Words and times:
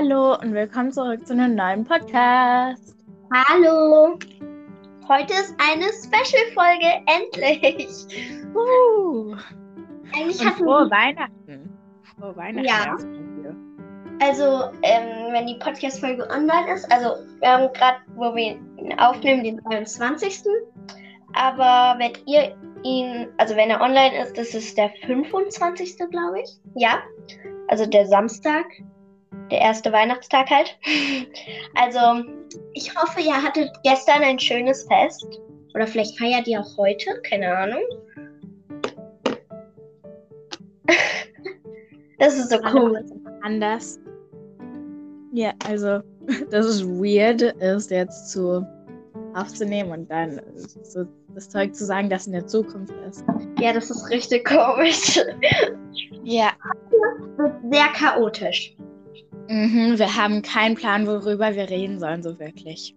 Hallo 0.00 0.34
und 0.34 0.54
willkommen 0.54 0.92
zurück 0.92 1.26
zu 1.26 1.32
einem 1.32 1.56
neuen 1.56 1.84
Podcast. 1.84 2.94
Hallo. 3.34 4.16
Heute 5.08 5.32
ist 5.32 5.56
eine 5.58 5.86
Special-Folge, 5.86 7.02
endlich. 7.06 7.88
Uh. 8.54 9.34
Eigentlich 10.14 10.40
Und 10.40 10.52
frohe 10.52 10.88
Weihnachten. 10.88 11.76
Frohe 12.16 12.36
Weihnachten. 12.36 12.64
Ja. 13.42 13.56
also, 14.24 14.70
ähm, 14.82 15.32
wenn 15.32 15.48
die 15.48 15.56
Podcast-Folge 15.56 16.28
online 16.30 16.74
ist, 16.74 16.88
also 16.92 17.16
wir 17.40 17.48
haben 17.48 17.72
gerade, 17.72 17.98
wo 18.14 18.32
wir 18.36 18.52
ihn 18.52 18.96
aufnehmen, 19.00 19.42
den 19.42 19.56
23. 19.64 20.44
Aber 21.34 21.98
wenn 21.98 22.12
ihr 22.26 22.56
ihn, 22.84 23.26
also 23.38 23.56
wenn 23.56 23.70
er 23.70 23.80
online 23.80 24.22
ist, 24.22 24.38
das 24.38 24.54
ist 24.54 24.78
der 24.78 24.90
25. 25.04 25.96
glaube 26.08 26.42
ich. 26.42 26.50
Ja. 26.76 27.02
Also 27.66 27.84
der 27.84 28.06
Samstag. 28.06 28.64
Der 29.50 29.60
erste 29.60 29.92
Weihnachtstag 29.92 30.50
halt. 30.50 30.76
Also, 31.74 32.28
ich 32.74 32.94
hoffe, 32.94 33.20
ihr 33.20 33.42
hattet 33.42 33.70
gestern 33.82 34.22
ein 34.22 34.38
schönes 34.38 34.84
Fest. 34.84 35.40
Oder 35.74 35.86
vielleicht 35.86 36.18
feiert 36.18 36.46
ihr 36.46 36.60
auch 36.60 36.76
heute, 36.76 37.20
keine 37.22 37.56
Ahnung. 37.56 37.82
Das 42.20 42.36
ist 42.36 42.50
so 42.50 42.56
es 42.56 43.12
Anders. 43.42 44.00
Ja, 45.32 45.52
also, 45.68 46.00
das 46.50 46.66
ist 46.66 46.84
weird, 46.84 47.42
ist 47.42 47.92
jetzt 47.92 48.30
zu 48.32 48.66
aufzunehmen 49.34 49.92
und 49.92 50.10
dann 50.10 50.40
so 50.82 51.06
das 51.34 51.48
Zeug 51.48 51.74
zu 51.74 51.84
sagen, 51.84 52.10
das 52.10 52.26
in 52.26 52.32
der 52.32 52.46
Zukunft 52.46 52.92
ist. 53.08 53.24
Ja, 53.60 53.72
das 53.72 53.90
ist 53.90 54.10
richtig 54.10 54.44
komisch. 54.44 55.20
Ja. 56.24 56.50
Wird 57.36 57.54
sehr 57.70 57.86
chaotisch. 57.94 58.76
Mhm, 59.48 59.98
wir 59.98 60.14
haben 60.14 60.42
keinen 60.42 60.74
Plan, 60.74 61.06
worüber 61.06 61.54
wir 61.54 61.70
reden 61.70 61.98
sollen, 61.98 62.22
so 62.22 62.38
wirklich. 62.38 62.94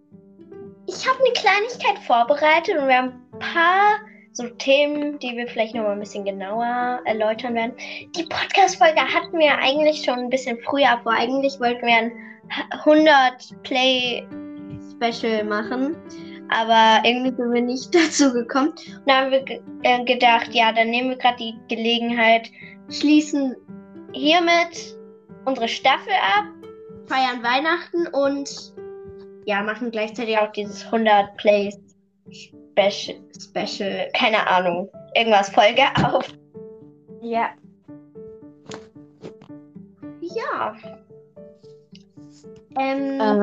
Ich 0.86 1.08
habe 1.08 1.18
eine 1.18 1.32
Kleinigkeit 1.32 1.98
vorbereitet 2.06 2.76
und 2.78 2.88
wir 2.88 2.96
haben 2.96 3.12
ein 3.32 3.38
paar 3.38 4.00
so 4.32 4.48
Themen, 4.58 5.18
die 5.18 5.36
wir 5.36 5.46
vielleicht 5.46 5.74
noch 5.74 5.82
mal 5.82 5.92
ein 5.92 6.00
bisschen 6.00 6.24
genauer 6.24 7.00
erläutern 7.04 7.54
werden. 7.54 7.72
Die 8.16 8.24
Podcast-Folge 8.24 9.00
hatten 9.00 9.38
wir 9.38 9.56
eigentlich 9.58 10.04
schon 10.04 10.18
ein 10.18 10.30
bisschen 10.30 10.58
früher 10.64 11.00
vor. 11.02 11.12
Eigentlich 11.12 11.58
wollten 11.60 11.86
wir 11.86 11.94
ein 11.94 12.12
100 12.70 13.62
Play-Special 13.62 15.44
machen, 15.44 15.96
aber 16.48 17.06
irgendwie 17.06 17.34
sind 17.34 17.52
wir 17.52 17.62
nicht 17.62 17.94
dazu 17.94 18.32
gekommen. 18.32 18.70
Und 18.70 19.06
da 19.06 19.22
haben 19.22 19.30
wir 19.30 19.44
äh, 19.82 20.04
gedacht, 20.04 20.52
ja, 20.52 20.72
dann 20.72 20.90
nehmen 20.90 21.10
wir 21.10 21.16
gerade 21.16 21.36
die 21.38 21.54
Gelegenheit, 21.68 22.50
schließen 22.90 23.54
hiermit 24.12 24.98
unsere 25.44 25.68
Staffel 25.68 26.12
ab, 26.12 26.44
feiern 27.06 27.42
Weihnachten 27.42 28.06
und 28.08 28.72
ja, 29.44 29.62
machen 29.62 29.90
gleichzeitig 29.90 30.38
auch 30.38 30.52
dieses 30.52 30.84
100 30.86 31.36
Plays 31.36 31.78
Special, 32.30 33.18
Special, 33.38 34.08
keine 34.14 34.46
Ahnung, 34.46 34.88
irgendwas 35.14 35.50
Folge 35.50 35.82
auf. 36.04 36.26
Ja. 37.20 37.50
Ja. 40.20 40.74
Ähm, 42.78 43.20
Äh, 43.20 43.38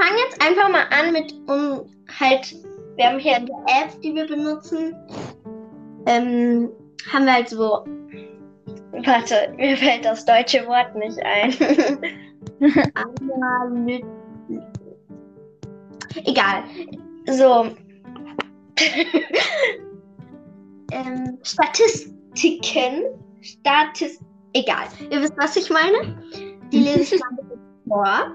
fang 0.00 0.16
jetzt 0.26 0.42
einfach 0.44 0.68
mal 0.70 0.86
an 0.90 1.12
mit 1.12 1.32
um 1.48 1.86
halt, 2.18 2.56
wir 2.96 3.06
haben 3.06 3.18
hier 3.18 3.38
die 3.40 3.52
App, 3.52 4.00
die 4.02 4.14
wir 4.14 4.26
benutzen. 4.26 4.96
Ähm, 6.06 6.70
haben 7.12 7.26
wir 7.26 7.34
halt 7.34 7.48
so. 7.48 7.84
Warte, 9.04 9.52
mir 9.56 9.76
fällt 9.76 10.04
das 10.04 10.24
deutsche 10.24 10.66
Wort 10.66 10.94
nicht 10.94 11.18
ein. 11.24 11.54
Analyt 12.94 14.04
Egal. 16.24 16.64
So. 17.26 17.68
ähm, 20.92 21.38
Statistiken. 21.42 23.04
Statist. 23.40 24.22
Egal. 24.52 24.88
Ihr 25.10 25.22
wisst, 25.22 25.36
was 25.36 25.56
ich 25.56 25.70
meine? 25.70 26.16
Die 26.72 26.78
lese 26.80 27.14
ich 27.14 27.20
mal 27.20 27.38
vor. 27.86 28.34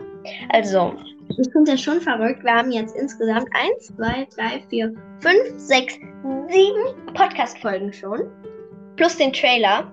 Also, 0.49 0.93
ich 1.37 1.51
finde 1.51 1.71
das 1.71 1.81
schon 1.81 1.99
verrückt. 1.99 2.43
Wir 2.43 2.53
haben 2.53 2.71
jetzt 2.71 2.95
insgesamt 2.95 3.47
1, 3.51 3.95
2, 3.97 4.27
3, 4.35 4.63
4, 4.69 4.93
5, 5.19 5.37
6, 5.57 5.93
7 5.93 7.13
Podcast-Folgen 7.13 7.91
schon. 7.91 8.21
Plus 8.95 9.17
den 9.17 9.33
Trailer. 9.33 9.91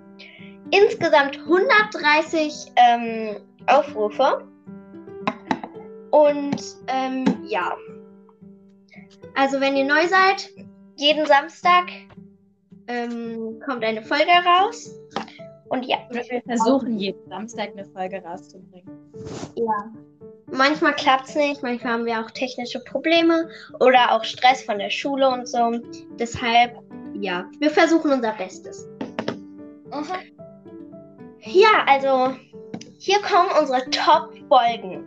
Insgesamt 0.72 1.38
130 1.38 2.72
ähm, 2.76 3.36
Aufrufe. 3.66 4.48
Und 6.10 6.62
ähm, 6.88 7.24
ja. 7.46 7.76
Also 9.34 9.60
wenn 9.60 9.76
ihr 9.76 9.84
neu 9.84 10.06
seid, 10.08 10.50
jeden 10.96 11.26
Samstag 11.26 11.84
ähm, 12.88 13.60
kommt 13.64 13.84
eine 13.84 14.02
Folge 14.02 14.32
raus. 14.44 14.98
Und 15.68 15.86
ja, 15.86 15.98
oder 16.10 16.22
wir 16.28 16.42
versuchen 16.42 16.98
jeden 16.98 17.28
Samstag 17.28 17.70
eine 17.72 17.84
Folge 17.86 18.22
rauszubringen. 18.22 18.90
ja. 19.56 19.92
Manchmal 20.54 20.94
klappt 20.94 21.30
es 21.30 21.34
nicht, 21.34 21.62
manchmal 21.62 21.94
haben 21.94 22.04
wir 22.04 22.20
auch 22.20 22.30
technische 22.30 22.80
Probleme 22.80 23.48
oder 23.80 24.12
auch 24.12 24.22
Stress 24.22 24.62
von 24.62 24.78
der 24.78 24.90
Schule 24.90 25.30
und 25.30 25.48
so. 25.48 25.80
Deshalb, 26.18 26.78
ja, 27.18 27.46
wir 27.58 27.70
versuchen 27.70 28.12
unser 28.12 28.32
Bestes. 28.32 28.86
Ja, 31.44 31.84
also 31.86 32.36
hier 32.98 33.20
kommen 33.20 33.50
unsere 33.58 33.88
Top-Folgen. 33.90 35.04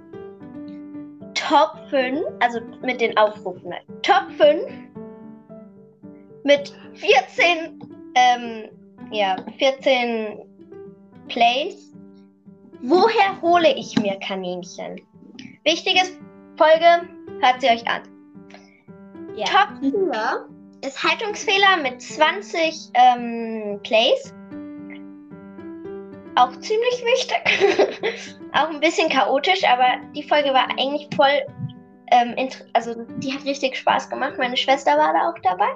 Top 1.33 1.77
5, 1.89 2.21
also 2.39 2.59
mit 2.81 2.99
den 2.99 3.17
Aufrufen. 3.17 3.71
halt. 3.71 3.83
Top 4.03 4.31
5 4.37 4.65
mit 6.43 6.73
14, 6.93 7.79
ähm, 8.15 8.69
ja, 9.11 9.35
14 9.57 10.45
Plays. 11.27 11.93
Woher 12.81 13.41
hole 13.41 13.73
ich 13.75 13.97
mir 13.99 14.17
Kaninchen? 14.19 15.01
Wichtiges 15.63 16.19
Folge, 16.57 17.07
hört 17.41 17.61
sie 17.61 17.69
euch 17.69 17.87
an. 17.87 18.01
Ja. 19.35 19.45
Top 19.45 19.69
4 19.79 20.49
ist 20.85 21.03
Haltungsfehler 21.03 21.77
mit 21.81 22.01
20 22.01 22.91
ähm, 22.93 23.79
Plays. 23.83 24.33
Auch 26.35 26.51
ziemlich 26.59 27.03
wichtig. 27.03 28.29
auch 28.53 28.69
ein 28.69 28.79
bisschen 28.79 29.09
chaotisch, 29.09 29.63
aber 29.63 29.97
die 30.13 30.23
Folge 30.23 30.49
war 30.49 30.69
eigentlich 30.71 31.07
voll. 31.15 31.45
Ähm, 32.11 32.49
also, 32.73 32.93
die 33.17 33.33
hat 33.33 33.45
richtig 33.45 33.77
Spaß 33.77 34.09
gemacht. 34.09 34.33
Meine 34.37 34.57
Schwester 34.57 34.97
war 34.97 35.13
da 35.13 35.29
auch 35.29 35.39
dabei. 35.41 35.69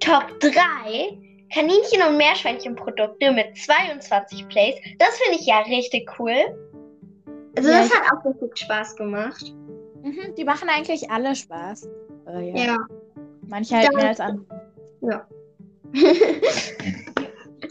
Top 0.00 0.40
3 0.40 1.18
Kaninchen- 1.52 2.02
und 2.08 2.16
Meerschweinchenprodukte 2.16 3.30
mit 3.32 3.56
22 3.58 4.48
Plays. 4.48 4.76
Das 4.98 5.18
finde 5.18 5.38
ich 5.38 5.46
ja 5.46 5.58
richtig 5.60 6.10
cool. 6.18 6.32
Also, 7.56 7.68
Ja, 7.68 7.78
das 7.82 7.94
hat 7.94 8.02
auch 8.10 8.24
richtig 8.24 8.56
Spaß 8.58 8.96
gemacht. 8.96 9.52
Mhm, 10.02 10.34
die 10.36 10.44
machen 10.44 10.68
eigentlich 10.68 11.10
alle 11.10 11.36
Spaß. 11.36 11.88
Äh, 12.28 12.50
ja. 12.50 12.64
Ja. 12.64 12.78
Manche 13.48 13.76
halt 13.76 13.94
mehr 13.94 14.08
als 14.08 14.20
andere. 14.20 14.46
Ja. 15.02 15.26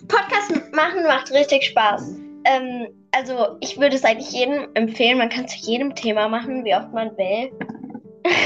Podcast 0.07 0.60
machen 0.73 1.03
macht 1.03 1.31
richtig 1.31 1.65
Spaß. 1.65 2.15
Ähm, 2.45 2.87
also 3.11 3.57
ich 3.59 3.79
würde 3.79 3.95
es 3.95 4.03
eigentlich 4.03 4.31
jedem 4.31 4.69
empfehlen. 4.73 5.17
Man 5.17 5.29
kann 5.29 5.47
zu 5.47 5.57
jedem 5.59 5.95
Thema 5.95 6.27
machen, 6.27 6.63
wie 6.63 6.75
oft 6.75 6.91
man 6.93 7.15
will. 7.17 7.51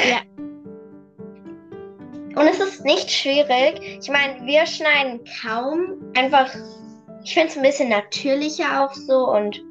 Ja. 0.09 0.21
Und 2.35 2.47
es 2.47 2.59
ist 2.59 2.83
nicht 2.83 3.09
schwierig. 3.09 3.99
Ich 4.01 4.09
meine, 4.09 4.45
wir 4.45 4.65
schneiden 4.65 5.21
kaum. 5.41 6.11
Einfach, 6.17 6.53
ich 7.23 7.33
finde 7.33 7.47
es 7.47 7.55
ein 7.55 7.63
bisschen 7.63 7.89
natürlicher 7.89 8.83
auch 8.83 8.93
so. 8.93 9.29
Und 9.29 9.63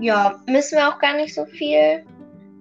ja, 0.00 0.40
müssen 0.46 0.78
wir 0.78 0.88
auch 0.88 0.98
gar 0.98 1.14
nicht 1.14 1.32
so 1.34 1.44
viel. 1.46 2.04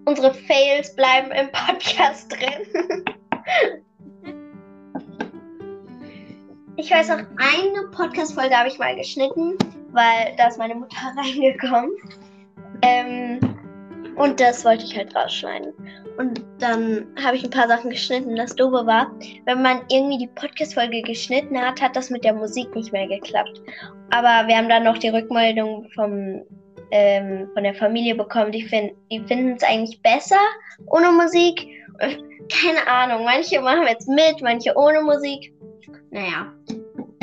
Unsere 0.05 0.33
Fails 0.33 0.95
bleiben 0.95 1.31
im 1.31 1.51
Podcast 1.51 2.31
drin. 2.31 3.05
Ich 6.79 6.89
weiß 6.89 7.09
noch, 7.09 7.17
eine 7.17 7.87
Podcast-Folge 7.91 8.57
habe 8.57 8.69
ich 8.69 8.79
mal 8.79 8.95
geschnitten, 8.95 9.57
weil 9.91 10.33
da 10.37 10.47
ist 10.47 10.57
meine 10.57 10.75
Mutter 10.75 10.95
reingekommen. 11.17 11.91
Ähm, 12.81 13.37
und 14.15 14.39
das 14.39 14.63
wollte 14.63 14.85
ich 14.85 14.95
halt 14.95 15.13
rausschneiden. 15.13 15.73
Und 16.17 16.41
dann 16.59 17.05
habe 17.21 17.35
ich 17.35 17.43
ein 17.43 17.49
paar 17.49 17.67
Sachen 17.67 17.89
geschnitten. 17.89 18.37
Das 18.37 18.55
Doofe 18.55 18.85
war, 18.85 19.11
wenn 19.43 19.61
man 19.61 19.81
irgendwie 19.91 20.19
die 20.19 20.27
Podcast-Folge 20.27 21.01
geschnitten 21.01 21.59
hat, 21.59 21.81
hat 21.81 21.97
das 21.97 22.09
mit 22.11 22.23
der 22.23 22.33
Musik 22.33 22.73
nicht 22.73 22.93
mehr 22.93 23.09
geklappt. 23.09 23.61
Aber 24.11 24.47
wir 24.47 24.55
haben 24.55 24.69
dann 24.69 24.85
noch 24.85 24.97
die 24.97 25.09
Rückmeldung 25.09 25.89
vom, 25.93 26.45
ähm, 26.91 27.49
von 27.53 27.63
der 27.63 27.73
Familie 27.73 28.15
bekommen. 28.15 28.53
Die, 28.53 28.63
fin 28.63 28.91
die 29.11 29.19
finden 29.25 29.57
es 29.57 29.63
eigentlich 29.63 30.01
besser 30.01 30.39
ohne 30.85 31.11
Musik. 31.11 31.67
Keine 32.49 32.87
Ahnung, 32.87 33.25
manche 33.25 33.59
machen 33.59 33.85
jetzt 33.85 34.07
mit, 34.07 34.41
manche 34.41 34.73
ohne 34.77 35.01
Musik. 35.01 35.53
Naja, 36.11 36.51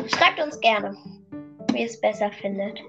schreibt 0.07 0.41
uns 0.43 0.61
gerne, 0.61 0.97
wie 1.73 1.81
ihr 1.81 1.87
es 1.87 2.01
besser 2.01 2.31
findet. 2.41 2.81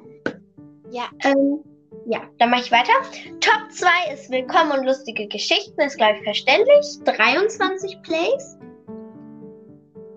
Ja. 0.91 1.09
Ähm, 1.23 1.63
Ja, 2.05 2.21
dann 2.37 2.49
mache 2.51 2.61
ich 2.61 2.71
weiter. 2.71 2.93
Top 3.41 3.69
2 3.71 4.13
ist 4.13 4.29
Willkommen 4.31 4.71
und 4.71 4.85
lustige 4.85 5.27
Geschichten, 5.27 5.81
ist 5.81 5.97
glaube 5.97 6.17
ich 6.17 6.23
verständlich. 6.23 6.85
23 7.03 8.01
Plays. 8.03 8.57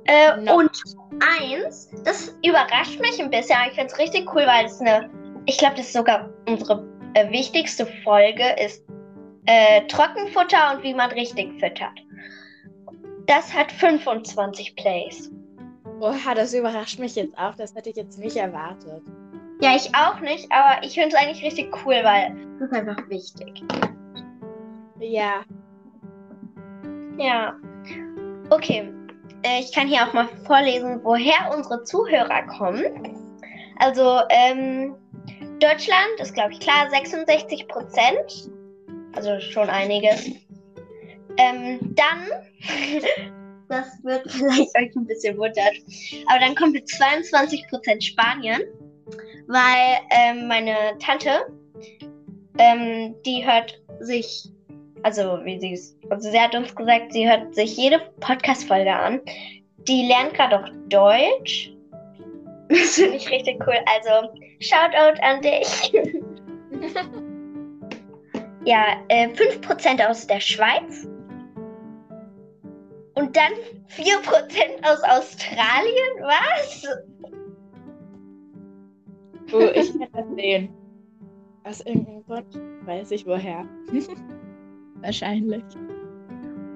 Äh, 0.06 0.36
No. 0.42 0.58
Und 0.58 0.70
1, 1.40 1.90
das 2.04 2.36
überrascht 2.44 3.00
mich 3.00 3.20
ein 3.20 3.30
bisschen, 3.30 3.56
aber 3.56 3.68
ich 3.68 3.74
finde 3.74 3.92
es 3.92 3.98
richtig 3.98 4.32
cool, 4.34 4.44
weil 4.46 4.66
es 4.66 4.80
eine, 4.80 5.10
ich 5.46 5.58
glaube, 5.58 5.76
das 5.76 5.86
ist 5.86 5.92
sogar 5.94 6.30
unsere 6.48 6.86
äh, 7.14 7.30
wichtigste 7.30 7.86
Folge, 8.04 8.44
ist 8.64 8.84
äh, 9.46 9.86
Trockenfutter 9.88 10.74
und 10.74 10.82
wie 10.82 10.94
man 10.94 11.10
richtig 11.10 11.52
füttert. 11.58 11.98
Das 13.26 13.52
hat 13.52 13.70
25 13.72 14.76
Plays. 14.76 15.30
Oha, 16.00 16.34
das 16.34 16.54
überrascht 16.54 16.98
mich 16.98 17.14
jetzt 17.14 17.36
auch. 17.38 17.54
Das 17.56 17.74
hätte 17.74 17.90
ich 17.90 17.96
jetzt 17.96 18.18
nicht 18.18 18.36
erwartet. 18.36 19.02
Ja, 19.60 19.76
ich 19.76 19.94
auch 19.94 20.20
nicht, 20.20 20.50
aber 20.50 20.82
ich 20.82 20.94
finde 20.94 21.10
es 21.10 21.14
eigentlich 21.14 21.44
richtig 21.44 21.70
cool, 21.84 21.96
weil 22.02 22.34
das 22.58 22.70
ist 22.70 22.76
einfach 22.76 23.08
wichtig. 23.10 23.62
Ja. 24.98 25.42
Ja. 27.18 27.54
Okay. 28.48 28.90
Äh, 29.42 29.60
ich 29.60 29.72
kann 29.72 29.88
hier 29.88 30.06
auch 30.06 30.12
mal 30.12 30.28
vorlesen, 30.46 31.00
woher 31.02 31.54
unsere 31.54 31.84
Zuhörer 31.84 32.46
kommen. 32.46 33.16
Also, 33.78 34.20
ähm, 34.30 34.94
Deutschland 35.58 36.20
ist, 36.20 36.34
glaube 36.34 36.52
ich, 36.52 36.60
klar, 36.60 36.88
66 36.90 37.68
Prozent. 37.68 38.50
Also 39.14 39.40
schon 39.40 39.68
einiges. 39.68 40.26
Ähm, 41.36 41.94
dann, 41.94 42.26
das 43.70 43.86
wird 44.02 44.30
vielleicht 44.30 44.76
euch 44.76 44.94
ein 44.94 45.06
bisschen 45.06 45.38
wundern, 45.38 45.74
aber 46.28 46.40
dann 46.40 46.54
kommt 46.54 46.74
mit 46.74 46.88
22 46.88 47.66
Prozent 47.68 48.04
Spanien, 48.04 48.62
weil 49.46 49.98
ähm, 50.10 50.48
meine 50.48 50.74
Tante, 50.98 51.46
ähm, 52.58 53.14
die 53.24 53.46
hört 53.46 53.80
sich 54.00 54.50
also 55.02 55.40
wie 55.44 55.58
sie 55.60 55.72
es, 55.72 55.96
also 56.10 56.30
sie 56.30 56.40
hat 56.40 56.54
uns 56.54 56.74
gesagt, 56.74 57.12
sie 57.12 57.28
hört 57.28 57.54
sich 57.54 57.76
jede 57.76 58.00
Podcast-Folge 58.20 58.92
an. 58.92 59.20
Die 59.88 60.06
lernt 60.06 60.34
gerade 60.34 60.60
auch 60.60 60.68
Deutsch. 60.88 61.72
Das 62.68 62.94
finde 62.96 63.16
ich 63.16 63.30
richtig 63.30 63.60
cool. 63.66 63.78
Also, 63.86 64.30
Shoutout 64.60 65.20
an 65.22 65.40
dich. 65.42 65.92
ja, 68.64 68.84
äh, 69.08 69.28
5% 69.28 70.06
aus 70.06 70.26
der 70.26 70.40
Schweiz. 70.40 71.08
Und 73.20 73.36
dann 73.36 73.52
4% 73.88 74.82
aus 74.82 75.02
Australien. 75.02 76.22
Was? 76.22 76.88
Oh, 79.52 79.68
ich 79.74 79.92
kann 79.92 80.08
das 80.14 80.26
sehen. 80.36 80.70
Aus 81.64 81.80
irgendeinem 81.82 82.24
Grund 82.24 82.86
weiß 82.86 83.10
ich 83.10 83.26
woher. 83.26 83.66
Wahrscheinlich. 85.02 85.64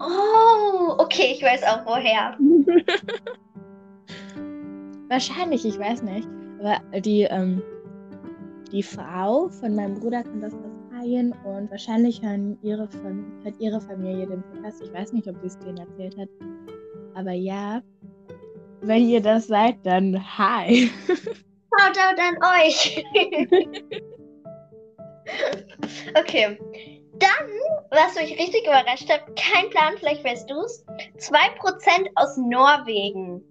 Oh, 0.00 0.96
okay, 0.99 1.32
ich 1.35 1.43
weiß 1.43 1.62
auch 1.62 1.87
woher. 1.87 2.37
Wahrscheinlich, 5.08 5.64
ich 5.64 5.79
weiß 5.79 6.02
nicht. 6.02 6.29
Aber 6.61 7.00
die, 7.00 7.23
ähm, 7.23 7.62
die 8.70 8.82
Frau 8.82 9.49
von 9.49 9.75
meinem 9.75 9.94
Bruder 9.94 10.23
kommt 10.25 10.44
aus 10.44 10.52
Australien 11.05 11.35
und 11.45 11.71
wahrscheinlich 11.71 12.23
hören 12.23 12.59
ihre 12.62 12.89
Fam 12.89 13.31
hört 13.43 13.61
ihre 13.61 13.79
Familie 13.81 14.27
den 14.27 14.43
Podcast. 14.43 14.83
Ich 14.83 14.93
weiß 14.93 15.12
nicht, 15.12 15.29
ob 15.29 15.39
sie 15.41 15.47
es 15.49 15.59
denen 15.59 15.77
erzählt 15.77 16.17
hat. 16.17 16.29
Aber 17.15 17.33
ja, 17.33 17.83
wenn 18.81 19.06
ihr 19.09 19.21
das 19.21 19.47
seid, 19.47 19.77
dann 19.85 20.19
hi. 20.39 20.91
Shoutout 21.77 22.21
an 22.21 22.39
euch. 22.65 23.05
okay. 26.19 26.59
Dann, 27.19 27.49
was 27.91 28.15
mich 28.17 28.39
richtig 28.39 28.62
überrascht 28.62 29.11
hat, 29.11 29.27
kein 29.37 29.69
Plan, 29.71 29.95
vielleicht 29.99 30.25
weißt 30.25 30.49
du 30.50 30.62
es. 30.62 30.85
2% 31.19 32.09
aus 32.17 32.37
Norwegen. 32.39 33.43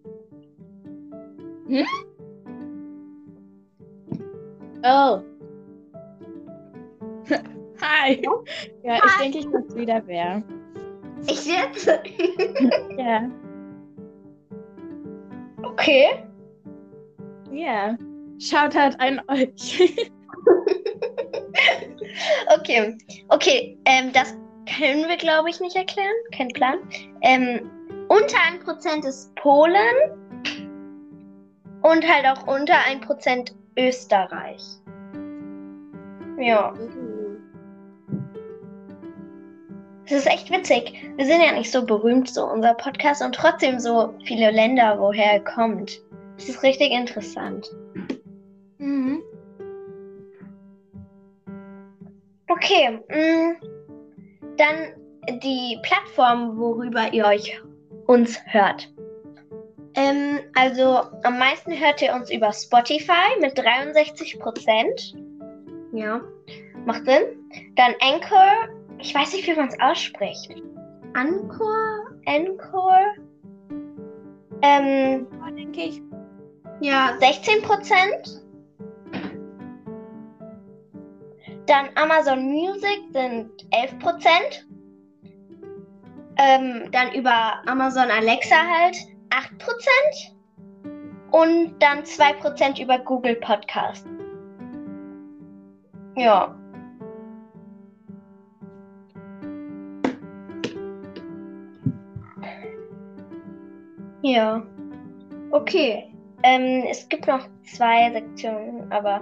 Oh. 4.83 5.21
Hi. 7.81 8.21
Ja, 8.83 8.95
ich 8.95 9.01
Hi. 9.03 9.23
denke, 9.23 9.37
ich 9.39 9.45
weiß 9.45 9.75
wieder 9.75 10.01
wer. 10.05 10.43
Ich 11.27 11.45
jetzt? 11.45 11.87
Ja. 12.97 13.29
okay. 15.63 16.23
Ja. 17.51 17.97
Shoutout 18.39 18.97
an 18.99 19.21
euch. 19.27 19.99
Okay. 22.59 22.95
Okay, 23.29 23.77
ähm, 23.85 24.11
das 24.13 24.37
können 24.77 25.07
wir, 25.07 25.17
glaube 25.17 25.49
ich, 25.49 25.59
nicht 25.59 25.75
erklären. 25.75 26.13
Kein 26.35 26.49
Plan. 26.49 26.77
Ähm, 27.21 27.69
unter 28.07 28.37
1% 28.37 29.07
ist 29.07 29.33
Polen. 29.35 29.95
Und 31.81 32.07
halt 32.07 32.25
auch 32.25 32.47
unter 32.47 32.75
1% 32.75 33.51
Österreich. 33.77 34.61
Ja. 36.37 36.73
Es 40.05 40.11
ist 40.11 40.27
echt 40.27 40.51
witzig. 40.51 40.93
Wir 41.15 41.25
sind 41.25 41.41
ja 41.41 41.53
nicht 41.53 41.71
so 41.71 41.85
berühmt, 41.85 42.29
so 42.29 42.45
unser 42.45 42.73
Podcast, 42.73 43.21
und 43.21 43.33
trotzdem 43.33 43.79
so 43.79 44.13
viele 44.25 44.51
Länder, 44.51 44.99
woher 44.99 45.33
er 45.33 45.43
kommt. 45.43 46.01
Das 46.35 46.49
ist 46.49 46.63
richtig 46.63 46.91
interessant. 46.91 47.69
Mhm. 48.79 49.21
Okay, 52.49 52.99
mh, 53.07 53.55
dann 54.57 55.39
die 55.41 55.79
Plattform, 55.83 56.57
worüber 56.57 57.13
ihr 57.13 57.25
euch 57.25 57.61
uns 58.07 58.39
hört. 58.45 58.89
Ähm, 59.95 60.39
also 60.55 61.01
am 61.23 61.37
meisten 61.37 61.71
hört 61.71 62.01
ihr 62.01 62.13
uns 62.13 62.31
über 62.31 62.51
Spotify 62.51 63.39
mit 63.39 63.57
63 63.57 64.39
Prozent. 64.39 65.15
Ja, 65.93 66.21
macht 66.85 67.05
Sinn. 67.05 67.23
Dann 67.75 67.93
Anchor, 68.01 68.67
ich 69.03 69.13
weiß 69.13 69.33
nicht, 69.33 69.45
wie 69.47 69.55
man 69.55 69.67
es 69.67 69.79
ausspricht. 69.81 70.49
Anchor? 71.13 72.05
Anchor? 72.25 72.99
Ähm, 74.61 75.27
Ja, 75.41 75.51
denke 75.51 75.81
ich. 75.81 76.01
ja, 76.79 77.17
16 77.19 77.61
Prozent. 77.63 78.41
Dann 81.65 81.89
Amazon 81.95 82.43
Music 82.45 83.01
sind 83.11 83.49
11 83.71 83.99
Prozent. 83.99 84.67
Ähm, 86.37 86.89
dann 86.91 87.13
über 87.13 87.61
Amazon 87.67 88.09
Alexa 88.09 88.55
halt 88.55 88.95
8 89.31 89.57
Prozent. 89.57 90.37
Und 91.31 91.75
dann 91.79 92.05
2 92.05 92.33
Prozent 92.33 92.79
über 92.79 92.99
Google 92.99 93.35
Podcast. 93.35 94.07
Ja. 96.15 96.55
Ja. 104.23 104.65
Okay. 105.51 106.09
Ähm, 106.43 106.85
es 106.89 107.07
gibt 107.09 107.27
noch 107.27 107.47
zwei 107.75 108.11
Sektionen, 108.11 108.91
aber 108.91 109.21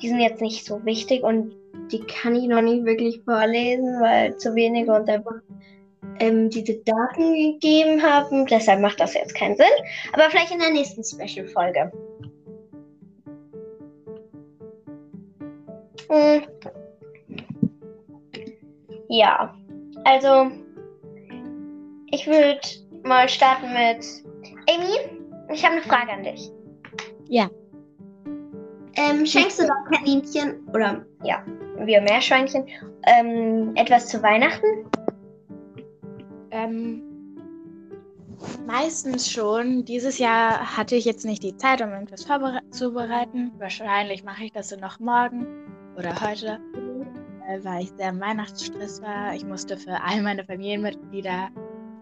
die 0.00 0.08
sind 0.08 0.20
jetzt 0.20 0.40
nicht 0.40 0.64
so 0.64 0.84
wichtig 0.84 1.22
und 1.22 1.54
die 1.90 2.00
kann 2.00 2.36
ich 2.36 2.46
noch 2.46 2.60
nicht 2.60 2.84
wirklich 2.84 3.22
vorlesen, 3.24 4.00
weil 4.00 4.36
zu 4.36 4.54
wenige 4.54 4.92
uns 4.92 5.08
einfach 5.08 5.40
ähm, 6.18 6.50
diese 6.50 6.76
Daten 6.78 7.32
gegeben 7.34 8.02
haben. 8.02 8.46
Deshalb 8.46 8.80
macht 8.80 9.00
das 9.00 9.14
jetzt 9.14 9.34
keinen 9.34 9.56
Sinn. 9.56 9.66
Aber 10.12 10.24
vielleicht 10.30 10.52
in 10.52 10.58
der 10.58 10.70
nächsten 10.70 11.02
Special-Folge. 11.02 11.90
Hm. 16.08 16.42
Ja, 19.08 19.54
also 20.04 20.50
ich 22.10 22.26
würde 22.26 22.60
mal 23.02 23.28
starten 23.28 23.72
mit 23.72 24.29
Amy. 24.70 25.20
Ich 25.52 25.64
habe 25.64 25.76
eine 25.76 25.82
Frage 25.82 26.12
an 26.12 26.22
dich. 26.22 26.50
Ja. 27.28 27.50
Ähm, 28.96 29.26
schenkst 29.26 29.58
du 29.58 29.66
deinem 29.66 29.84
Kaninchen 29.92 30.68
oder 30.72 31.04
ja, 31.24 31.44
wir 31.78 32.00
Meerschweinchen 32.00 32.66
ähm, 33.06 33.72
etwas 33.76 34.08
zu 34.08 34.22
Weihnachten? 34.22 34.66
Ähm, 36.50 37.02
meistens 38.66 39.30
schon. 39.30 39.84
Dieses 39.84 40.18
Jahr 40.18 40.76
hatte 40.76 40.96
ich 40.96 41.04
jetzt 41.04 41.24
nicht 41.24 41.42
die 41.42 41.56
Zeit, 41.56 41.80
um 41.82 41.90
irgendwas 41.90 42.24
vorzubereiten. 42.24 43.52
Wahrscheinlich 43.58 44.24
mache 44.24 44.44
ich 44.44 44.52
das 44.52 44.68
dann 44.68 44.80
noch 44.80 44.98
morgen 45.00 45.46
oder 45.96 46.20
heute, 46.20 46.60
äh, 47.48 47.58
weil 47.62 47.82
ich 47.82 47.90
sehr 47.96 48.10
im 48.10 48.20
Weihnachtsstress 48.20 49.02
war. 49.02 49.34
Ich 49.34 49.44
musste 49.44 49.76
für 49.76 50.00
all 50.02 50.22
meine 50.22 50.44
Familienmitglieder 50.44 51.48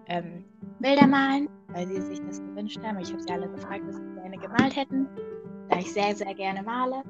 ähm, 0.07 0.45
Bilder 0.80 1.06
malen, 1.06 1.49
weil 1.68 1.87
sie 1.88 2.00
sich 2.00 2.20
das 2.20 2.40
gewünscht 2.40 2.78
haben. 2.82 2.99
Ich 3.00 3.11
habe 3.11 3.23
sie 3.23 3.30
alle 3.30 3.49
gefragt, 3.49 3.82
was 3.87 3.97
sie 3.97 4.20
gerne 4.20 4.38
gemalt 4.38 4.76
hätten, 4.76 5.08
da 5.68 5.78
ich 5.78 5.92
sehr, 5.92 6.14
sehr 6.14 6.35
gerne 6.35 6.62
male. 6.62 7.02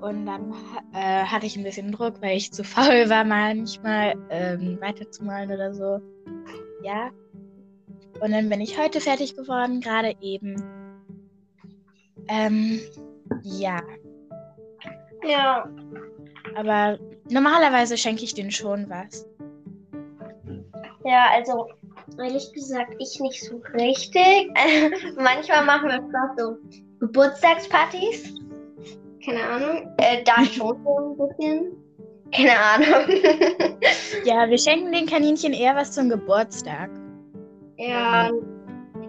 Und 0.00 0.26
dann 0.26 0.52
äh, 0.92 1.24
hatte 1.24 1.46
ich 1.46 1.56
ein 1.56 1.64
bisschen 1.64 1.92
Druck, 1.92 2.20
weil 2.20 2.36
ich 2.36 2.52
zu 2.52 2.64
faul 2.64 3.08
war, 3.08 3.24
manchmal 3.24 4.14
ähm, 4.30 4.78
weiterzumalen 4.80 5.50
oder 5.50 5.72
so. 5.74 6.00
Ja. 6.82 7.10
Und 8.20 8.32
dann 8.32 8.48
bin 8.48 8.60
ich 8.60 8.78
heute 8.78 9.00
fertig 9.00 9.36
geworden, 9.36 9.80
gerade 9.80 10.14
eben. 10.20 10.56
Ähm, 12.28 12.80
ja. 13.42 13.82
Ja. 15.26 15.68
Aber 16.56 16.98
normalerweise 17.30 17.96
schenke 17.96 18.24
ich 18.24 18.34
denen 18.34 18.50
schon 18.50 18.88
was. 18.88 19.26
Ja, 21.04 21.26
also 21.32 21.68
ehrlich 22.18 22.52
gesagt, 22.52 22.94
ich 22.98 23.18
nicht 23.20 23.42
so 23.44 23.60
richtig. 23.74 24.50
Manchmal 25.16 25.64
machen 25.64 25.88
wir 25.88 26.08
zwar 26.10 26.34
so 26.36 26.56
Geburtstagspartys. 27.00 28.34
Keine 29.24 29.42
Ahnung. 29.42 29.94
Äh, 29.98 30.22
da 30.24 30.44
schon 30.44 30.76
so 30.84 30.98
ein 30.98 31.28
bisschen. 31.28 31.72
Keine 32.32 32.58
Ahnung. 32.58 33.08
Ja, 34.24 34.48
wir 34.48 34.56
schenken 34.58 34.90
den 34.92 35.06
Kaninchen 35.06 35.52
eher 35.52 35.76
was 35.76 35.92
zum 35.92 36.08
Geburtstag. 36.08 36.90
ja. 37.76 38.30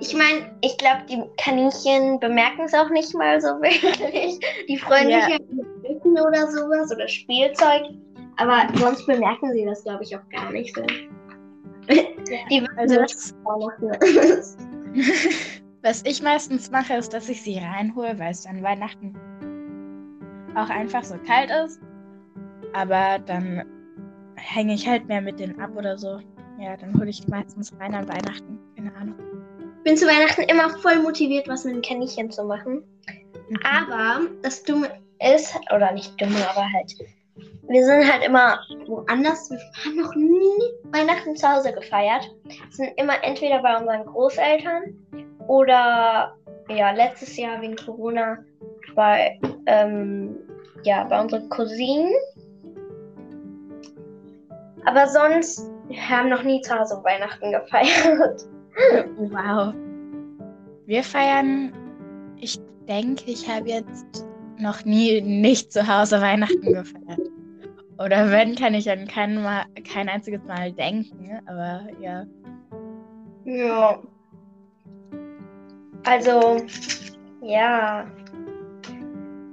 Ich 0.02 0.14
meine, 0.14 0.54
ich 0.60 0.78
glaube, 0.78 1.04
die 1.10 1.24
Kaninchen 1.42 2.20
bemerken 2.20 2.64
es 2.66 2.74
auch 2.74 2.90
nicht 2.90 3.16
mal 3.16 3.40
so 3.40 3.48
wirklich. 3.62 4.38
Die 4.68 4.78
freuen 4.78 5.10
Ja. 5.10 5.22
sich 5.22 5.30
halt 5.36 5.50
mit 5.54 5.82
Blüten 5.84 6.12
oder 6.20 6.52
sowas 6.52 6.92
oder 6.94 7.08
Spielzeug. 7.08 7.84
Aber 8.36 8.64
sonst 8.78 9.06
bemerken 9.08 9.54
sie 9.54 9.64
das, 9.64 9.84
glaube 9.86 10.04
ich, 10.04 10.14
auch 10.18 10.28
gar 10.30 10.52
nicht 10.52 10.76
so. 10.76 10.82
Die 12.50 12.68
Also 12.78 12.96
was 15.84 16.02
ich 16.04 16.22
meistens 16.22 16.72
mache, 16.72 16.96
ist, 16.96 17.14
dass 17.14 17.30
ich 17.30 17.42
sie 17.42 17.60
reinhole, 17.60 18.18
weil 18.18 18.32
es 18.32 18.44
dann 18.44 18.64
Weihnachten 18.64 19.16
auch 20.56 20.70
einfach 20.70 21.04
so 21.04 21.16
kalt 21.28 21.52
ist. 21.66 21.80
Aber 22.74 23.20
dann 23.20 23.64
hänge 24.36 24.74
ich 24.74 24.88
halt 24.88 25.08
mehr 25.08 25.22
mit 25.22 25.40
denen 25.40 25.60
ab 25.60 25.72
oder 25.76 25.98
so. 25.98 26.20
Ja, 26.60 26.76
dann 26.78 26.94
hole 26.98 27.10
ich 27.10 27.22
die 27.22 27.30
meistens 27.30 27.74
rein 27.80 27.94
an 27.94 28.08
Weihnachten. 28.08 28.58
Keine 28.76 28.96
Ahnung. 28.96 29.16
bin 29.84 29.98
zu 29.98 30.08
Weihnachten 30.08 30.42
immer 30.44 30.70
voll 30.80 31.00
motiviert, 31.02 31.48
was 31.48 31.66
mit 31.66 31.76
dem 31.76 31.82
Kaninchen 31.82 32.32
zu 32.32 32.44
machen. 32.46 32.84
Aber 33.64 34.22
das 34.42 34.64
Dumme 34.64 34.90
ist, 35.20 35.56
oder 35.74 35.92
nicht 35.92 36.20
dumme, 36.20 36.38
aber 36.50 36.66
halt, 36.72 36.96
wir 37.68 37.84
sind 37.86 38.12
halt 38.12 38.24
immer 38.24 38.60
woanders. 38.88 39.50
Wir 39.50 39.60
haben 39.84 39.98
noch 39.98 40.16
nie 40.16 40.62
Weihnachten 40.92 41.36
zu 41.36 41.48
Hause 41.48 41.74
gefeiert. 41.74 42.30
Sind 42.70 42.92
immer 42.98 43.24
entweder 43.24 43.62
bei 43.62 43.78
unseren 43.78 44.06
Großeltern 44.06 44.96
oder 45.48 46.36
ja, 46.70 46.92
letztes 46.92 47.38
Jahr 47.38 47.62
wegen 47.62 47.76
Corona 47.76 48.38
bei, 48.96 49.40
ähm, 49.66 50.36
ja, 50.84 51.04
bei 51.04 51.20
unseren 51.22 51.50
Cousinen. 51.50 52.12
Aber 54.86 55.08
sonst, 55.08 55.70
wir 55.88 56.10
haben 56.10 56.30
noch 56.30 56.44
nie 56.44 56.62
zu 56.62 56.78
Hause 56.78 57.02
Weihnachten 57.04 57.52
gefeiert. 57.52 58.46
Wow. 59.18 59.74
Wir 60.86 61.02
feiern, 61.02 61.72
ich 62.42 62.60
denke, 62.90 63.24
ich 63.28 63.50
habe 63.50 63.70
jetzt 63.70 64.28
noch 64.60 64.84
nie 64.84 65.22
nicht 65.22 65.72
zu 65.72 65.88
Hause 65.88 66.20
Weihnachten 66.20 66.74
gefeiert. 66.74 67.22
Oder 67.98 68.30
wenn, 68.30 68.56
kann 68.56 68.74
ich 68.74 68.90
an 68.90 69.08
kein, 69.08 69.42
Mal, 69.42 69.66
kein 69.92 70.10
einziges 70.10 70.44
Mal 70.44 70.72
denken. 70.74 71.40
Aber 71.46 71.88
ja. 72.00 72.26
Ja. 73.46 74.00
Also, 76.04 76.58
ja. 77.42 78.06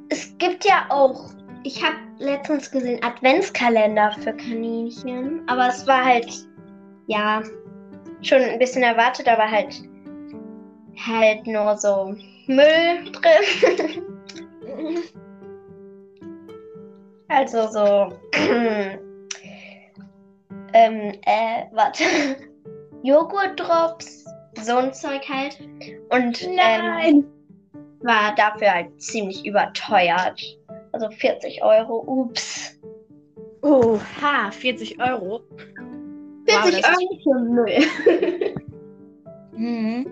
Es 0.09 0.37
gibt 0.39 0.65
ja 0.65 0.87
auch, 0.89 1.31
ich 1.63 1.83
habe 1.83 1.97
letztens 2.19 2.71
gesehen, 2.71 3.03
Adventskalender 3.03 4.13
für 4.21 4.33
Kaninchen. 4.35 5.43
Aber 5.47 5.69
es 5.69 5.87
war 5.87 6.05
halt, 6.05 6.47
ja, 7.07 7.43
schon 8.23 8.39
ein 8.41 8.59
bisschen 8.59 8.83
erwartet, 8.83 9.29
aber 9.29 9.49
halt, 9.49 9.83
halt 11.07 11.47
nur 11.47 11.77
so 11.77 12.15
Müll 12.49 13.13
drin. 13.13 14.03
also 17.33 17.69
so, 17.69 18.09
ähm, 20.73 21.13
äh, 21.25 21.65
warte. 21.73 22.05
Joghurtdrops, 23.03 24.25
so 24.63 24.77
ein 24.77 24.95
Zeug 24.95 25.23
halt. 25.29 25.59
Und 26.11 26.41
ähm, 26.47 27.25
war 28.03 28.35
dafür 28.37 28.73
halt 28.73 29.03
ziemlich 29.03 29.45
überteuert. 29.45 30.41
Also 30.93 31.11
40 31.11 31.65
Euro, 31.65 32.05
ups. 32.07 32.79
Oha, 33.63 34.51
40 34.53 35.01
Euro. 35.03 35.41
40 36.47 36.83
das 36.83 36.91
Euro 36.91 37.19
für 37.23 37.39
Müll. 37.41 38.57
Mhm. 39.57 40.07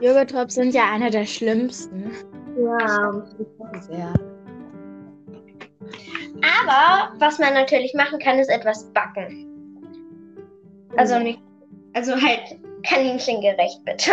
Joghurtdrops 0.00 0.54
sind 0.54 0.74
ja 0.74 0.90
einer 0.92 1.10
der 1.10 1.26
schlimmsten. 1.26 2.12
ja. 2.58 3.24
Sehr. 3.80 4.12
Aber 6.42 7.12
was 7.18 7.38
man 7.38 7.54
natürlich 7.54 7.94
machen 7.94 8.18
kann, 8.18 8.38
ist 8.38 8.50
etwas 8.50 8.84
backen. 8.92 9.46
Also 10.96 11.14
Ja. 11.14 11.20
nicht, 11.20 11.40
also 11.94 12.12
halt 12.12 12.58
kaninchengerecht, 12.82 13.84
bitte. 13.84 14.12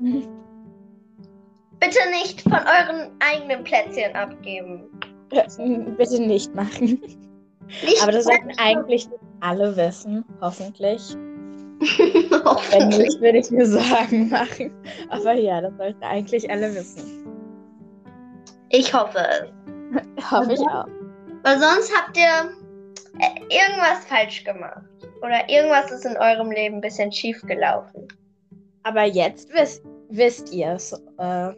bitte 1.80 1.98
nicht 2.10 2.42
von 2.42 2.52
euren 2.52 3.10
eigenen 3.20 3.64
Plätzchen 3.64 4.14
abgeben. 4.14 4.90
Bitte 5.96 6.22
nicht 6.22 6.54
machen. 6.54 7.00
Nicht 7.82 8.02
Aber 8.02 8.12
das 8.12 8.24
sollten 8.24 8.52
eigentlich 8.58 9.08
alle 9.40 9.76
wissen, 9.76 10.24
hoffentlich. 10.40 11.02
Wenn 11.80 12.88
nicht, 12.88 13.20
würde 13.20 13.38
ich 13.38 13.50
mir 13.50 13.66
Sorgen 13.66 14.30
machen. 14.30 14.70
Aber 15.10 15.34
ja, 15.34 15.60
das 15.60 15.76
sollten 15.76 16.02
eigentlich 16.02 16.48
alle 16.50 16.74
wissen. 16.74 17.26
Ich 18.70 18.92
hoffe 18.94 19.18
es. 19.18 19.75
Hoffe 20.30 20.52
ich 20.52 20.60
auch. 20.60 20.86
Weil 21.42 21.58
sonst 21.58 21.92
habt 21.96 22.16
ihr 22.16 22.50
äh, 23.20 23.40
irgendwas 23.42 24.04
falsch 24.06 24.44
gemacht. 24.44 24.82
Oder 25.22 25.48
irgendwas 25.48 25.90
ist 25.90 26.04
in 26.04 26.16
eurem 26.16 26.50
Leben 26.50 26.76
ein 26.76 26.80
bisschen 26.80 27.10
schief 27.12 27.40
gelaufen. 27.42 28.08
Aber 28.82 29.04
jetzt 29.04 29.48
wisst, 29.52 29.82
wisst 30.08 30.52
ihr 30.52 30.72
es. 30.72 30.92
Äh, 31.18 31.52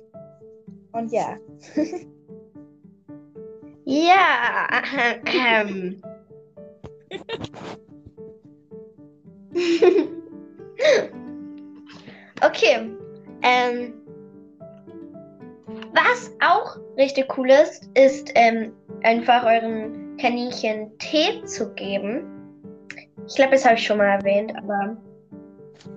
und 0.93 1.13
ja. 1.13 1.37
Ja. 3.91 4.69
Ähm. 5.25 6.03
okay. 12.43 12.91
Ähm. 13.41 13.95
Was 15.93 16.33
auch 16.41 16.77
richtig 16.97 17.37
cool 17.37 17.51
ist, 17.51 17.89
ist 17.95 18.31
ähm, 18.35 18.73
einfach 19.03 19.45
euren 19.45 20.17
Kaninchen 20.19 20.97
Tee 20.99 21.43
zu 21.45 21.73
geben. 21.75 22.25
Ich 23.27 23.35
glaube, 23.35 23.53
das 23.53 23.65
habe 23.65 23.77
ich 23.77 23.87
schon 23.87 23.99
mal 23.99 24.19
erwähnt, 24.19 24.53
aber 24.57 24.97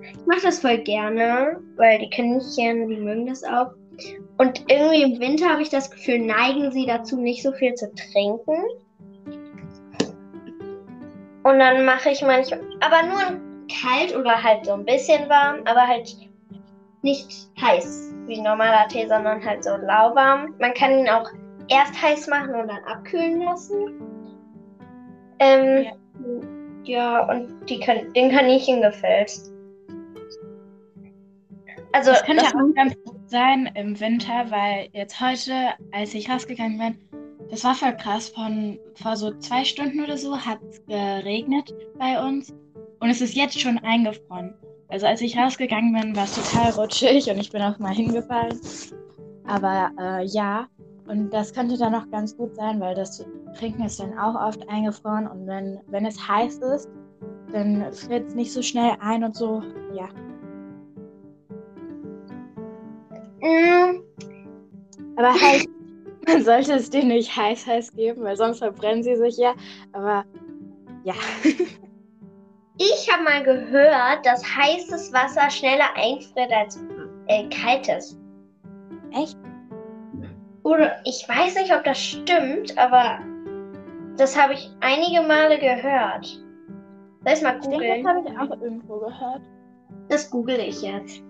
ich 0.02 0.26
mache 0.26 0.42
das 0.42 0.60
voll 0.60 0.78
gerne, 0.78 1.60
weil 1.76 1.98
die 1.98 2.10
Kaninchen, 2.10 2.88
die 2.88 2.96
mögen 2.96 3.26
das 3.26 3.42
auch. 3.44 3.72
Und 4.38 4.64
irgendwie 4.70 5.02
im 5.02 5.20
Winter 5.20 5.50
habe 5.50 5.62
ich 5.62 5.68
das 5.68 5.90
Gefühl, 5.90 6.20
neigen 6.20 6.72
sie 6.72 6.86
dazu, 6.86 7.20
nicht 7.20 7.42
so 7.42 7.52
viel 7.52 7.74
zu 7.74 7.92
trinken. 7.94 8.64
Und 11.44 11.58
dann 11.58 11.84
mache 11.84 12.10
ich 12.10 12.22
manchmal, 12.22 12.60
aber 12.80 13.02
nur 13.06 13.40
kalt 13.68 14.16
oder 14.16 14.42
halt 14.42 14.66
so 14.66 14.72
ein 14.72 14.84
bisschen 14.84 15.28
warm, 15.28 15.60
aber 15.64 15.86
halt 15.86 16.16
nicht 17.02 17.50
heiß 17.60 18.14
wie 18.26 18.40
normaler 18.40 18.86
Tee, 18.88 19.06
sondern 19.08 19.44
halt 19.44 19.64
so 19.64 19.76
lauwarm. 19.76 20.54
Man 20.58 20.72
kann 20.74 20.98
ihn 20.98 21.08
auch 21.08 21.28
erst 21.68 22.00
heiß 22.00 22.28
machen 22.28 22.54
und 22.54 22.68
dann 22.68 22.84
abkühlen 22.84 23.42
lassen. 23.42 24.00
Ähm, 25.38 25.86
ja. 26.84 27.28
und 27.28 27.68
die 27.68 27.80
kan 27.80 28.12
den 28.14 28.30
Kaninchen 28.30 28.80
gefällt. 28.82 29.32
Also, 31.92 32.10
Das 32.12 32.24
könnte 32.24 32.44
das- 32.44 32.54
auch 32.54 32.74
ganz 32.74 32.94
gut 33.04 33.28
sein 33.28 33.70
im 33.74 33.98
Winter, 34.00 34.50
weil 34.50 34.88
jetzt 34.92 35.20
heute, 35.20 35.52
als 35.92 36.14
ich 36.14 36.30
rausgegangen 36.30 36.78
bin, 36.78 36.98
das 37.50 37.64
war 37.64 37.74
voll 37.74 37.96
krass. 37.96 38.28
Von 38.30 38.78
vor 38.94 39.16
so 39.16 39.30
zwei 39.38 39.64
Stunden 39.64 40.02
oder 40.02 40.16
so 40.16 40.36
hat 40.38 40.58
es 40.70 40.84
geregnet 40.86 41.74
bei 41.98 42.18
uns 42.22 42.54
und 43.00 43.10
es 43.10 43.20
ist 43.20 43.34
jetzt 43.34 43.60
schon 43.60 43.78
eingefroren. 43.78 44.54
Also 44.92 45.06
als 45.06 45.22
ich 45.22 45.38
rausgegangen 45.38 45.94
bin, 45.94 46.14
war 46.14 46.24
es 46.24 46.34
total 46.34 46.70
rutschig 46.72 47.30
und 47.30 47.38
ich 47.38 47.50
bin 47.50 47.62
auch 47.62 47.78
mal 47.78 47.94
hingefallen. 47.94 48.60
Aber 49.46 49.90
äh, 49.98 50.26
ja, 50.26 50.68
und 51.08 51.30
das 51.30 51.54
könnte 51.54 51.78
dann 51.78 51.94
auch 51.94 52.10
ganz 52.10 52.36
gut 52.36 52.54
sein, 52.54 52.78
weil 52.78 52.94
das 52.94 53.24
Trinken 53.58 53.84
ist 53.84 53.98
dann 53.98 54.18
auch 54.18 54.34
oft 54.34 54.68
eingefroren 54.68 55.26
und 55.26 55.46
wenn, 55.46 55.80
wenn 55.86 56.04
es 56.04 56.28
heiß 56.28 56.58
ist, 56.58 56.90
dann 57.52 57.90
friert 57.90 58.28
es 58.28 58.34
nicht 58.34 58.52
so 58.52 58.60
schnell 58.60 58.92
ein 59.00 59.24
und 59.24 59.34
so. 59.34 59.62
Ja. 59.94 60.08
Mm, 63.40 64.02
Aber 65.16 65.32
halt 65.32 65.66
Man 66.26 66.44
sollte 66.44 66.74
es 66.74 66.90
denen 66.90 67.08
nicht 67.08 67.34
heiß 67.34 67.66
heiß 67.66 67.92
geben, 67.94 68.22
weil 68.22 68.36
sonst 68.36 68.58
verbrennen 68.58 69.02
sie 69.02 69.16
sich 69.16 69.38
ja. 69.38 69.54
Aber 69.92 70.24
ja. 71.04 71.14
Ich 72.78 73.08
habe 73.12 73.22
mal 73.22 73.42
gehört, 73.42 74.24
dass 74.24 74.42
heißes 74.44 75.12
Wasser 75.12 75.50
schneller 75.50 75.94
einfriert 75.94 76.52
als 76.52 76.82
äh, 77.26 77.48
kaltes. 77.48 78.18
Echt? 79.12 79.36
Oder 80.62 81.00
ich 81.04 81.24
weiß 81.28 81.56
nicht, 81.56 81.74
ob 81.74 81.84
das 81.84 81.98
stimmt, 81.98 82.76
aber 82.78 83.18
das 84.16 84.40
habe 84.40 84.54
ich 84.54 84.70
einige 84.80 85.22
Male 85.22 85.58
gehört. 85.58 86.24
Soll 87.24 87.34
ich 87.34 87.42
mal 87.42 87.56
Ich 87.60 87.68
denke, 87.68 87.76
googeln? 87.76 88.04
das 88.04 88.14
habe 88.14 88.28
ich 88.28 88.38
auch 88.38 88.60
irgendwo 88.62 88.98
gehört. 88.98 89.42
Das 90.08 90.30
google 90.30 90.58
ich 90.58 90.82
jetzt. 90.82 91.22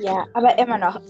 Ja, 0.00 0.26
aber 0.34 0.58
immer 0.58 0.78
noch. 0.78 1.00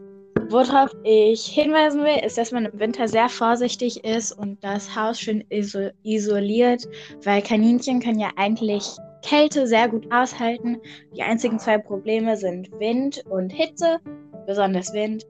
Worauf 0.51 0.91
ich 1.05 1.47
hinweisen 1.47 2.03
will, 2.03 2.25
ist, 2.25 2.39
dass 2.39 2.53
man 2.53 2.67
im 2.67 2.79
Winter 2.79 3.09
sehr 3.09 3.29
vorsichtig 3.29 4.05
ist 4.05 4.33
und 4.33 4.63
das 4.63 4.95
Haus 4.95 5.21
schön 5.21 5.45
iso 5.51 5.91
isoliert, 6.03 6.87
weil 7.25 7.43
Kaninchen 7.43 8.01
können 8.01 8.21
ja 8.21 8.31
eigentlich 8.37 8.85
Kälte 9.23 9.67
sehr 9.67 9.89
gut 9.89 10.07
aushalten. 10.13 10.79
Die 11.17 11.23
einzigen 11.23 11.59
zwei 11.59 11.79
Probleme 11.79 12.37
sind 12.37 12.71
Wind 12.79 13.25
und 13.31 13.51
Hitze, 13.51 13.99
besonders 14.47 14.93
Wind. 14.93 15.25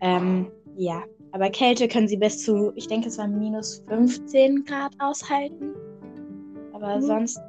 Ähm, 0.00 0.50
ja, 0.76 1.02
aber 1.32 1.50
Kälte 1.50 1.88
können 1.88 2.08
sie 2.08 2.18
bis 2.18 2.44
zu, 2.44 2.72
ich 2.76 2.86
denke, 2.86 3.08
es 3.08 3.18
war 3.18 3.26
minus 3.26 3.82
15 3.88 4.64
Grad 4.64 4.92
aushalten. 4.98 5.74
Aber 6.74 6.96
Mhm. 6.96 7.02
sonst, 7.02 7.40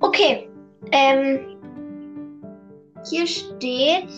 Okay. 0.00 0.48
Ähm, 0.92 1.56
hier 3.08 3.26
steht. 3.26 4.08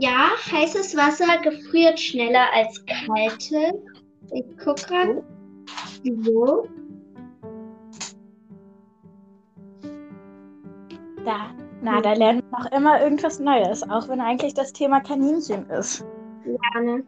Ja, 0.00 0.30
heißes 0.50 0.96
Wasser 0.96 1.38
gefriert 1.42 1.98
schneller 1.98 2.46
als 2.54 2.84
kaltes. 2.86 3.74
Ich 4.32 4.44
guck 4.58 4.76
gerade. 4.76 5.22
Wieso? 6.02 6.66
da, 11.24 11.50
na, 11.82 12.00
da 12.00 12.12
lernen 12.12 12.42
wir 12.50 12.58
noch 12.58 12.72
immer 12.72 13.00
irgendwas 13.00 13.38
Neues, 13.38 13.82
auch 13.88 14.08
wenn 14.08 14.20
eigentlich 14.20 14.54
das 14.54 14.72
Thema 14.72 15.00
Kaninchen 15.00 15.68
ist. 15.70 16.04
Gerne. 16.44 17.04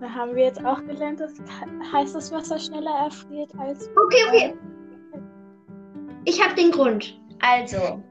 Da 0.00 0.08
haben 0.08 0.34
wir 0.34 0.44
jetzt 0.44 0.64
auch 0.64 0.82
gelernt, 0.84 1.20
dass 1.20 1.34
heißes 1.92 2.32
Wasser 2.32 2.58
schneller 2.58 3.04
erfriert 3.04 3.50
als. 3.58 3.90
Okay, 4.06 4.24
okay. 4.28 4.54
Ich 6.24 6.42
habe 6.42 6.54
den 6.54 6.70
Grund. 6.70 7.18
Also. 7.40 8.02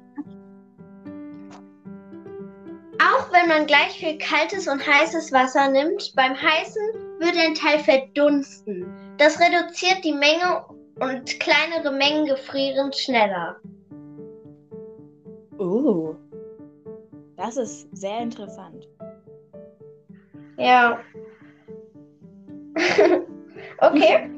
Auch 3.02 3.32
wenn 3.32 3.48
man 3.48 3.66
gleich 3.66 4.00
viel 4.00 4.18
kaltes 4.18 4.68
und 4.68 4.86
heißes 4.86 5.32
Wasser 5.32 5.70
nimmt, 5.70 6.14
beim 6.16 6.34
Heißen 6.34 7.20
wird 7.20 7.38
ein 7.38 7.56
Teil 7.56 7.80
verdunsten. 7.80 8.86
Das 9.18 9.40
reduziert 9.40 10.04
die 10.04 10.14
Menge 10.14 10.66
und 11.00 11.40
kleinere 11.40 11.92
Mengen 11.92 12.26
gefrieren 12.26 12.92
schneller. 12.92 13.58
Oh. 15.58 16.16
Das 17.38 17.58
ist 17.58 17.88
sehr 17.96 18.20
interessant. 18.20 18.88
Ja. 20.58 21.00
okay. 23.80 24.30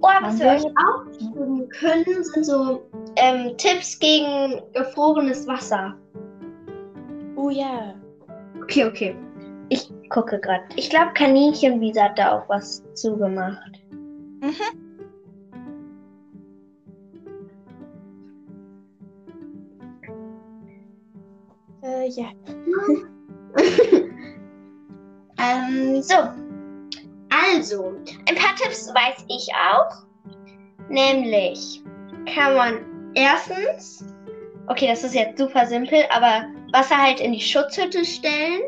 Oh, 0.00 0.06
was 0.22 0.38
wir 0.38 0.46
euch 0.46 0.64
auch 0.64 1.04
geben 1.18 1.68
können, 1.70 2.24
sind 2.24 2.44
so 2.44 2.82
ähm, 3.16 3.56
Tipps 3.56 3.98
gegen 3.98 4.60
gefrorenes 4.72 5.46
Wasser. 5.48 5.94
Oh 7.34 7.50
ja. 7.50 7.94
Okay, 8.62 8.84
okay. 8.84 9.16
Ich 9.70 9.90
gucke 10.08 10.38
gerade. 10.38 10.62
Ich 10.76 10.88
glaube, 10.88 11.12
Kaninchenwiese 11.14 12.02
hat 12.02 12.18
da 12.18 12.38
auch 12.38 12.48
was 12.48 12.82
zugemacht. 12.94 13.72
Mhm. 14.40 14.54
Äh, 21.82 22.08
ja. 22.08 22.26
ähm, 25.38 26.02
so. 26.02 26.14
Also, 27.54 27.94
ein 28.28 28.34
paar 28.34 28.54
Tipps 28.56 28.88
weiß 28.88 29.24
ich 29.28 29.48
auch. 29.54 30.04
Nämlich 30.88 31.82
kann 32.32 32.56
man 32.56 33.12
erstens, 33.14 34.04
okay, 34.66 34.88
das 34.88 35.04
ist 35.04 35.14
jetzt 35.14 35.38
super 35.38 35.66
simpel, 35.66 36.04
aber 36.10 36.46
Wasser 36.72 36.96
halt 36.96 37.20
in 37.20 37.32
die 37.32 37.40
Schutzhütte 37.40 38.04
stellen. 38.04 38.62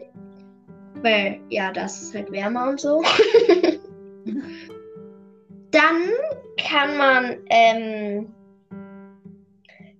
Weil, 1.03 1.41
ja, 1.49 1.73
das 1.73 2.01
ist 2.03 2.15
halt 2.15 2.31
wärmer 2.31 2.69
und 2.69 2.81
so. 2.81 3.03
Dann 5.71 6.03
kann 6.59 6.97
man, 6.97 7.37
ähm, 7.49 8.35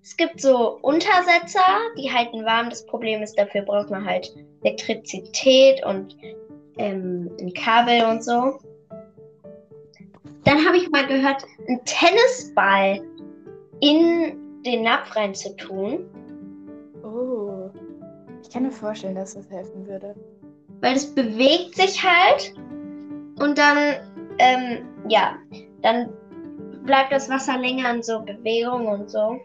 es 0.01 0.15
gibt 0.17 0.41
so 0.41 0.79
Untersetzer, 0.81 1.65
die 1.97 2.11
halten 2.11 2.45
warm. 2.45 2.69
Das 2.69 2.85
Problem 2.85 3.21
ist, 3.21 3.37
dafür 3.37 3.61
braucht 3.61 3.89
man 3.89 4.05
halt 4.05 4.31
Elektrizität 4.63 5.83
und 5.85 6.15
ähm, 6.77 7.31
ein 7.39 7.53
Kabel 7.53 8.05
und 8.05 8.23
so. 8.23 8.59
Dann 10.43 10.65
habe 10.65 10.77
ich 10.77 10.89
mal 10.89 11.05
gehört, 11.05 11.45
einen 11.67 11.81
Tennisball 11.85 13.01
in 13.79 14.37
den 14.63 14.83
Napf 14.83 15.15
rein 15.15 15.33
zu 15.33 15.55
tun, 15.55 16.05
Oh. 17.03 17.69
Ich 18.41 18.49
kann 18.49 18.63
mir 18.63 18.71
vorstellen, 18.71 19.15
dass 19.15 19.33
das 19.33 19.49
helfen 19.49 19.87
würde. 19.87 20.15
weil 20.81 20.95
es 20.95 21.13
bewegt 21.13 21.75
sich 21.75 22.01
halt 22.03 22.55
und 23.39 23.55
dann, 23.55 23.77
ähm, 24.39 24.79
ja, 25.07 25.35
dann 25.83 26.09
bleibt 26.85 27.11
das 27.11 27.29
Wasser 27.29 27.59
länger 27.59 27.93
in 27.93 28.01
so 28.01 28.19
Bewegung 28.19 28.87
und 28.87 29.09
so. 29.09 29.39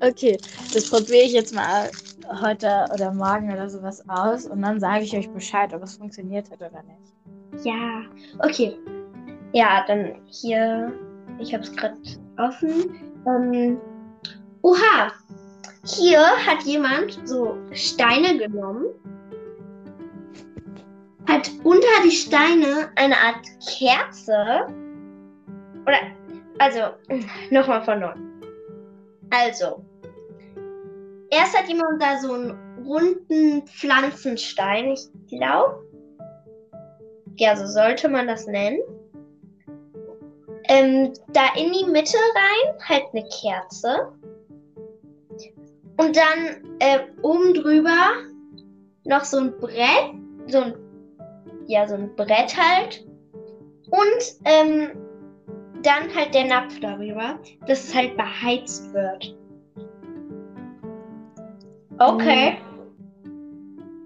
Okay, 0.00 0.38
das 0.72 0.88
probiere 0.88 1.24
ich 1.24 1.32
jetzt 1.32 1.54
mal 1.54 1.90
heute 2.40 2.86
oder 2.94 3.12
morgen 3.12 3.52
oder 3.52 3.68
sowas 3.68 4.02
aus 4.08 4.46
und 4.46 4.62
dann 4.62 4.80
sage 4.80 5.04
ich 5.04 5.14
euch 5.14 5.28
Bescheid, 5.28 5.74
ob 5.74 5.82
es 5.82 5.96
funktioniert 5.98 6.50
hat 6.50 6.60
oder 6.60 6.82
nicht. 6.84 7.66
Ja, 7.66 8.02
okay. 8.38 8.78
Ja, 9.54 9.84
dann 9.86 10.16
hier, 10.26 10.92
ich 11.38 11.54
habe 11.54 11.62
es 11.62 11.74
gerade 11.76 11.96
offen. 12.38 12.92
Ähm, 13.24 13.80
oha, 14.62 15.12
hier 15.86 16.20
hat 16.44 16.64
jemand 16.64 17.20
so 17.22 17.56
Steine 17.70 18.36
genommen, 18.36 18.86
hat 21.28 21.48
unter 21.62 21.86
die 22.04 22.10
Steine 22.10 22.90
eine 22.96 23.14
Art 23.14 23.46
Kerze 23.78 24.66
oder, 25.82 25.98
also, 26.58 26.80
nochmal 27.50 27.84
von 27.84 28.00
neu. 28.00 28.14
Also, 29.30 29.84
erst 31.30 31.56
hat 31.56 31.68
jemand 31.68 32.02
da 32.02 32.18
so 32.18 32.32
einen 32.32 32.58
runden 32.84 33.64
Pflanzenstein, 33.68 34.88
ich 34.88 35.08
glaube. 35.28 35.80
Ja, 37.36 37.54
so 37.54 37.66
sollte 37.66 38.08
man 38.08 38.26
das 38.26 38.48
nennen. 38.48 38.80
Ähm, 40.68 41.12
da 41.32 41.42
in 41.56 41.72
die 41.72 41.84
Mitte 41.84 42.16
rein 42.34 42.74
halt 42.88 43.04
eine 43.12 43.24
Kerze. 43.28 44.12
Und 45.96 46.16
dann 46.16 46.78
äh, 46.80 47.00
oben 47.22 47.54
drüber 47.54 48.12
noch 49.04 49.24
so 49.24 49.38
ein 49.38 49.58
Brett, 49.58 50.14
so 50.46 50.58
ein, 50.58 50.74
ja, 51.66 51.86
so 51.86 51.94
ein 51.94 52.14
Brett 52.16 52.56
halt. 52.56 53.06
Und 53.90 54.34
ähm, 54.44 54.90
dann 55.82 56.14
halt 56.14 56.34
der 56.34 56.46
Napf 56.46 56.80
darüber, 56.80 57.38
dass 57.66 57.84
es 57.84 57.94
halt 57.94 58.16
beheizt 58.16 58.92
wird. 58.92 59.36
Okay. 61.98 62.56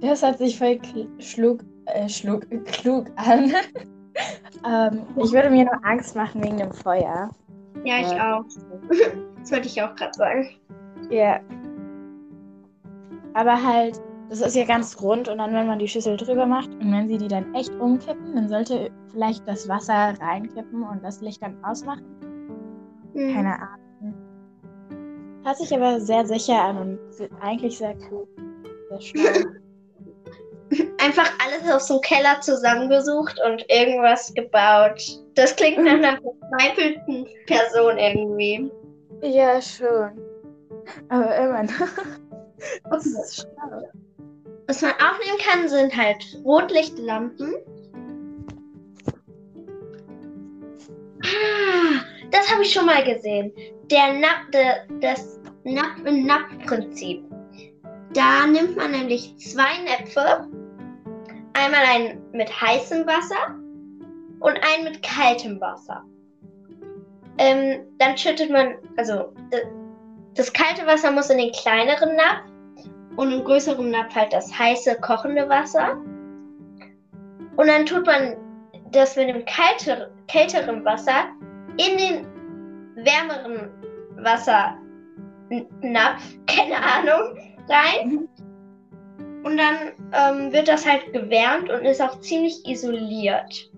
Das 0.01 0.23
hat 0.23 0.39
sich 0.39 0.59
voll 0.59 0.79
schlug, 1.19 1.61
äh, 1.87 2.09
schlug, 2.09 2.47
klug 2.67 3.07
an. 3.17 3.53
ähm, 4.67 5.03
ich 5.17 5.33
würde 5.33 5.51
mir 5.51 5.65
nur 5.65 5.85
Angst 5.85 6.17
machen 6.17 6.43
wegen 6.43 6.59
dem 6.59 6.73
Feuer. 6.73 7.31
Ja, 7.85 8.01
ich 8.01 8.11
Ja. 8.11 8.39
auch. 8.39 8.45
Das 9.41 9.53
wollte 9.53 9.69
ich 9.69 9.83
auch 9.83 9.95
gerade 9.95 10.13
sagen. 10.15 10.49
Ja. 11.11 11.41
Aber 13.35 13.63
halt, 13.63 14.01
das 14.31 14.41
ist 14.41 14.57
ja 14.57 14.65
ganz 14.65 15.01
rund 15.01 15.29
und 15.29 15.39
dann, 15.39 15.53
wenn 15.55 15.67
man 15.67 15.79
die 15.79 15.89
Schüssel 15.89 16.17
drüber 16.17 16.47
macht 16.47 16.71
und 16.75 16.93
wenn 16.93 17.09
sie 17.09 17.19
die 17.19 17.29
dann 17.29 17.55
echt 17.55 17.73
umkippen, 17.81 18.35
dann 18.35 18.49
sollte 18.49 18.91
vielleicht 19.13 19.47
das 19.47 19.69
Wasser 19.69 20.15
reinkippen 20.21 20.83
und 20.83 21.03
das 21.05 21.21
Licht 21.21 21.43
dann 21.43 21.57
ausmachen. 21.65 22.05
Hm. 23.15 23.35
Keine 23.35 23.55
Ahnung. 23.55 24.15
Hört 25.45 25.57
sich 25.57 25.75
aber 25.75 26.01
sehr 26.01 26.27
sicher 26.27 26.61
an 26.61 26.77
und 26.79 26.99
eigentlich 27.41 27.79
sehr 27.79 27.95
klug. 27.95 28.29
Sehr 28.91 29.01
schlau. 29.01 29.51
Einfach 31.01 31.31
alles 31.45 31.71
aus 31.71 31.87
dem 31.89 32.01
Keller 32.01 32.41
zusammengesucht 32.41 33.41
und 33.47 33.65
irgendwas 33.69 34.33
gebaut. 34.35 35.01
Das 35.35 35.57
klingt 35.57 35.79
nach 35.79 35.93
einer 35.93 36.19
verzweifelten 36.21 37.27
Person 37.47 37.99
irgendwie. 37.99 38.71
ja, 39.23 39.61
schon. 39.61 40.11
Aber 41.09 41.37
immer 41.37 41.63
noch. 41.65 41.73
Das 42.91 43.07
ist 43.07 43.37
schade. 43.37 43.89
Was 44.67 44.83
man 44.83 44.91
auch 44.93 45.17
nehmen 45.25 45.39
kann, 45.39 45.69
sind 45.69 45.97
halt 45.97 46.41
Rotlichtlampen. 46.45 47.55
Ah, 51.23 52.05
das 52.33 52.53
habe 52.53 52.63
ich 52.63 52.73
schon 52.73 52.87
mal 52.87 53.05
gesehen. 53.05 53.53
Der 53.91 54.13
Nap, 54.15 54.51
de, 54.53 55.01
das 55.01 55.39
Nap-Nap-Prinzip. 55.65 57.25
Da 58.13 58.47
nimmt 58.47 58.77
man 58.77 58.91
nämlich 58.91 59.37
zwei 59.39 59.79
Näpfe. 59.85 60.49
Einmal 61.59 61.83
einen 61.85 62.23
mit 62.33 62.49
heißem 62.49 63.05
Wasser 63.07 63.57
und 64.41 64.61
einen 64.63 64.85
mit 64.85 65.03
kaltem 65.03 65.61
Wasser. 65.61 66.05
Ähm, 67.39 67.81
dann 67.99 68.17
schüttet 68.17 68.51
man, 68.51 68.77
also 68.97 69.33
das 70.35 70.53
kalte 70.53 70.87
Wasser 70.87 71.11
muss 71.11 71.31
in 71.31 71.39
den 71.39 71.51
kleineren 71.51 72.15
Napf 72.15 72.45
und 73.17 73.33
im 73.33 73.45
größeren 73.45 73.91
Napf 73.91 74.15
halt 74.15 74.33
das 74.33 74.57
heiße, 74.57 75.01
kochende 75.01 75.49
Wasser. 75.49 75.97
Und 77.57 77.67
dann 77.67 77.85
tut 77.87 78.07
man 78.07 78.37
das 78.93 79.17
mit 79.17 79.29
dem 79.29 79.45
kalter, 79.45 80.11
kälteren 80.29 80.85
Wasser 80.85 81.25
in 81.77 81.99
den 81.99 82.25
wärmeren 83.05 83.71
Wassernapf, 84.17 84.79
keine 86.47 86.77
Ahnung, 86.81 87.37
rein. 87.69 88.29
Und 89.49 89.57
dann 89.57 89.93
ähm, 90.13 90.53
wird 90.53 90.69
das 90.69 90.87
halt 90.87 91.11
gewärmt 91.15 91.71
und 91.71 91.83
ist 91.87 92.03
auch 92.03 92.21
ziemlich 92.21 92.67
isoliert. 92.67 93.71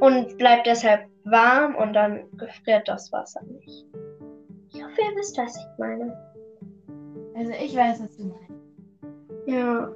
Und 0.00 0.38
bleibt 0.38 0.66
deshalb 0.66 1.02
warm 1.24 1.74
und 1.74 1.92
dann 1.92 2.24
gefriert 2.38 2.88
das 2.88 3.12
Wasser 3.12 3.42
nicht. 3.42 3.84
Ich 4.72 4.82
hoffe, 4.82 5.02
ihr 5.02 5.16
wisst, 5.16 5.36
was 5.36 5.54
ich 5.54 5.78
meine. 5.78 6.16
Also 7.36 7.52
ich 7.62 7.76
weiß, 7.76 8.02
was 8.02 8.16
du 8.16 8.24
meinst. 8.24 8.52
Ja. 9.44 9.92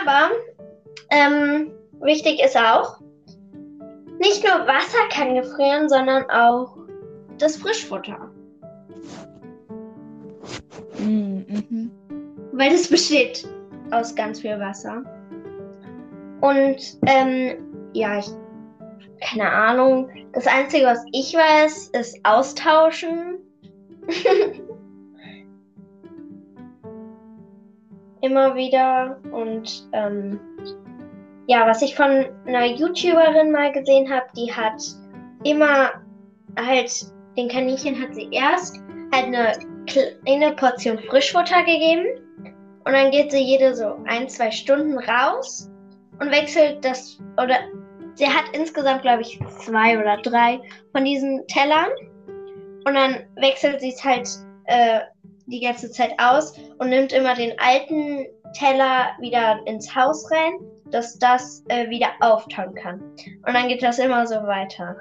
Aber 0.00 0.30
ähm, 1.10 1.72
wichtig 2.00 2.42
ist 2.42 2.56
auch, 2.56 3.02
nicht 4.18 4.42
nur 4.42 4.66
Wasser 4.66 5.08
kann 5.12 5.34
gefrieren, 5.34 5.90
sondern 5.90 6.24
auch 6.30 6.74
das 7.36 7.58
Frischfutter. 7.58 8.30
Mm, 10.98 11.42
mhm. 11.46 11.89
Weil 12.60 12.70
das 12.72 12.88
besteht 12.88 13.48
aus 13.90 14.14
ganz 14.14 14.42
viel 14.42 14.60
Wasser. 14.60 15.02
Und 16.42 16.98
ähm, 17.06 17.56
ja, 17.94 18.18
ich, 18.18 18.26
keine 19.22 19.50
Ahnung. 19.50 20.10
Das 20.34 20.46
Einzige, 20.46 20.84
was 20.84 21.02
ich 21.10 21.32
weiß, 21.32 21.88
ist 21.98 22.20
austauschen. 22.22 23.38
Immer 28.20 28.54
wieder. 28.54 29.18
Und 29.32 29.88
ähm, 29.92 30.38
ja, 31.46 31.66
was 31.66 31.80
ich 31.80 31.96
von 31.96 32.26
einer 32.44 32.66
YouTuberin 32.66 33.52
mal 33.52 33.72
gesehen 33.72 34.12
habe, 34.12 34.26
die 34.36 34.52
hat 34.52 34.82
immer 35.44 35.92
halt, 36.58 37.06
den 37.38 37.48
Kaninchen 37.48 37.98
hat 37.98 38.14
sie 38.14 38.28
erst 38.30 38.82
halt 39.14 39.28
eine 39.28 39.52
kleine 39.86 40.52
Portion 40.56 40.98
Frischfutter 40.98 41.62
gegeben. 41.64 42.04
Und 42.84 42.92
dann 42.92 43.10
geht 43.10 43.30
sie 43.30 43.42
jede 43.42 43.74
so 43.74 43.96
ein, 44.06 44.28
zwei 44.28 44.50
Stunden 44.50 44.98
raus 44.98 45.70
und 46.18 46.30
wechselt 46.30 46.84
das, 46.84 47.18
oder 47.42 47.56
sie 48.14 48.26
hat 48.26 48.44
insgesamt, 48.52 49.02
glaube 49.02 49.22
ich, 49.22 49.38
zwei 49.60 49.98
oder 49.98 50.16
drei 50.18 50.60
von 50.92 51.04
diesen 51.04 51.46
Tellern. 51.46 51.90
Und 52.86 52.94
dann 52.94 53.26
wechselt 53.36 53.80
sie 53.80 53.90
es 53.90 54.02
halt 54.02 54.28
äh, 54.66 55.00
die 55.46 55.60
ganze 55.60 55.90
Zeit 55.90 56.12
aus 56.18 56.56
und 56.78 56.90
nimmt 56.90 57.12
immer 57.12 57.34
den 57.34 57.52
alten 57.58 58.26
Teller 58.54 59.10
wieder 59.20 59.60
ins 59.66 59.94
Haus 59.94 60.30
rein, 60.30 60.52
dass 60.90 61.18
das 61.18 61.64
äh, 61.68 61.88
wieder 61.90 62.08
auftauen 62.20 62.74
kann. 62.74 63.00
Und 63.46 63.54
dann 63.54 63.68
geht 63.68 63.82
das 63.82 63.98
immer 63.98 64.26
so 64.26 64.36
weiter. 64.36 64.96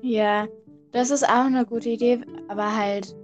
Ja, 0.00 0.46
das 0.92 1.10
ist 1.10 1.28
auch 1.28 1.46
eine 1.46 1.64
gute 1.64 1.90
Idee, 1.90 2.20
aber 2.48 2.76
halt, 2.76 3.14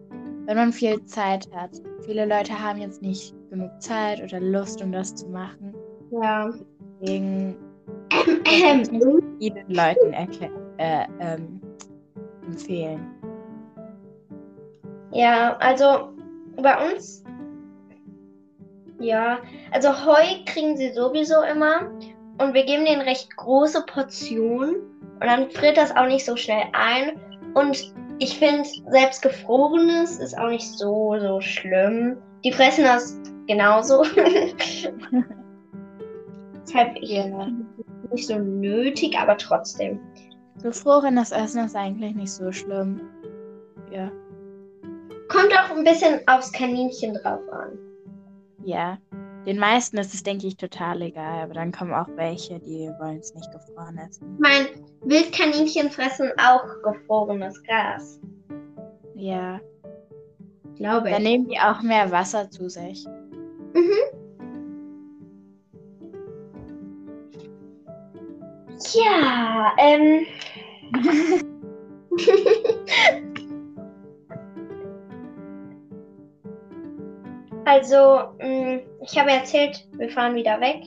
wenn 0.46 0.56
man 0.56 0.72
viel 0.72 1.04
Zeit 1.06 1.48
hat. 1.54 1.70
Viele 2.04 2.24
Leute 2.24 2.58
haben 2.58 2.80
jetzt 2.80 3.02
nicht 3.02 3.34
genug 3.50 3.70
Zeit 3.80 4.22
oder 4.22 4.40
Lust, 4.40 4.82
um 4.82 4.92
das 4.92 5.14
zu 5.14 5.26
machen. 5.28 5.74
Ja. 6.10 6.50
Deswegen 7.00 7.56
vielen 8.44 9.68
Leuten 9.68 10.12
äh, 10.78 11.06
ähm, 11.20 11.60
empfehlen. 12.46 13.00
Ja, 15.12 15.56
also 15.58 16.10
bei 16.56 16.90
uns. 16.90 17.24
Ja, 19.00 19.38
also 19.70 19.90
Heu 19.90 20.44
kriegen 20.46 20.76
sie 20.76 20.92
sowieso 20.92 21.42
immer. 21.42 21.90
Und 22.38 22.54
wir 22.54 22.64
geben 22.64 22.84
denen 22.84 23.02
recht 23.02 23.34
große 23.36 23.84
Portionen. 23.86 24.76
Und 25.20 25.26
dann 25.26 25.50
friert 25.50 25.76
das 25.76 25.94
auch 25.96 26.06
nicht 26.06 26.24
so 26.24 26.36
schnell 26.36 26.64
ein. 26.72 27.20
Und 27.54 27.92
ich 28.18 28.38
finde, 28.38 28.68
selbst 28.90 29.22
gefrorenes 29.22 30.18
ist 30.18 30.36
auch 30.36 30.48
nicht 30.48 30.68
so, 30.68 31.18
so 31.20 31.40
schlimm. 31.40 32.16
Die 32.44 32.52
fressen 32.52 32.84
das 32.84 33.18
genauso. 33.46 34.04
Deshalb 36.62 36.96
Ja. 37.00 37.48
nicht 38.12 38.26
so 38.26 38.38
nötig, 38.38 39.16
aber 39.18 39.36
trotzdem. 39.36 40.00
Gefrorenes 40.62 41.30
Essen 41.32 41.64
ist 41.64 41.76
eigentlich 41.76 42.14
nicht 42.14 42.32
so 42.32 42.50
schlimm. 42.52 43.00
Ja. 43.90 44.10
Kommt 45.28 45.52
auch 45.52 45.76
ein 45.76 45.84
bisschen 45.84 46.20
aufs 46.26 46.52
Kaninchen 46.52 47.14
drauf 47.14 47.40
an. 47.52 47.78
Ja. 48.64 48.98
Den 49.46 49.58
meisten 49.58 49.96
ist 49.96 50.12
es, 50.12 50.22
denke 50.22 50.46
ich, 50.46 50.56
total 50.56 51.00
egal. 51.00 51.42
Aber 51.44 51.54
dann 51.54 51.72
kommen 51.72 51.94
auch 51.94 52.08
welche, 52.16 52.58
die 52.60 52.90
wollen 52.98 53.18
es 53.18 53.34
nicht 53.34 53.50
gefroren 53.50 53.98
essen. 53.98 54.34
Ich 54.34 54.40
meine, 54.40 54.68
Wildkaninchen 55.04 55.90
fressen 55.90 56.30
auch 56.38 56.64
gefrorenes 56.82 57.62
Gras. 57.62 58.20
Ja. 59.14 59.60
Glaube 60.78 61.10
Dann 61.10 61.22
ich. 61.22 61.28
nehmen 61.28 61.48
die 61.48 61.58
auch 61.58 61.82
mehr 61.82 62.10
Wasser 62.12 62.48
zu 62.50 62.68
sich. 62.70 63.04
Ja, 68.94 69.72
ähm. 69.78 70.26
also, 77.64 78.20
mh, 78.40 78.78
ich 79.02 79.18
habe 79.18 79.32
erzählt, 79.32 79.88
wir 79.92 80.08
fahren 80.10 80.34
wieder 80.36 80.60
weg. 80.60 80.84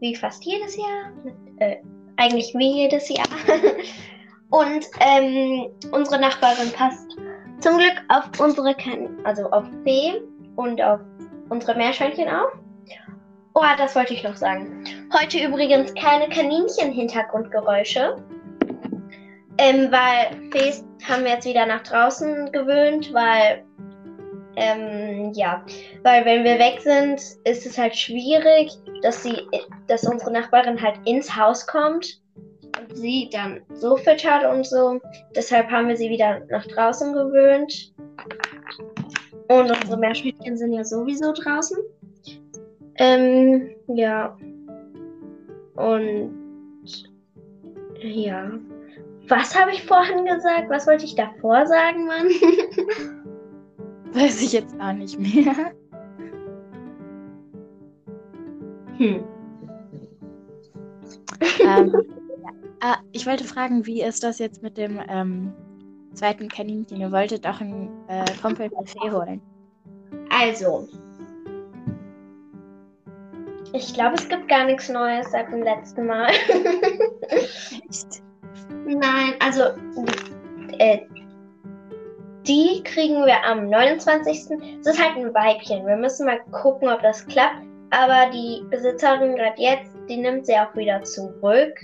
Wie 0.00 0.14
fast 0.14 0.44
jedes 0.44 0.76
Jahr. 0.76 1.10
Äh, 1.58 1.76
eigentlich 2.16 2.52
wie 2.54 2.82
jedes 2.82 3.08
Jahr. 3.08 3.26
Und 4.50 4.86
ähm, 5.00 5.70
unsere 5.92 6.20
Nachbarin 6.20 6.70
passt 6.72 7.16
zum 7.62 7.78
Glück 7.78 8.02
auf 8.08 8.24
unsere, 8.40 8.74
also 9.24 9.48
auf 9.50 9.64
Fee 9.84 10.20
und 10.56 10.82
auf 10.82 11.00
unsere 11.48 11.76
Meerschweinchen 11.76 12.28
auf. 12.28 12.52
Oh, 13.54 13.62
das 13.78 13.94
wollte 13.94 14.14
ich 14.14 14.24
noch 14.24 14.36
sagen. 14.36 14.84
Heute 15.12 15.38
übrigens 15.38 15.94
keine 15.94 16.28
Kaninchen-Hintergrundgeräusche. 16.28 18.16
Ähm, 19.58 19.92
weil 19.92 20.50
Fees 20.50 20.84
haben 21.06 21.24
wir 21.24 21.32
jetzt 21.32 21.44
wieder 21.44 21.66
nach 21.66 21.82
draußen 21.82 22.50
gewöhnt, 22.50 23.12
weil, 23.12 23.64
ähm, 24.56 25.32
ja, 25.34 25.62
weil 26.02 26.24
wenn 26.24 26.44
wir 26.44 26.58
weg 26.58 26.80
sind, 26.80 27.20
ist 27.44 27.66
es 27.66 27.76
halt 27.76 27.94
schwierig, 27.94 28.72
dass 29.02 29.22
sie, 29.22 29.36
dass 29.86 30.04
unsere 30.04 30.32
Nachbarin 30.32 30.80
halt 30.80 30.98
ins 31.04 31.36
Haus 31.36 31.66
kommt 31.66 32.21
und 32.78 32.96
sie 32.96 33.28
dann 33.32 33.60
so 33.74 33.96
füttert 33.96 34.44
und 34.44 34.66
so. 34.66 35.00
Deshalb 35.34 35.70
haben 35.70 35.88
wir 35.88 35.96
sie 35.96 36.10
wieder 36.10 36.40
nach 36.50 36.66
draußen 36.66 37.12
gewöhnt. 37.12 37.92
Und 39.48 39.70
unsere 39.70 39.98
Meerschweinchen 39.98 40.56
sind 40.56 40.72
ja 40.72 40.84
sowieso 40.84 41.32
draußen. 41.32 41.78
Ähm, 42.96 43.70
ja. 43.88 44.36
Und 45.74 46.32
ja. 48.00 48.50
Was 49.28 49.58
habe 49.58 49.70
ich 49.72 49.82
vorhin 49.84 50.24
gesagt? 50.24 50.68
Was 50.68 50.86
wollte 50.86 51.04
ich 51.04 51.14
davor 51.14 51.66
sagen, 51.66 52.06
Mann? 52.06 52.26
Weiß 54.12 54.42
ich 54.42 54.52
jetzt 54.52 54.74
auch 54.80 54.92
nicht 54.92 55.18
mehr. 55.18 55.72
hm. 58.98 59.24
ähm. 61.60 62.02
ah, 62.82 62.98
ich 63.12 63.26
wollte 63.26 63.44
fragen, 63.44 63.86
wie 63.86 64.02
ist 64.02 64.22
das 64.22 64.38
jetzt 64.38 64.62
mit 64.62 64.76
dem 64.76 65.00
ähm, 65.08 65.52
zweiten 66.12 66.48
Kaninchen? 66.48 67.00
Ihr 67.00 67.10
wolltet 67.10 67.46
auch 67.46 67.60
einen 67.60 67.88
äh, 68.08 68.24
Kumpel 68.42 68.68
für 68.68 68.86
Fee 68.86 69.10
holen. 69.10 69.40
Also. 70.30 70.88
Ich 73.72 73.94
glaube, 73.94 74.16
es 74.16 74.28
gibt 74.28 74.48
gar 74.48 74.64
nichts 74.64 74.90
Neues 74.90 75.30
seit 75.30 75.50
dem 75.50 75.62
letzten 75.62 76.06
Mal. 76.06 76.28
Echt? 77.30 78.22
Nein, 78.84 79.34
also. 79.40 79.62
Äh, 80.78 80.98
die 82.46 82.82
kriegen 82.82 83.24
wir 83.24 83.44
am 83.44 83.70
29. 83.70 84.50
Es 84.80 84.86
ist 84.86 85.02
halt 85.02 85.16
ein 85.16 85.32
Weibchen. 85.32 85.86
Wir 85.86 85.96
müssen 85.96 86.26
mal 86.26 86.40
gucken, 86.50 86.88
ob 86.88 87.00
das 87.02 87.24
klappt. 87.26 87.62
Aber 87.90 88.30
die 88.30 88.64
Besitzerin 88.68 89.36
gerade 89.36 89.60
jetzt, 89.60 89.94
die 90.08 90.16
nimmt 90.16 90.46
sie 90.46 90.56
auch 90.56 90.74
wieder 90.74 91.02
zurück. 91.02 91.78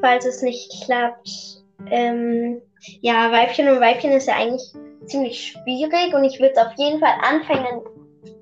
Falls 0.00 0.26
es 0.26 0.42
nicht 0.42 0.84
klappt. 0.84 1.62
Ähm, 1.90 2.60
ja, 3.00 3.30
Weibchen 3.32 3.68
und 3.68 3.80
Weibchen 3.80 4.12
ist 4.12 4.28
ja 4.28 4.36
eigentlich 4.36 4.72
ziemlich 5.06 5.52
schwierig 5.52 6.14
und 6.14 6.24
ich 6.24 6.38
würde 6.38 6.52
es 6.52 6.58
auf 6.58 6.72
jeden 6.76 7.00
Fall 7.00 7.14
Anfängern 7.22 7.82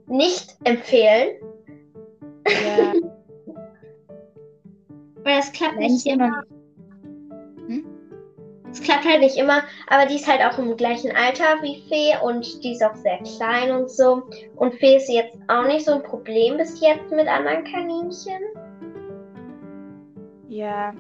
nicht 0.07 0.57
empfehlen. 0.65 1.37
Ja. 2.47 2.93
Weil 5.25 5.37
das 5.39 5.53
klappt 5.53 5.79
nicht 5.79 6.07
immer. 6.07 6.45
Hm? 7.67 7.85
Es 8.71 8.81
klappt 8.81 9.05
halt 9.05 9.21
nicht 9.21 9.37
immer, 9.37 9.63
aber 9.89 10.07
die 10.07 10.17
ist 10.17 10.29
halt 10.29 10.41
auch 10.41 10.59
im 10.59 10.77
gleichen 10.77 11.11
Alter 11.11 11.63
wie 11.63 11.83
Fee 11.89 12.17
und 12.23 12.63
die 12.63 12.73
ist 12.73 12.85
auch 12.85 12.95
sehr 12.95 13.19
klein 13.19 13.73
und 13.73 13.91
so. 13.91 14.23
Und 14.57 14.75
Fee 14.75 14.97
ist 14.97 15.09
jetzt 15.09 15.37
auch 15.49 15.67
nicht 15.67 15.85
so 15.85 15.95
ein 15.95 16.03
Problem 16.03 16.59
bis 16.59 16.81
jetzt 16.81 17.11
mit 17.11 17.27
anderen 17.27 17.65
Kaninchen. 17.65 18.43
Ja. 20.49 20.95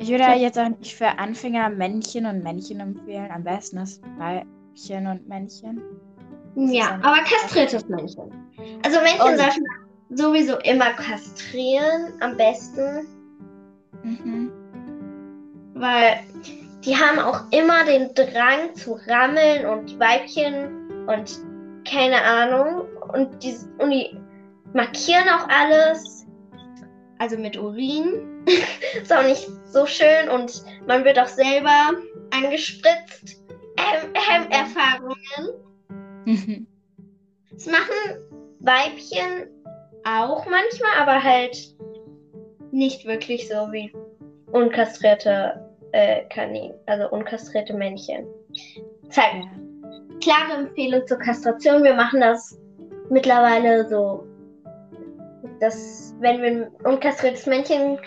Ich 0.00 0.08
würde 0.08 0.24
ja. 0.24 0.34
jetzt 0.34 0.58
auch 0.58 0.70
nicht 0.70 0.96
für 0.96 1.18
Anfänger 1.18 1.68
Männchen 1.68 2.24
und 2.24 2.42
Männchen 2.42 2.80
empfehlen. 2.80 3.30
Am 3.30 3.44
besten 3.44 3.76
das 3.76 4.00
Weibchen 4.16 5.06
und 5.06 5.28
Männchen. 5.28 5.82
Ja, 6.56 6.98
aber 7.02 7.18
kastriertes 7.18 7.86
Männchen. 7.86 8.32
Also 8.82 8.98
Männchen 9.00 9.20
oh. 9.20 9.36
sollten 9.36 9.64
sowieso 10.08 10.56
immer 10.60 10.90
kastrieren, 10.94 12.14
am 12.20 12.34
besten. 12.38 13.06
Mhm. 14.02 14.50
Weil 15.74 16.20
die 16.82 16.96
haben 16.96 17.18
auch 17.18 17.42
immer 17.50 17.84
den 17.84 18.14
Drang 18.14 18.74
zu 18.74 18.98
rammeln 19.06 19.66
und 19.66 20.00
Weibchen 20.00 21.06
und 21.08 21.40
keine 21.84 22.22
Ahnung. 22.22 22.86
Und 23.12 23.44
die, 23.44 23.54
und 23.76 23.90
die 23.90 24.16
markieren 24.72 25.28
auch 25.28 25.46
alles. 25.48 26.19
Also 27.20 27.36
mit 27.36 27.56
Urin. 27.56 28.44
ist 29.00 29.12
auch 29.12 29.22
nicht 29.22 29.46
so 29.66 29.84
schön 29.86 30.28
und 30.30 30.64
man 30.86 31.04
wird 31.04 31.18
auch 31.18 31.28
selber 31.28 31.92
angespritzt. 32.30 33.42
Ähm, 33.76 34.12
ähm, 34.14 34.50
Erfahrungen. 34.50 35.54
Mhm. 36.24 36.66
Das 37.52 37.66
machen 37.66 38.40
Weibchen 38.60 39.48
auch 40.04 40.46
manchmal, 40.46 40.92
aber 40.98 41.22
halt 41.22 41.56
nicht 42.70 43.04
wirklich 43.04 43.48
so 43.48 43.70
wie 43.70 43.92
unkastrierte 44.52 45.70
äh, 45.92 46.24
Kanin, 46.30 46.72
also 46.86 47.10
unkastrierte 47.10 47.74
Männchen. 47.74 48.26
Zeig. 49.10 49.44
Klare 50.22 50.64
Empfehlung 50.64 51.06
zur 51.06 51.18
Kastration. 51.18 51.82
Wir 51.82 51.94
machen 51.94 52.20
das 52.20 52.58
mittlerweile 53.10 53.88
so, 53.88 54.24
dass 55.60 56.14
wenn 56.20 56.42
wir 56.42 56.48
ein 56.48 56.68
unkastriertes 56.84 57.46
Männchen 57.46 57.98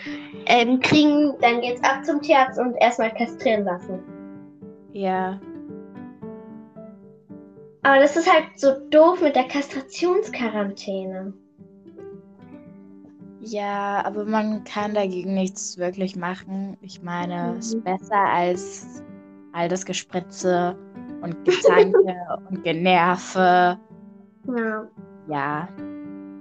ähm, 0.46 0.80
kriegen, 0.80 1.34
dann 1.42 1.62
geht's 1.62 1.84
ab 1.84 2.06
zum 2.06 2.22
Tierarzt 2.22 2.60
und 2.60 2.76
erstmal 2.76 3.14
kastrieren 3.14 3.66
lassen. 3.66 4.00
Ja. 4.92 5.40
Aber 7.84 8.00
das 8.00 8.16
ist 8.16 8.32
halt 8.32 8.46
so 8.56 8.74
doof 8.90 9.22
mit 9.22 9.36
der 9.36 9.48
Kastrationsquarantäne. 9.48 11.34
Ja, 13.42 14.02
aber 14.06 14.24
man 14.24 14.64
kann 14.64 14.94
dagegen 14.94 15.34
nichts 15.34 15.78
wirklich 15.78 16.16
machen. 16.16 16.78
Ich 16.82 17.04
meine, 17.04 17.58
es 17.58 17.68
ist 17.68 17.76
mhm. 17.76 17.84
besser 17.84 18.16
als 18.16 19.04
all 19.52 19.68
das 19.68 19.86
Gespritze 19.86 20.78
und 21.22 21.44
Gezanke 21.44 22.16
und 22.50 22.64
Generve. 22.64 23.78
Ja. 24.48 24.88
Ja. 25.28 25.68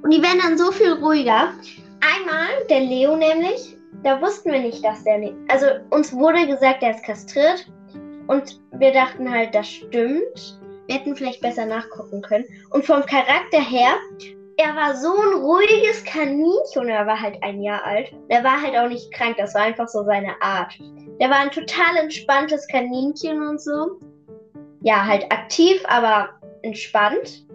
Und 0.03 0.13
die 0.13 0.23
werden 0.23 0.41
dann 0.43 0.59
so 0.59 0.73
viel 0.73 0.93
ruhiger. 0.93 1.53
Einmal, 2.01 2.49
der 2.69 2.81
Leo 2.81 3.17
nämlich, 3.17 3.77
da 4.03 4.21
wussten 4.21 4.53
wir 4.53 4.61
nicht, 4.61 4.85
dass 4.85 5.05
der 5.05 5.19
nicht. 5.19 5.35
Also 5.49 5.67
uns 5.91 6.13
wurde 6.13 6.47
gesagt, 6.47 6.83
er 6.83 6.93
ist 6.93 7.05
kastriert. 7.05 7.67
Und 8.27 8.61
wir 8.73 8.93
dachten 8.93 9.31
halt, 9.31 9.55
das 9.55 9.69
stimmt. 9.69 10.59
Wir 10.87 10.97
hätten 10.97 11.15
vielleicht 11.15 11.41
besser 11.41 11.67
nachgucken 11.67 12.23
können. 12.23 12.45
Und 12.71 12.85
vom 12.85 13.05
Charakter 13.07 13.61
her 13.61 13.95
er 14.57 14.77
war 14.77 14.95
so 14.97 15.13
ein 15.15 15.41
ruhiges 15.41 16.05
Kaninchen. 16.05 16.89
Er 16.89 17.07
war 17.07 17.21
halt 17.21 17.43
ein 17.43 17.63
Jahr 17.63 17.85
alt. 17.85 18.13
Er 18.29 18.45
war 18.45 18.61
halt 18.61 18.77
auch 18.77 18.89
nicht 18.89 19.13
krank. 19.13 19.37
Das 19.37 19.55
war 19.55 19.63
einfach 19.63 19.89
so 19.89 20.05
seine 20.05 20.41
Art. 20.41 20.73
Der 21.21 21.31
war 21.31 21.39
ein 21.39 21.51
total 21.51 21.97
entspanntes 21.97 22.67
Kaninchen 22.69 23.41
und 23.41 23.61
so. 23.61 23.99
Ja, 24.83 25.05
halt 25.05 25.31
aktiv, 25.33 25.83
aber 25.89 26.31
entspannt. 26.63 27.47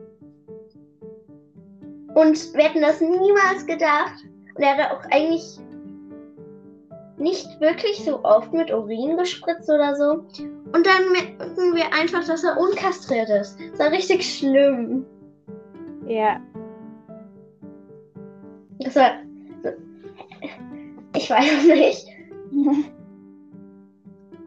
Und 2.14 2.54
wir 2.54 2.64
hätten 2.64 2.82
das 2.82 3.02
niemals 3.02 3.66
gedacht. 3.66 4.26
Und 4.56 4.64
er 4.64 4.78
hat 4.78 4.92
auch 4.92 5.04
eigentlich 5.12 5.60
nicht 7.18 7.60
wirklich 7.60 8.04
so 8.04 8.24
oft 8.24 8.54
mit 8.54 8.72
Urin 8.72 9.18
gespritzt 9.18 9.70
oder 9.70 9.96
so. 9.96 10.26
Und 10.74 10.86
dann 10.86 11.12
merken 11.12 11.76
wir 11.76 11.92
einfach, 11.94 12.26
dass 12.26 12.44
er 12.44 12.58
unkastriert 12.60 13.30
ist. 13.30 13.58
Das 13.72 13.80
war 13.80 13.92
richtig 13.92 14.24
schlimm. 14.24 15.06
Ja, 16.08 16.40
das 18.80 18.96
war. 18.96 19.12
Ich 21.16 21.30
weiß 21.30 21.66
nicht. 21.66 22.08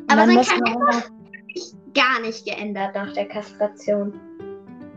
Aber 0.08 0.26
sein 0.26 0.42
Charakter 0.42 0.96
hat 0.96 1.10
sich 1.54 1.74
gar 1.94 2.20
nicht 2.20 2.44
geändert 2.44 2.94
nach 2.94 3.12
der 3.12 3.26
Kastration. 3.28 4.12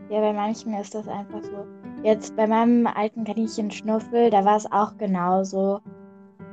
Ja, 0.09 0.21
bei 0.21 0.33
manchen 0.33 0.73
ist 0.75 0.93
das 0.95 1.07
einfach 1.07 1.43
so. 1.43 1.65
Jetzt 2.03 2.35
bei 2.35 2.45
meinem 2.45 2.85
alten 2.85 3.23
Kaninchen 3.23 3.71
Schnuffel, 3.71 4.29
da 4.29 4.43
war 4.43 4.57
es 4.57 4.69
auch 4.71 4.97
genauso. 4.97 5.79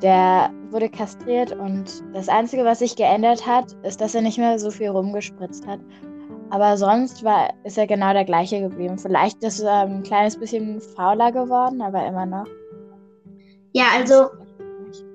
Der 0.01 0.51
wurde 0.71 0.89
kastriert 0.89 1.53
und 1.53 2.03
das 2.15 2.29
Einzige, 2.29 2.65
was 2.65 2.79
sich 2.79 2.95
geändert 2.95 3.47
hat, 3.47 3.77
ist, 3.83 4.01
dass 4.01 4.15
er 4.15 4.23
nicht 4.23 4.39
mehr 4.39 4.59
so 4.59 4.71
viel 4.71 4.89
rumgespritzt 4.89 5.67
hat. 5.67 5.81
Aber 6.51 6.77
sonst 6.77 7.25
war, 7.25 7.53
ist 7.65 7.77
er 7.79 7.87
genau 7.87 8.13
der 8.13 8.25
gleiche 8.25 8.61
geblieben. 8.61 8.97
Vielleicht 8.99 9.43
ist 9.43 9.61
er 9.61 9.83
ein 9.83 10.03
kleines 10.03 10.39
bisschen 10.39 10.81
fauler 10.81 11.33
geworden, 11.33 11.83
aber 11.83 12.07
immer 12.07 12.27
noch. 12.27 12.47
Ja, 13.73 13.85
also 13.97 14.29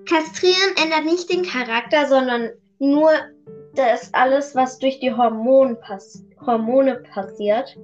kastrieren 0.07 0.75
ändert 0.81 1.05
nicht 1.05 1.31
den 1.31 1.43
Charakter, 1.43 2.07
sondern 2.07 2.49
nur 2.79 3.09
das 3.77 4.13
alles, 4.13 4.55
was 4.55 4.79
durch 4.79 4.99
die 4.99 5.13
Hormone, 5.13 5.75
pass 5.75 6.23
Hormone 6.45 7.03
passiert. 7.13 7.77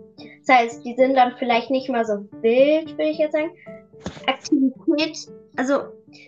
Das 0.46 0.56
heißt, 0.56 0.86
die 0.86 0.96
sind 0.96 1.16
dann 1.16 1.36
vielleicht 1.38 1.70
nicht 1.70 1.90
mal 1.90 2.06
so 2.06 2.26
wild, 2.42 2.92
würde 2.98 3.10
ich 3.10 3.18
jetzt 3.18 3.34
sagen. 3.34 3.52
Aktivität, 4.28 5.18
also 5.58 5.80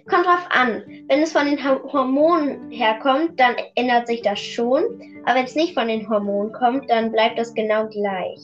kommt 0.10 0.26
drauf 0.26 0.48
an. 0.50 0.84
Wenn 1.08 1.22
es 1.22 1.32
von 1.32 1.46
den 1.46 1.64
Hormonen 1.64 2.70
herkommt, 2.72 3.40
dann 3.40 3.56
ändert 3.76 4.08
sich 4.08 4.22
das 4.22 4.40
schon. 4.40 4.84
Aber 5.26 5.36
wenn 5.36 5.46
es 5.46 5.56
nicht 5.56 5.74
von 5.74 5.88
den 5.88 6.08
Hormonen 6.10 6.54
kommt, 6.54 6.90
dann 6.90 7.12
bleibt 7.12 7.40
das 7.40 7.54
genau 7.54 7.88
gleich. 7.88 8.40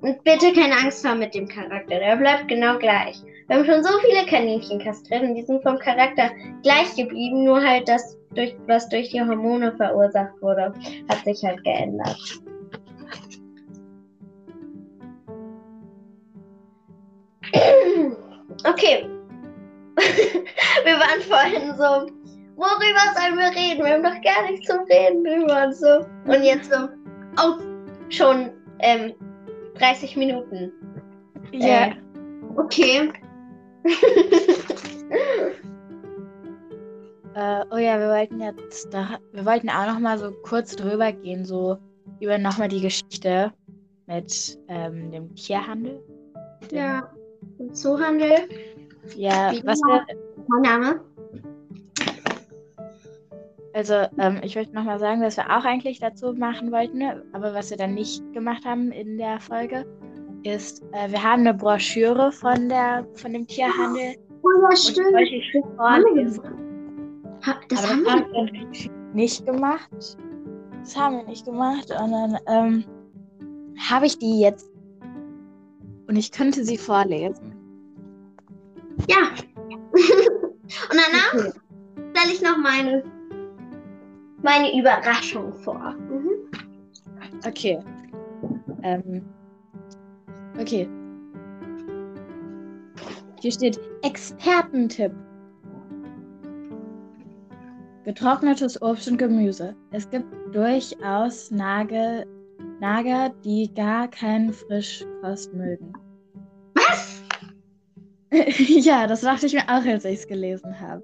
Und 0.00 0.22
bitte 0.22 0.52
keine 0.52 0.74
Angst 0.74 1.06
haben 1.06 1.20
mit 1.20 1.34
dem 1.34 1.48
Charakter, 1.48 1.98
der 1.98 2.16
bleibt 2.16 2.48
genau 2.48 2.78
gleich. 2.78 3.16
Wir 3.46 3.56
haben 3.56 3.64
schon 3.64 3.82
so 3.82 3.90
viele 4.00 4.26
Kaninchen 4.26 4.78
kastriert 4.78 5.22
und 5.22 5.34
die 5.34 5.42
sind 5.42 5.62
vom 5.62 5.78
Charakter 5.78 6.30
gleich 6.62 6.94
geblieben, 6.96 7.44
nur 7.44 7.62
halt 7.62 7.88
das, 7.88 8.18
durch, 8.34 8.56
was 8.66 8.88
durch 8.88 9.10
die 9.10 9.20
Hormone 9.20 9.74
verursacht 9.76 10.40
wurde, 10.40 10.72
hat 11.08 11.24
sich 11.24 11.42
halt 11.44 11.62
geändert. 11.64 12.18
Okay. 18.66 19.06
wir 20.84 20.94
waren 20.94 21.20
vorhin 21.20 21.74
so, 21.76 22.06
worüber 22.56 23.14
sollen 23.14 23.36
wir 23.36 23.50
reden? 23.50 23.84
Wir 23.84 23.94
haben 23.94 24.02
doch 24.02 24.22
gar 24.22 24.50
nichts 24.50 24.66
zum 24.66 24.84
Reden. 24.84 25.24
Wir 25.24 25.46
waren 25.48 25.72
so. 25.72 26.06
Und 26.26 26.42
jetzt 26.44 26.72
so, 26.72 26.88
oh, 27.42 27.58
schon 28.08 28.50
ähm, 28.78 29.12
30 29.78 30.16
Minuten. 30.16 30.72
Ja. 31.52 31.86
Äh, 31.86 31.94
okay. 32.56 33.12
äh, 37.34 37.64
oh 37.70 37.76
ja, 37.76 37.98
wir 37.98 38.08
wollten 38.08 38.40
jetzt 38.40 38.92
da, 38.92 39.18
wir 39.32 39.44
wollten 39.44 39.68
auch 39.68 39.86
noch 39.86 39.98
mal 39.98 40.18
so 40.18 40.30
kurz 40.42 40.76
drüber 40.76 41.12
gehen, 41.12 41.44
so 41.44 41.78
über 42.20 42.38
noch 42.38 42.58
mal 42.58 42.68
die 42.68 42.80
Geschichte 42.80 43.52
mit 44.06 44.58
ähm, 44.68 45.10
dem 45.10 45.34
Tierhandel. 45.34 46.00
Dem, 46.70 46.78
ja, 46.78 47.10
dem 47.58 47.72
Zoohandel. 47.74 48.48
Ja, 49.16 49.52
Wie 49.52 49.64
was 49.66 49.80
wir, 49.80 50.06
mein 50.48 50.62
Name? 50.62 51.00
Also, 53.74 54.06
ähm, 54.18 54.40
ich 54.42 54.54
möchte 54.54 54.74
nochmal 54.74 55.00
sagen, 55.00 55.20
dass 55.20 55.36
wir 55.36 55.46
auch 55.46 55.64
eigentlich 55.64 55.98
dazu 55.98 56.32
machen 56.32 56.70
wollten, 56.70 57.02
aber 57.32 57.54
was 57.54 57.70
wir 57.70 57.76
dann 57.76 57.94
nicht 57.94 58.22
gemacht 58.32 58.64
haben 58.64 58.92
in 58.92 59.18
der 59.18 59.40
Folge, 59.40 59.84
ist, 60.44 60.82
äh, 60.92 61.10
wir 61.10 61.22
haben 61.22 61.40
eine 61.40 61.54
Broschüre 61.54 62.30
von, 62.30 62.68
der, 62.68 63.04
von 63.14 63.32
dem 63.32 63.46
Tierhandel. 63.46 64.14
Oh 64.42 64.48
ja, 64.62 64.76
stimmt. 64.76 65.14
Das, 65.14 66.40
ha, 67.46 67.60
das 67.68 67.88
haben 67.88 68.04
wir 68.04 69.14
nicht 69.14 69.44
gemacht. 69.46 69.90
das 70.80 70.96
haben 70.96 71.16
wir 71.18 71.24
nicht 71.24 71.44
gemacht. 71.44 71.90
Und 71.90 72.12
dann 72.12 72.38
ähm, 72.46 72.84
habe 73.88 74.06
ich 74.06 74.18
die 74.18 74.40
jetzt 74.40 74.70
und 76.08 76.16
ich 76.16 76.30
könnte 76.30 76.64
sie 76.64 76.76
vorlesen. 76.76 77.54
Ja. 79.08 79.16
und 79.92 80.90
danach 80.90 81.34
Okay. 81.34 81.52
stelle 82.14 82.32
ich 82.32 82.42
noch 82.42 82.56
meine, 82.58 83.02
meine 84.42 84.78
Überraschung 84.78 85.52
vor. 85.52 85.94
Mhm. 86.08 86.30
Okay. 87.46 87.78
Ähm. 88.82 89.22
Okay. 90.58 90.88
Hier 93.40 93.52
steht 93.52 93.78
Expertentipp. 94.02 95.12
Getrocknetes 98.04 98.80
Obst 98.82 99.08
und 99.08 99.16
Gemüse. 99.16 99.74
Es 99.90 100.08
gibt 100.10 100.26
durchaus 100.54 101.50
Nage, 101.50 102.26
Nager, 102.78 103.30
die 103.44 103.72
gar 103.74 104.08
keinen 104.08 104.52
Frischkost 104.52 105.54
mögen. 105.54 105.94
Was? 106.74 107.22
ja, 108.84 109.06
das 109.06 109.22
dachte 109.22 109.46
ich 109.46 109.54
mir 109.54 109.64
auch, 109.64 109.84
als 109.86 110.04
ich 110.04 110.20
es 110.20 110.26
gelesen 110.26 110.78
habe. 110.78 111.02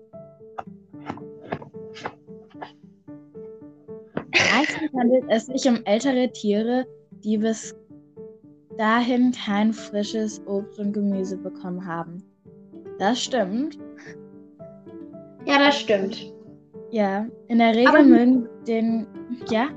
Meistens 4.53 4.93
handelt 4.99 5.25
es 5.29 5.47
sich 5.47 5.67
um 5.67 5.83
ältere 5.87 6.31
Tiere, 6.33 6.87
die 7.25 7.39
bis 7.39 7.75
dahin 8.77 9.33
kein 9.33 9.73
frisches 9.73 10.43
Obst 10.47 10.79
und 10.79 10.93
Gemüse 10.93 11.39
bekommen 11.39 11.87
haben. 11.87 12.23
Das 12.99 13.23
stimmt. 13.23 13.79
Ja, 15.47 15.59
das 15.59 15.81
stimmt. 15.81 16.35
Ja, 16.90 17.26
in 17.48 17.59
der 17.59 17.74
Regel 17.74 17.88
Aber- 17.88 18.03
mögen 18.03 18.48
den. 18.66 19.07
Ja? 19.50 19.68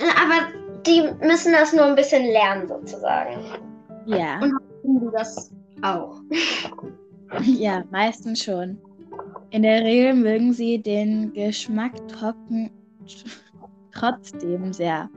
Aber 0.00 0.48
die 0.86 1.02
müssen 1.24 1.52
das 1.52 1.72
nur 1.72 1.84
ein 1.84 1.94
bisschen 1.94 2.24
lernen, 2.32 2.66
sozusagen. 2.68 3.40
Ja. 4.06 4.40
Und- 4.40 4.54
Du 4.84 5.10
das 5.10 5.50
auch. 5.82 6.20
Ja, 7.44 7.82
meistens 7.90 8.42
schon. 8.42 8.76
In 9.50 9.62
der 9.62 9.82
Regel 9.84 10.12
mögen 10.12 10.52
sie 10.52 10.82
den 10.82 11.32
Geschmack 11.32 11.92
trocken 12.08 12.70
trotzdem 13.94 14.72
sehr, 14.74 15.08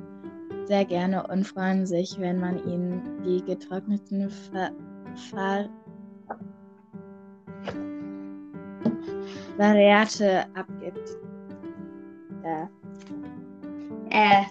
sehr 0.65 0.85
gerne 0.85 1.25
und 1.27 1.45
freuen 1.45 1.85
sich, 1.85 2.17
wenn 2.19 2.39
man 2.39 2.57
ihnen 2.65 3.01
die 3.25 3.43
getrockneten 3.43 4.29
Ver 4.29 4.71
Ver 5.29 5.67
Variate 9.57 10.45
abgibt. 10.55 11.17
Ja. 12.43 12.69
Äh, 14.09 14.43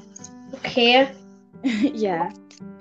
okay. 0.53 1.07
ja. 1.95 2.29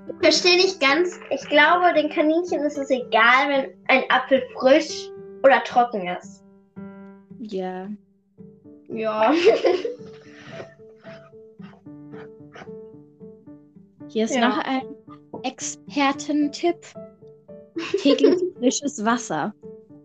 Ich 0.06 0.14
verstehe 0.20 0.56
nicht 0.56 0.80
ganz. 0.80 1.18
Ich 1.30 1.46
glaube, 1.48 1.92
den 1.94 2.10
Kaninchen 2.10 2.60
ist 2.62 2.76
es 2.78 2.90
egal, 2.90 3.48
wenn 3.48 3.70
ein 3.88 4.02
Apfel 4.10 4.42
frisch 4.58 5.08
oder 5.42 5.62
trocken 5.64 6.06
ist. 6.08 6.42
Ja. 7.40 7.88
Ja. 8.88 9.32
Hier 14.08 14.24
ist 14.24 14.34
Ja. 14.36 14.48
noch 14.48 14.58
ein 14.58 14.82
Expertentipp. 15.42 16.76
Täglich 18.00 18.40
frisches 18.58 19.04
Wasser. 19.04 19.52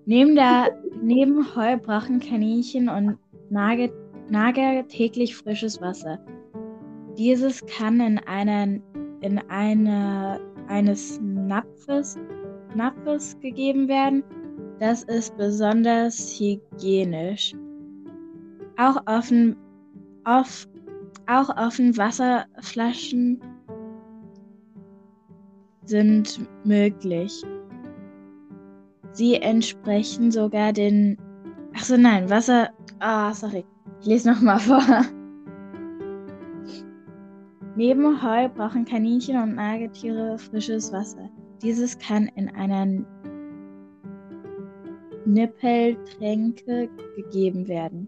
Neben, 0.09 0.33
der, 0.33 0.75
neben 1.03 1.55
Heu 1.55 1.77
brauchen 1.77 2.19
Kaninchen 2.19 2.89
und 2.89 3.19
Nager, 3.51 3.89
Nager 4.27 4.87
täglich 4.87 5.35
frisches 5.35 5.79
Wasser. 5.81 6.17
Dieses 7.15 7.63
kann 7.67 7.99
in 7.99 8.17
einer, 8.17 8.79
in 9.21 9.37
einer 9.49 10.39
eines 10.67 11.19
Napfes, 11.21 12.17
Napfes 12.73 13.39
gegeben 13.39 13.87
werden. 13.87 14.23
Das 14.79 15.03
ist 15.03 15.37
besonders 15.37 16.39
hygienisch. 16.39 17.53
Auch 18.77 18.97
offen, 19.05 19.55
auf, 20.23 20.67
auch 21.27 21.55
offen 21.55 21.95
Wasserflaschen 21.95 23.39
sind 25.85 26.39
möglich. 26.65 27.43
Sie 29.19 29.35
entsprechen 29.35 30.31
sogar 30.31 30.71
den. 30.71 31.17
Achso, 31.75 31.97
nein, 31.97 32.29
Wasser. 32.29 32.69
Ah, 32.99 33.33
sorry. 33.33 33.65
Ich 33.99 34.07
lese 34.07 34.31
nochmal 34.31 34.61
vor. 34.61 34.81
Neben 37.75 38.23
Heu 38.23 38.47
brauchen 38.47 38.85
Kaninchen 38.85 39.35
und 39.35 39.55
Nagetiere 39.55 40.37
frisches 40.37 40.93
Wasser. 40.93 41.29
Dieses 41.61 41.99
kann 41.99 42.31
in 42.37 42.47
einer 42.47 42.85
Nippeltränke 45.25 46.87
gegeben 47.17 47.67
werden. 47.67 48.07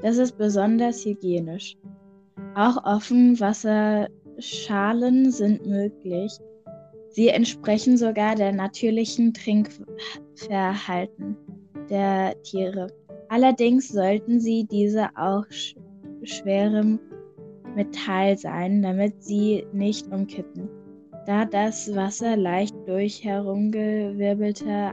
Das 0.00 0.16
ist 0.16 0.38
besonders 0.38 1.04
hygienisch. 1.04 1.76
Auch 2.54 2.82
Offenwasserschalen 2.82 5.30
sind 5.30 5.66
möglich. 5.66 6.32
Sie 7.16 7.28
entsprechen 7.28 7.96
sogar 7.96 8.34
der 8.34 8.52
natürlichen 8.52 9.32
Trinkverhalten 9.32 11.34
der 11.88 12.34
Tiere. 12.42 12.88
Allerdings 13.30 13.88
sollten 13.88 14.38
sie 14.38 14.66
diese 14.70 15.08
auch 15.16 15.46
sch 15.48 15.76
schwerem 16.24 17.00
Metall 17.74 18.36
sein, 18.36 18.82
damit 18.82 19.22
sie 19.22 19.66
nicht 19.72 20.12
umkippen, 20.12 20.68
da 21.24 21.46
das 21.46 21.96
Wasser 21.96 22.36
leicht 22.36 22.76
durch 22.86 23.24
herumgewirbelte 23.24 24.92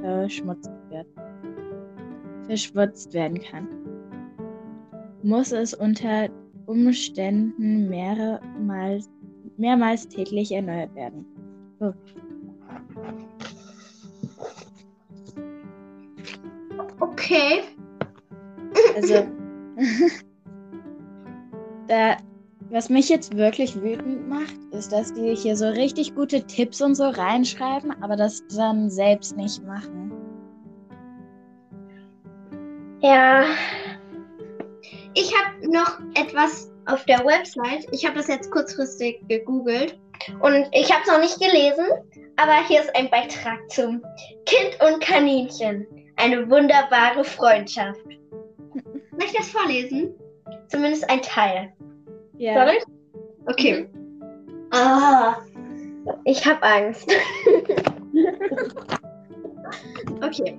verschmutzt 0.00 0.70
wird, 0.90 1.08
verschwutzt 2.46 3.12
werden 3.14 3.40
kann. 3.40 3.66
Muss 5.24 5.50
es 5.50 5.74
unter 5.74 6.28
Umständen 6.66 7.88
mehrmals 7.88 9.10
mehrmals 9.58 10.08
täglich 10.08 10.52
erneuert 10.52 10.94
werden. 10.94 11.26
So. 11.80 11.94
Okay. 17.00 17.62
Also, 18.96 19.26
da, 21.88 22.16
was 22.70 22.88
mich 22.88 23.08
jetzt 23.08 23.36
wirklich 23.36 23.80
wütend 23.80 24.28
macht, 24.28 24.56
ist, 24.72 24.92
dass 24.92 25.12
die 25.14 25.34
hier 25.34 25.56
so 25.56 25.68
richtig 25.68 26.14
gute 26.14 26.42
Tipps 26.46 26.80
und 26.80 26.94
so 26.94 27.08
reinschreiben, 27.08 27.92
aber 28.02 28.16
das 28.16 28.42
dann 28.48 28.90
selbst 28.90 29.36
nicht 29.36 29.64
machen. 29.66 30.12
Ja. 33.00 33.44
Ich 35.14 35.32
habe 35.34 35.70
noch 35.70 35.98
etwas 36.14 36.70
auf 36.88 37.04
der 37.04 37.24
Website. 37.24 37.86
Ich 37.92 38.04
habe 38.04 38.16
das 38.16 38.28
jetzt 38.28 38.50
kurzfristig 38.50 39.20
gegoogelt 39.28 39.98
und 40.40 40.66
ich 40.72 40.90
habe 40.92 41.02
es 41.04 41.10
noch 41.10 41.20
nicht 41.20 41.38
gelesen, 41.38 41.84
aber 42.36 42.66
hier 42.66 42.80
ist 42.80 42.94
ein 42.96 43.10
Beitrag 43.10 43.70
zum 43.70 44.02
Kind 44.46 44.78
und 44.80 45.00
Kaninchen. 45.00 45.86
Eine 46.16 46.50
wunderbare 46.50 47.22
Freundschaft. 47.24 48.00
Soll 49.12 49.24
ich 49.24 49.32
das 49.32 49.50
vorlesen? 49.50 50.14
Zumindest 50.68 51.08
ein 51.08 51.22
Teil. 51.22 51.72
Ja. 52.38 52.54
Soll 52.54 52.74
ich? 52.76 52.84
Okay. 53.46 53.88
Ah, 54.70 55.36
ich 56.24 56.44
habe 56.44 56.62
Angst. 56.62 57.10
okay. 60.22 60.58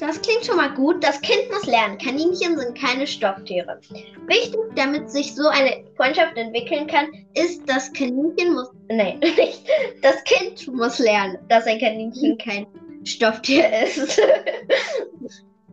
Das 0.00 0.20
klingt 0.22 0.44
schon 0.44 0.56
mal 0.56 0.72
gut. 0.74 1.02
Das 1.02 1.20
Kind 1.20 1.50
muss 1.50 1.66
lernen. 1.66 1.98
Kaninchen 1.98 2.58
sind 2.58 2.78
keine 2.78 3.06
Stofftiere. 3.06 3.80
Wichtig, 4.26 4.60
damit 4.76 5.10
sich 5.10 5.34
so 5.34 5.48
eine 5.48 5.84
Freundschaft 5.96 6.36
entwickeln 6.36 6.86
kann, 6.86 7.08
ist, 7.34 7.62
das 7.68 7.92
Kaninchen 7.92 8.54
muss. 8.54 8.70
Nein, 8.88 9.18
nicht. 9.36 9.64
Das 10.02 10.22
Kind 10.24 10.68
muss 10.72 10.98
lernen, 10.98 11.38
dass 11.48 11.66
ein 11.66 11.78
Kaninchen 11.80 12.38
kein 12.38 12.66
Stofftier 13.04 13.68
ist. 13.82 14.20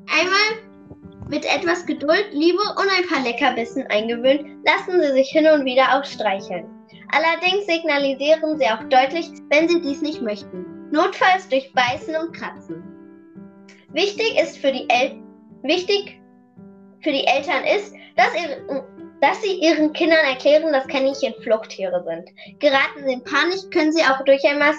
Einmal 0.07 0.65
mit 1.29 1.45
etwas 1.45 1.85
Geduld, 1.85 2.27
Liebe 2.31 2.59
und 2.59 2.87
ein 2.97 3.07
paar 3.07 3.23
Leckerbissen 3.23 3.85
eingewöhnt, 3.87 4.41
lassen 4.65 5.01
sie 5.01 5.11
sich 5.13 5.29
hin 5.29 5.47
und 5.47 5.65
wieder 5.65 5.97
auch 5.97 6.05
streicheln. 6.05 6.65
Allerdings 7.11 7.65
signalisieren 7.65 8.57
sie 8.57 8.65
auch 8.65 8.83
deutlich, 8.89 9.29
wenn 9.49 9.67
sie 9.67 9.81
dies 9.81 10.01
nicht 10.01 10.21
möchten. 10.21 10.89
Notfalls 10.91 11.49
durch 11.49 11.71
Beißen 11.73 12.15
und 12.15 12.33
Kratzen. 12.33 12.94
Wichtig 13.95 14.37
ist 14.37 14.57
für 14.57 14.73
die 14.73 14.89
El 14.89 15.15
wichtig 15.63 16.19
für 17.01 17.11
die 17.11 17.25
Eltern 17.25 17.63
ist, 17.63 17.95
dass, 18.17 18.35
ihre, 18.35 18.83
dass 19.21 19.41
sie 19.41 19.59
ihren 19.61 19.93
Kindern 19.93 20.25
erklären, 20.25 20.73
dass 20.73 20.85
Kaninchen 20.87 21.33
Fluchttiere 21.41 22.03
sind. 22.03 22.29
Geraten 22.59 23.05
sie 23.05 23.13
in 23.13 23.23
Panik, 23.23 23.71
können 23.71 23.93
sie 23.93 24.03
auch 24.03 24.21
durch 24.25 24.43
einmal, 24.43 24.73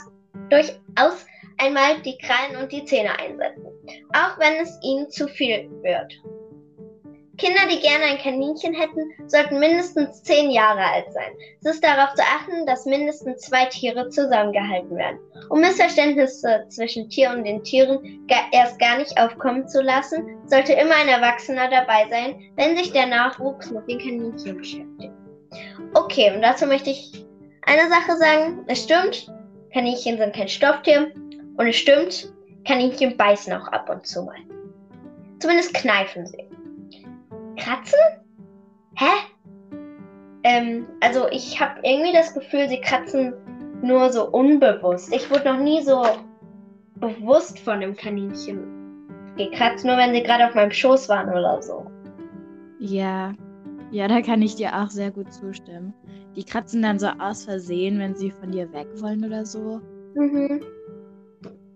durchaus 0.50 1.24
einmal 1.56 2.02
die 2.02 2.18
Krallen 2.18 2.62
und 2.62 2.70
die 2.70 2.84
Zähne 2.84 3.18
einsetzen, 3.18 3.66
auch 4.12 4.38
wenn 4.38 4.62
es 4.62 4.78
ihnen 4.82 5.08
zu 5.08 5.28
viel 5.28 5.70
wird. 5.82 6.12
Kinder, 7.39 7.61
die 7.70 7.80
gerne 7.80 8.05
ein 8.05 8.18
Kaninchen 8.18 8.72
hätten, 8.72 9.12
sollten 9.26 9.59
mindestens 9.59 10.22
zehn 10.22 10.51
Jahre 10.51 10.80
alt 10.80 11.12
sein. 11.12 11.32
Es 11.61 11.74
ist 11.74 11.84
darauf 11.84 12.14
zu 12.14 12.22
achten, 12.22 12.66
dass 12.66 12.87
mindestens 12.87 13.43
zwei 13.43 13.66
Tiere 13.66 14.09
zusammengehalten 14.09 14.97
werden. 14.97 15.18
Um 15.51 15.61
Missverständnisse 15.61 16.64
zwischen 16.68 17.11
Tier 17.11 17.30
und 17.30 17.45
den 17.45 17.62
Tieren 17.62 18.26
erst 18.53 18.78
gar 18.78 18.99
nicht 18.99 19.18
aufkommen 19.18 19.68
zu 19.68 19.82
lassen, 19.82 20.39
sollte 20.47 20.72
immer 20.72 20.97
ein 20.97 21.09
Erwachsener 21.09 21.68
dabei 21.68 22.07
sein, 22.09 22.41
wenn 22.57 22.76
sich 22.76 22.93
der 22.93 23.07
Nachwuchs 23.07 23.70
mit 23.70 23.87
den 23.89 23.99
Kaninchen 23.99 24.57
beschäftigt. 24.57 25.12
Okay, 25.95 26.32
und 26.34 26.43
dazu 26.43 26.66
möchte 26.66 26.91
ich 26.91 27.26
eine 27.62 27.89
Sache 27.89 28.16
sagen. 28.16 28.64
Es 28.66 28.82
stimmt, 28.82 29.30
Kaninchen 29.72 30.16
sind 30.18 30.34
kein 30.34 30.49
Stofftier. 30.49 31.12
Und 31.57 31.66
es 31.66 31.76
stimmt, 31.76 32.32
Kaninchen 32.66 33.16
beißen 33.16 33.53
auch 33.53 33.68
ab 33.68 33.91
und 33.91 34.07
zu 34.07 34.22
mal. 34.22 34.37
Zumindest 35.39 35.74
kneifen 35.74 36.26
sie. 36.26 36.47
Kratzen? 37.57 37.98
Hä? 38.94 39.04
Ähm, 40.44 40.86
also 41.00 41.28
ich 41.30 41.61
habe 41.61 41.80
irgendwie 41.82 42.12
das 42.12 42.32
Gefühl, 42.32 42.68
sie 42.68 42.80
kratzen 42.80 43.34
nur 43.82 44.11
so 44.11 44.30
unbewusst. 44.30 45.12
Ich 45.12 45.30
wurde 45.30 45.52
noch 45.52 45.59
nie 45.59 45.82
so 45.82 46.04
bewusst 47.00 47.59
von 47.59 47.80
dem 47.80 47.96
Kaninchen 47.96 48.76
gekratzt, 49.36 49.84
nur 49.84 49.96
wenn 49.96 50.14
sie 50.14 50.22
gerade 50.22 50.46
auf 50.46 50.54
meinem 50.54 50.70
Schoß 50.70 51.09
waren 51.09 51.28
oder 51.28 51.61
so. 51.62 51.90
Ja, 52.78 53.34
ja, 53.90 54.09
da 54.09 54.20
kann 54.22 54.42
ich 54.42 54.57
dir 54.57 54.74
auch 54.76 54.90
sehr 54.90 55.11
gut 55.11 55.32
zustimmen. 55.32 55.94
Die 56.34 56.44
kratzen 56.44 56.82
dann 56.82 56.98
so 56.98 57.07
aus 57.07 57.44
Versehen, 57.44 57.98
wenn 57.98 58.14
sie 58.14 58.30
von 58.30 58.50
dir 58.50 58.72
weg 58.72 58.88
wollen 59.00 59.24
oder 59.24 59.44
so. 59.44 59.80
Mhm. 60.14 60.61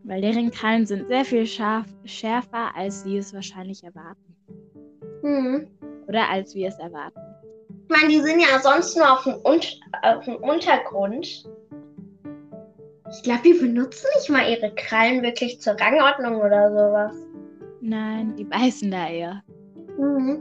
Weil 0.05 0.21
deren 0.21 0.51
Krallen 0.51 0.87
sind 0.87 1.09
sehr 1.09 1.25
viel 1.25 1.47
scharf, 1.47 1.87
schärfer, 2.05 2.75
als 2.75 3.03
sie 3.03 3.19
es 3.19 3.33
wahrscheinlich 3.33 3.85
erwarten. 3.85 4.30
Mhm. 5.23 5.69
Oder 6.07 6.29
als 6.29 6.55
wir 6.55 6.69
es 6.69 6.79
erwarten. 6.79 7.21
Ich 7.89 7.97
meine, 7.97 8.09
die 8.09 8.21
sind 8.21 8.41
ja 8.41 8.59
sonst 8.61 8.97
nur 8.97 9.13
auf 9.13 9.25
dem, 9.25 9.35
Un 9.45 9.61
auf 10.03 10.25
dem 10.25 10.37
Untergrund. 10.37 11.45
Ich 13.13 13.23
glaube, 13.23 13.41
die 13.45 13.55
benutzen 13.55 14.07
nicht 14.17 14.31
mal 14.31 14.49
ihre 14.49 14.73
Krallen 14.75 15.23
wirklich 15.23 15.61
zur 15.61 15.75
Rangordnung 15.75 16.37
oder 16.37 16.71
sowas. 16.71 17.15
Nein, 17.81 18.37
die 18.37 18.45
beißen 18.45 18.91
da 18.91 19.09
eher. 19.09 19.43
Mhm. 19.99 20.41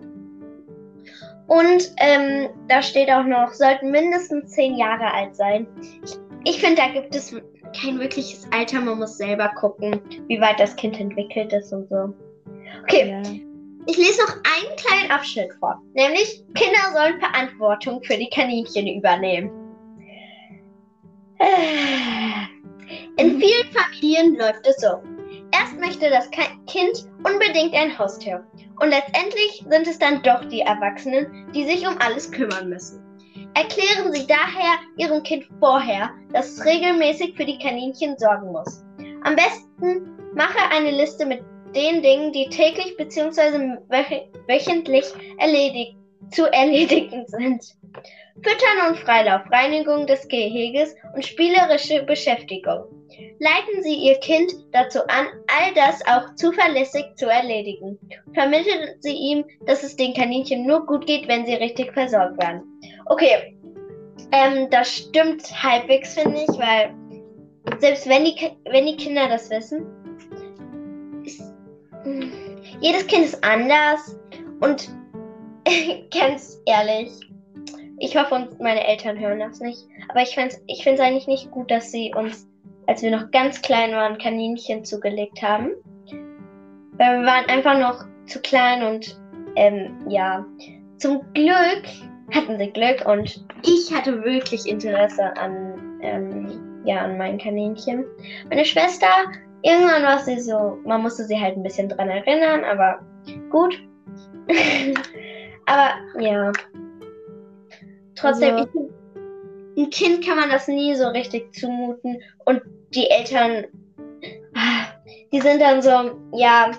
Und 1.47 1.91
ähm, 1.97 2.49
da 2.67 2.81
steht 2.83 3.09
auch 3.09 3.25
noch, 3.25 3.53
sollten 3.53 3.89
mindestens 3.89 4.51
zehn 4.51 4.75
Jahre 4.75 5.11
alt 5.11 5.35
sein. 5.35 5.65
Ich, 6.03 6.17
ich 6.43 6.61
finde, 6.61 6.75
da 6.75 6.89
gibt 6.89 7.15
es 7.15 7.35
kein 7.81 7.99
wirkliches 7.99 8.47
Alter. 8.51 8.81
Man 8.81 8.99
muss 8.99 9.17
selber 9.17 9.49
gucken, 9.59 9.99
wie 10.27 10.39
weit 10.39 10.59
das 10.59 10.75
Kind 10.75 10.99
entwickelt 10.99 11.51
ist 11.53 11.73
und 11.73 11.89
so. 11.89 12.13
Okay. 12.83 13.09
Ja. 13.09 13.48
Ich 13.89 13.97
lese 13.97 14.21
noch 14.21 14.35
einen 14.35 14.75
kleinen 14.75 15.09
Abschnitt 15.09 15.51
vor, 15.59 15.81
nämlich 15.95 16.43
Kinder 16.53 16.93
sollen 16.93 17.19
Verantwortung 17.19 18.03
für 18.03 18.17
die 18.17 18.29
Kaninchen 18.29 18.85
übernehmen. 18.85 19.49
In 23.17 23.35
mhm. 23.35 23.41
vielen 23.41 23.71
Familien 23.71 24.35
läuft 24.35 24.67
es 24.67 24.77
so. 24.77 25.01
Erst 25.51 25.79
möchte 25.79 26.07
das 26.11 26.29
Kind 26.67 27.07
unbedingt 27.23 27.73
ein 27.73 27.97
Haustier 27.97 28.45
und 28.79 28.89
letztendlich 28.89 29.65
sind 29.67 29.87
es 29.87 29.97
dann 29.97 30.21
doch 30.21 30.45
die 30.45 30.61
Erwachsenen, 30.61 31.51
die 31.55 31.65
sich 31.65 31.87
um 31.87 31.97
alles 31.97 32.31
kümmern 32.31 32.69
müssen. 32.69 33.03
Erklären 33.55 34.13
Sie 34.13 34.27
daher 34.27 34.77
Ihrem 34.97 35.23
Kind 35.23 35.45
vorher, 35.59 36.11
dass 36.31 36.49
es 36.49 36.63
regelmäßig 36.63 37.35
für 37.35 37.45
die 37.45 37.57
Kaninchen 37.57 38.19
sorgen 38.19 38.51
muss. 38.51 38.83
Am 39.23 39.35
besten 39.35 40.15
mache 40.35 40.59
eine 40.71 40.91
Liste 40.91 41.25
mit 41.25 41.43
den 41.75 42.01
Dingen, 42.01 42.31
die 42.31 42.49
täglich 42.49 42.97
bzw. 42.97 43.77
wöchentlich 44.47 45.05
erledigt, 45.37 45.95
zu 46.31 46.45
erledigen 46.51 47.25
sind. 47.27 47.75
Füttern 48.41 48.89
und 48.89 48.99
Freilauf, 48.99 49.41
Reinigung 49.51 50.07
des 50.07 50.27
Geheges 50.27 50.95
und 51.13 51.25
spielerische 51.25 52.03
Beschäftigung. 52.03 52.85
Leiten 53.39 53.83
Sie 53.83 53.95
Ihr 53.95 54.17
Kind 54.19 54.53
dazu 54.71 54.99
an, 55.07 55.27
all 55.47 55.73
das 55.75 56.05
auch 56.07 56.35
zuverlässig 56.35 57.05
zu 57.15 57.27
erledigen. 57.27 57.99
Vermitteln 58.33 58.95
Sie 58.99 59.13
ihm, 59.13 59.45
dass 59.65 59.83
es 59.83 59.95
den 59.95 60.13
Kaninchen 60.13 60.65
nur 60.65 60.85
gut 60.85 61.05
geht, 61.05 61.27
wenn 61.27 61.45
sie 61.45 61.55
richtig 61.55 61.91
versorgt 61.93 62.41
werden. 62.41 62.63
Okay, 63.07 63.57
ähm, 64.31 64.69
das 64.69 64.95
stimmt 64.95 65.43
halbwegs, 65.63 66.13
finde 66.13 66.41
ich, 66.41 66.59
weil 66.59 66.93
selbst 67.79 68.07
wenn 68.07 68.25
die, 68.25 68.35
wenn 68.69 68.85
die 68.85 68.95
Kinder 68.95 69.27
das 69.27 69.49
wissen, 69.49 69.85
jedes 72.79 73.07
Kind 73.07 73.25
ist 73.25 73.43
anders 73.43 74.17
und 74.61 74.89
ganz 76.11 76.59
ehrlich, 76.65 77.09
ich 77.99 78.15
hoffe, 78.15 78.49
meine 78.59 78.85
Eltern 78.87 79.19
hören 79.19 79.39
das 79.39 79.59
nicht, 79.59 79.85
aber 80.09 80.21
ich 80.21 80.33
finde 80.33 80.55
es 80.55 80.61
ich 80.67 80.87
eigentlich 80.87 81.27
nicht 81.27 81.51
gut, 81.51 81.69
dass 81.69 81.91
sie 81.91 82.13
uns, 82.15 82.47
als 82.87 83.01
wir 83.01 83.11
noch 83.11 83.29
ganz 83.31 83.61
klein 83.61 83.91
waren, 83.91 84.17
Kaninchen 84.17 84.85
zugelegt 84.85 85.41
haben. 85.41 85.71
Weil 86.93 87.19
wir 87.19 87.25
waren 87.25 87.45
einfach 87.49 87.77
noch 87.77 88.05
zu 88.25 88.39
klein 88.41 88.83
und 88.83 89.19
ähm, 89.55 90.05
ja, 90.07 90.45
zum 90.97 91.21
Glück 91.33 91.83
hatten 92.33 92.57
sie 92.57 92.71
Glück 92.71 93.05
und 93.05 93.45
ich 93.65 93.93
hatte 93.93 94.23
wirklich 94.23 94.65
Interesse 94.67 95.35
an, 95.37 95.99
ähm, 96.01 96.81
ja, 96.85 96.99
an 96.99 97.17
meinen 97.17 97.37
Kaninchen. 97.37 98.05
Meine 98.49 98.65
Schwester, 98.65 99.07
irgendwann 99.61 100.03
war 100.03 100.19
sie 100.19 100.39
so, 100.39 100.77
man 100.85 101.01
musste 101.01 101.25
sie 101.25 101.39
halt 101.39 101.57
ein 101.57 101.63
bisschen 101.63 101.89
dran 101.89 102.09
erinnern, 102.09 102.63
aber 102.63 102.99
gut. 103.49 103.79
aber 105.65 106.21
ja. 106.21 106.51
Trotzdem, 108.15 108.55
also, 108.55 108.91
ich, 109.75 109.83
ein 109.83 109.89
Kind 109.89 110.25
kann 110.25 110.37
man 110.37 110.49
das 110.49 110.67
nie 110.67 110.95
so 110.95 111.07
richtig 111.07 111.53
zumuten 111.53 112.21
und 112.45 112.61
die 112.93 113.09
Eltern, 113.09 113.65
die 115.31 115.39
sind 115.39 115.61
dann 115.61 115.81
so, 115.81 116.19
ja, 116.33 116.71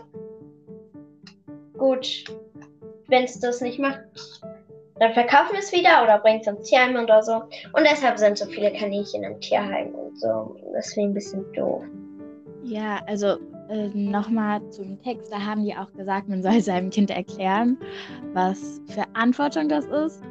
gut, 1.79 2.25
wenn 3.09 3.25
es 3.25 3.41
das 3.41 3.61
nicht 3.61 3.79
macht, 3.79 4.01
dann 5.01 5.15
verkaufen 5.15 5.53
wir 5.53 5.61
es 5.61 5.73
wieder 5.73 6.03
oder 6.03 6.19
bringen 6.19 6.41
es 6.41 6.47
ins 6.47 6.69
Tierheim 6.69 6.95
oder 7.03 7.23
so. 7.23 7.37
Und 7.73 7.85
deshalb 7.91 8.19
sind 8.19 8.37
so 8.37 8.45
viele 8.47 8.71
Kaninchen 8.73 9.25
im 9.25 9.41
Tierheim 9.41 9.95
und 9.95 10.21
so. 10.21 10.57
Das 10.75 10.91
ich 10.91 10.99
ein 10.99 11.15
bisschen 11.15 11.51
doof. 11.55 11.83
Ja, 12.65 13.01
also 13.07 13.39
äh, 13.69 13.89
nochmal 13.95 14.61
zum 14.71 15.01
Text. 15.03 15.33
Da 15.33 15.41
haben 15.41 15.65
die 15.65 15.75
auch 15.75 15.93
gesagt, 15.93 16.29
man 16.29 16.43
soll 16.43 16.61
seinem 16.61 16.91
Kind 16.91 17.11
erklären, 17.11 17.79
was 18.33 18.81
Verantwortung 18.89 19.69
das 19.69 19.87
ist. 19.87 20.23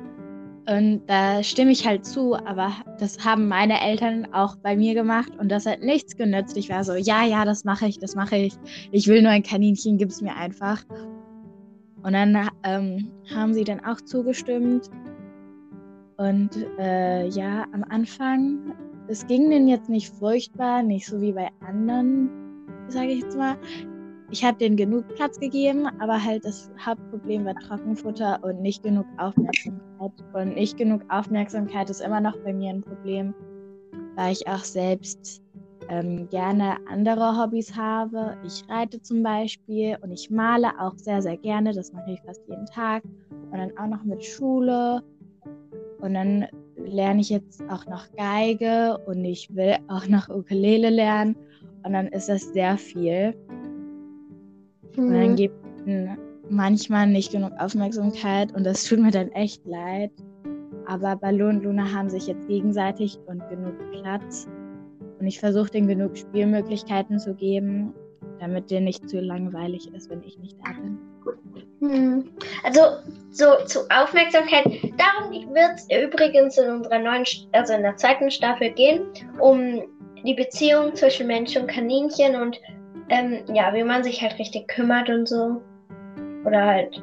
Und 0.70 1.02
da 1.08 1.42
stimme 1.42 1.72
ich 1.72 1.88
halt 1.88 2.06
zu, 2.06 2.36
aber 2.36 2.72
das 3.00 3.26
haben 3.26 3.48
meine 3.48 3.82
Eltern 3.82 4.28
auch 4.34 4.56
bei 4.58 4.76
mir 4.76 4.94
gemacht 4.94 5.32
und 5.40 5.50
das 5.50 5.66
hat 5.66 5.82
nichts 5.82 6.16
genützt. 6.16 6.56
Ich 6.58 6.70
war 6.70 6.84
so, 6.84 6.94
ja, 6.94 7.26
ja, 7.26 7.44
das 7.44 7.64
mache 7.64 7.88
ich, 7.88 7.98
das 7.98 8.14
mache 8.14 8.36
ich. 8.36 8.54
Ich 8.92 9.08
will 9.08 9.24
nur 9.24 9.32
ein 9.32 9.42
Kaninchen, 9.42 9.98
gib 9.98 10.10
es 10.10 10.22
mir 10.22 10.36
einfach. 10.36 10.84
Und 12.04 12.14
dann 12.14 12.50
ähm, 12.64 13.12
haben 13.34 13.56
sie 13.56 13.64
dann 13.64 13.84
auch 13.84 14.00
zugestimmt. 14.02 14.92
Und 16.18 16.52
äh, 16.78 17.28
ja, 17.30 17.66
am 17.72 17.84
Anfang, 17.90 18.76
es 19.10 19.26
ging 19.26 19.50
denen 19.50 19.68
jetzt 19.68 19.90
nicht 19.90 20.10
furchtbar, 20.10 20.84
nicht 20.84 21.08
so 21.08 21.20
wie 21.20 21.34
bei 21.34 21.50
anderen, 21.62 22.30
sage 22.88 23.08
ich 23.08 23.24
jetzt 23.24 23.38
mal. 23.38 23.58
Ich 24.32 24.44
habe 24.44 24.58
denen 24.60 24.78
genug 24.78 25.08
Platz 25.16 25.40
gegeben, 25.40 25.88
aber 26.00 26.24
halt 26.24 26.46
das 26.46 26.70
Hauptproblem 26.80 27.46
war 27.46 27.56
Trockenfutter 27.56 28.40
und 28.44 28.62
nicht 28.62 28.84
genug 28.84 29.08
Aufmerksamkeit. 29.18 30.12
Und 30.34 30.54
nicht 30.54 30.78
genug 30.78 31.02
Aufmerksamkeit 31.10 31.90
ist 31.90 32.02
immer 32.02 32.22
noch 32.22 32.38
bei 32.44 32.54
mir 32.54 32.70
ein 32.70 32.84
Problem, 32.84 33.34
weil 34.16 34.34
ich 34.34 34.48
auch 34.48 34.64
selbst 34.64 35.42
ähm, 35.90 36.30
gerne 36.30 36.78
andere 36.88 37.36
Hobbys 37.36 37.76
habe. 37.76 38.38
Ich 38.46 38.64
reite 38.70 39.02
zum 39.02 39.24
Beispiel 39.24 39.98
und 40.04 40.12
ich 40.12 40.30
male 40.30 40.70
auch 40.80 40.96
sehr, 40.98 41.24
sehr 41.24 41.38
gerne. 41.38 41.74
Das 41.74 41.92
mache 41.92 42.12
ich 42.12 42.22
fast 42.22 42.42
jeden 42.48 42.68
Tag. 42.68 43.04
Und 43.52 43.58
dann 43.58 43.76
auch 43.80 43.88
noch 43.88 44.04
mit 44.04 44.24
Schule. 44.24 45.02
Und 46.02 46.14
dann 46.14 46.46
lerne 46.86 47.22
ich 47.22 47.30
jetzt 47.30 47.62
auch 47.70 47.86
noch 47.86 48.12
Geige 48.16 48.98
und 49.06 49.24
ich 49.26 49.54
will 49.56 49.78
auch 49.88 50.08
noch 50.08 50.30
Ukulele 50.30 50.90
lernen. 50.90 51.36
Und 51.84 51.94
dann 51.94 52.08
ist 52.08 52.30
das 52.30 52.54
sehr 52.54 52.78
viel. 52.78 53.36
Mhm. 54.96 55.04
Und 55.04 55.14
dann 55.14 55.36
gibt 55.36 55.56
es 55.86 56.18
manchmal 56.50 57.08
nicht 57.08 57.32
genug 57.32 57.52
Aufmerksamkeit 57.60 58.54
und 58.56 58.66
das 58.66 58.84
tut 58.84 59.00
mir 59.00 59.12
dann 59.12 59.30
echt 59.30 59.66
leid. 59.66 60.12
Aber 60.88 61.16
Ballo 61.16 61.50
und 61.50 61.64
Luna 61.64 61.94
haben 61.94 62.10
sich 62.10 62.28
jetzt 62.28 62.48
gegenseitig 62.48 63.20
und 63.28 63.48
genug 63.50 63.76
Platz. 63.92 64.48
Und 65.20 65.28
ich 65.28 65.40
versuche 65.40 65.70
denen 65.70 65.88
genug 65.88 66.18
Spielmöglichkeiten 66.18 67.20
zu 67.20 67.36
geben, 67.36 67.94
damit 68.40 68.72
denen 68.72 68.86
nicht 68.86 69.08
zu 69.08 69.20
langweilig 69.20 69.94
ist, 69.94 70.10
wenn 70.10 70.24
ich 70.24 70.40
nicht 70.40 70.58
da 70.66 70.72
bin. 70.82 70.98
Hm. 71.80 72.30
Also 72.64 72.82
so 73.32 73.46
zu 73.66 73.82
Aufmerksamkeit. 73.90 74.66
Darum 74.98 75.32
wird 75.54 75.72
es 75.76 75.88
übrigens 75.90 76.58
in 76.58 76.70
unserer 76.70 77.00
neuen, 77.00 77.26
also 77.52 77.74
in 77.74 77.84
der 77.84 77.96
zweiten 77.98 78.30
Staffel 78.32 78.72
gehen, 78.72 79.02
um 79.40 79.84
die 80.26 80.34
Beziehung 80.34 80.94
zwischen 80.96 81.28
Mensch 81.28 81.56
und 81.56 81.68
Kaninchen 81.68 82.36
und 82.36 82.60
ähm, 83.10 83.40
ja, 83.54 83.74
wie 83.74 83.84
man 83.84 84.04
sich 84.04 84.22
halt 84.22 84.38
richtig 84.38 84.68
kümmert 84.68 85.10
und 85.10 85.28
so. 85.28 85.62
Oder 86.46 86.66
halt, 86.66 87.02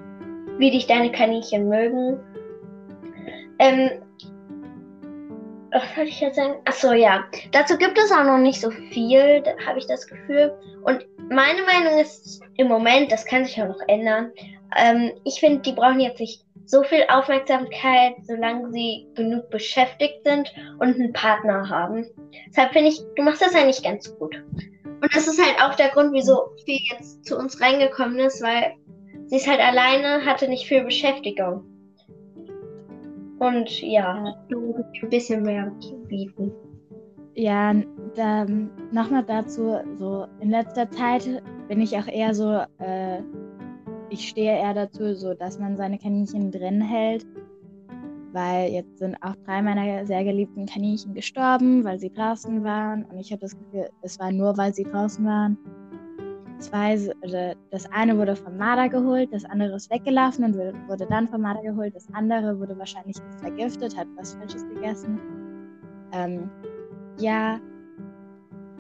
wie 0.59 0.71
dich 0.71 0.87
deine 0.87 1.11
Kaninchen 1.11 1.69
mögen. 1.69 2.19
Ähm, 3.59 3.91
was 5.77 5.97
wollte 5.97 6.11
ich 6.11 6.21
jetzt 6.21 6.37
sagen? 6.37 6.55
Achso, 6.65 6.93
ja. 6.93 7.25
Dazu 7.53 7.77
gibt 7.77 7.99
es 7.99 8.11
auch 8.11 8.25
noch 8.25 8.39
nicht 8.39 8.61
so 8.61 8.71
viel, 8.71 9.43
habe 9.67 9.79
ich 9.79 9.87
das 9.87 10.07
Gefühl. 10.07 10.53
Und 10.85 11.07
meine 11.31 11.63
Meinung 11.63 11.99
ist 11.99 12.43
im 12.57 12.69
Moment, 12.69 13.13
das 13.13 13.25
kann 13.25 13.45
sich 13.45 13.61
auch 13.61 13.69
noch 13.69 13.81
ändern. 13.89 14.33
Ähm, 14.77 15.13
ich 15.25 15.41
finde, 15.41 15.61
die 15.61 15.73
brauchen 15.73 16.01
jetzt 16.01 16.21
nicht 16.21 16.43
so 16.65 16.83
viel 16.83 17.05
Aufmerksamkeit, 17.09 18.15
solange 18.25 18.73
sie 18.73 19.07
genug 19.15 19.51
beschäftigt 19.51 20.25
sind 20.25 20.53
und 20.79 20.95
einen 20.95 21.13
Partner 21.13 21.69
haben. 21.69 22.07
Deshalb 22.49 22.73
finde 22.73 22.89
ich, 22.89 23.01
du 23.15 23.23
machst 23.23 23.43
das 23.43 23.55
eigentlich 23.55 23.83
ganz 23.83 24.13
gut. 24.19 24.43
Und 24.85 25.15
das 25.15 25.29
ist 25.29 25.41
halt 25.41 25.61
auch 25.61 25.75
der 25.77 25.91
Grund, 25.91 26.13
wieso 26.13 26.51
sie 26.65 26.81
jetzt 26.91 27.25
zu 27.25 27.39
uns 27.39 27.61
reingekommen 27.61 28.19
ist, 28.19 28.43
weil 28.43 28.75
sie 29.27 29.37
ist 29.37 29.47
halt 29.47 29.61
alleine, 29.61 30.25
hatte 30.25 30.49
nicht 30.49 30.67
viel 30.67 30.83
Beschäftigung. 30.85 31.65
Und 33.39 33.83
ja, 33.83 34.35
du 34.49 34.75
ein 35.03 35.11
bisschen 35.11 35.43
mehr 35.43 35.71
bieten. 36.09 36.53
Ja, 37.35 37.75
da, 38.15 38.47
nochmal 38.93 39.25
dazu, 39.25 39.77
so 39.99 40.27
in 40.41 40.51
letzter 40.51 40.91
Zeit 40.91 41.29
bin 41.69 41.83
ich 41.83 41.97
auch 41.97 42.07
eher 42.07 42.35
so, 42.35 42.63
äh, 42.79 43.21
ich 44.09 44.29
stehe 44.29 44.53
eher 44.53 44.73
dazu, 44.73 45.15
so 45.15 45.35
dass 45.35 45.59
man 45.59 45.77
seine 45.77 45.99
Kaninchen 45.99 46.51
drin 46.51 46.81
hält, 46.81 47.27
weil 48.33 48.71
jetzt 48.71 48.99
sind 48.99 49.17
auch 49.23 49.37
drei 49.45 49.61
meiner 49.61 50.07
sehr 50.07 50.25
geliebten 50.25 50.65
Kaninchen 50.65 51.13
gestorben, 51.13 51.85
weil 51.85 51.99
sie 51.99 52.11
draußen 52.11 52.65
waren 52.65 53.05
und 53.05 53.19
ich 53.19 53.31
habe 53.33 53.41
das 53.41 53.55
Gefühl, 53.59 53.91
es 54.01 54.19
war 54.19 54.33
nur, 54.33 54.57
weil 54.57 54.73
sie 54.73 54.85
draußen 54.85 55.25
waren. 55.27 55.59
Zwei, 56.59 56.93
also 57.23 57.55
das 57.71 57.87
eine 57.93 58.17
wurde 58.17 58.35
von 58.35 58.57
Marder 58.57 58.89
geholt, 58.89 59.33
das 59.33 59.45
andere 59.45 59.77
ist 59.77 59.91
weggelaufen 59.91 60.45
und 60.45 60.57
wurde 60.89 61.07
dann 61.07 61.29
von 61.29 61.43
Marder 61.43 61.63
geholt. 61.63 61.95
Das 61.95 62.07
andere 62.13 62.59
wurde 62.59 62.79
wahrscheinlich 62.79 63.17
vergiftet, 63.41 63.97
hat 63.97 64.09
was 64.17 64.35
Falsches 64.35 64.67
gegessen. 64.69 65.21
Ähm, 66.13 66.51
ja, 67.19 67.61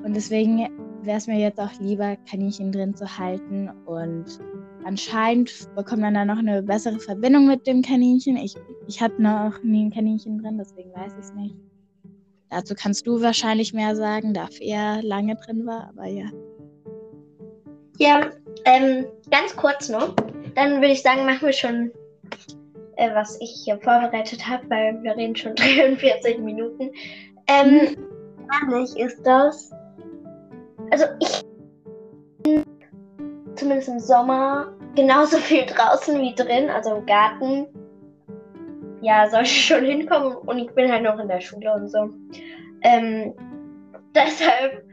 und 0.02 0.14
deswegen 0.14 0.68
wäre 1.02 1.18
es 1.18 1.26
mir 1.26 1.38
jetzt 1.38 1.60
auch 1.60 1.72
lieber, 1.80 2.16
Kaninchen 2.30 2.72
drin 2.72 2.94
zu 2.94 3.18
halten. 3.18 3.70
Und 3.86 4.24
anscheinend 4.84 5.68
bekommt 5.74 6.02
man 6.02 6.14
dann 6.14 6.28
noch 6.28 6.38
eine 6.38 6.62
bessere 6.62 6.98
Verbindung 6.98 7.46
mit 7.46 7.66
dem 7.66 7.82
Kaninchen. 7.82 8.36
Ich, 8.36 8.54
ich 8.86 9.00
hatte 9.00 9.20
noch 9.20 9.62
nie 9.62 9.86
ein 9.86 9.90
Kaninchen 9.90 10.38
drin, 10.38 10.58
deswegen 10.58 10.92
weiß 10.92 11.12
ich 11.14 11.18
es 11.18 11.34
nicht. 11.34 11.56
Dazu 12.50 12.74
kannst 12.74 13.06
du 13.06 13.20
wahrscheinlich 13.20 13.74
mehr 13.74 13.96
sagen, 13.96 14.32
da 14.32 14.48
er 14.60 15.02
lange 15.02 15.34
drin 15.36 15.66
war, 15.66 15.88
aber 15.88 16.06
ja. 16.06 16.26
Ja, 17.98 18.30
ähm, 18.64 19.06
ganz 19.30 19.54
kurz 19.56 19.88
noch. 19.88 20.14
Dann 20.54 20.76
würde 20.76 20.92
ich 20.92 21.02
sagen, 21.02 21.26
machen 21.26 21.46
wir 21.46 21.52
schon, 21.52 21.90
äh, 22.96 23.14
was 23.14 23.40
ich 23.40 23.62
hier 23.64 23.78
vorbereitet 23.78 24.46
habe, 24.46 24.68
weil 24.68 25.02
wir 25.02 25.16
reden 25.16 25.36
schon 25.36 25.54
43 25.56 26.38
Minuten. 26.38 26.90
Ähm, 27.48 27.96
Nämlich 28.60 28.96
ist 28.96 29.22
das. 29.24 29.70
Also 30.90 31.06
ich 31.20 31.44
bin 32.42 32.64
zumindest 33.54 33.88
im 33.88 33.98
Sommer 33.98 34.72
genauso 34.94 35.38
viel 35.38 35.66
draußen 35.66 36.20
wie 36.20 36.34
drin, 36.34 36.70
also 36.70 36.96
im 36.96 37.06
Garten. 37.06 37.66
Ja, 39.02 39.28
sollte 39.28 39.46
schon 39.50 39.84
hinkommen 39.84 40.36
und 40.36 40.58
ich 40.58 40.70
bin 40.74 40.90
halt 40.90 41.02
noch 41.02 41.18
in 41.18 41.28
der 41.28 41.40
Schule 41.40 41.72
und 41.72 41.88
so. 41.88 42.10
Ähm, 42.82 43.34
deshalb, 44.14 44.85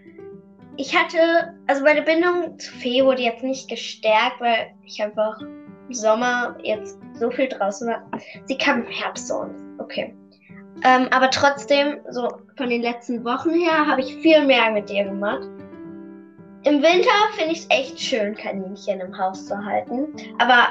ich 0.78 0.98
hatte, 0.98 1.54
also 1.68 1.84
meine 1.84 2.02
Bindung 2.02 2.58
zu 2.60 2.72
Fee 2.72 3.04
wurde 3.04 3.22
jetzt 3.22 3.44
nicht 3.44 3.70
gestärkt, 3.70 4.40
weil 4.40 4.74
ich 4.84 5.02
einfach 5.02 5.40
im 5.40 5.94
Sommer 5.94 6.58
jetzt 6.64 6.98
so 7.14 7.30
viel 7.30 7.48
draußen 7.48 7.88
war. 7.88 8.04
Sie 8.46 8.58
kam 8.58 8.84
im 8.84 8.92
Herbst 8.92 9.28
so 9.28 9.36
und 9.36 9.80
okay. 9.80 10.16
Ähm, 10.84 11.08
aber 11.12 11.30
trotzdem, 11.30 12.00
so 12.10 12.28
von 12.58 12.70
den 12.70 12.82
letzten 12.82 13.24
Wochen 13.24 13.52
her, 13.52 13.88
habe 13.88 14.02
ich 14.02 14.16
viel 14.18 14.44
mehr 14.46 14.72
mit 14.72 14.90
ihr 14.90 15.04
gemacht. 15.06 15.48
Im 16.64 16.82
Winter 16.82 17.12
finde 17.38 17.54
ich 17.54 17.60
es 17.60 17.68
echt 17.70 18.00
schön, 18.00 18.36
Kaninchen 18.36 19.00
im 19.00 19.18
Haus 19.18 19.46
zu 19.46 19.66
halten. 19.66 20.08
Aber 20.40 20.70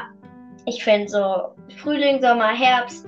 ich 0.65 0.83
finde 0.83 1.09
so 1.09 1.55
Frühling, 1.77 2.21
Sommer, 2.21 2.49
Herbst, 2.49 3.07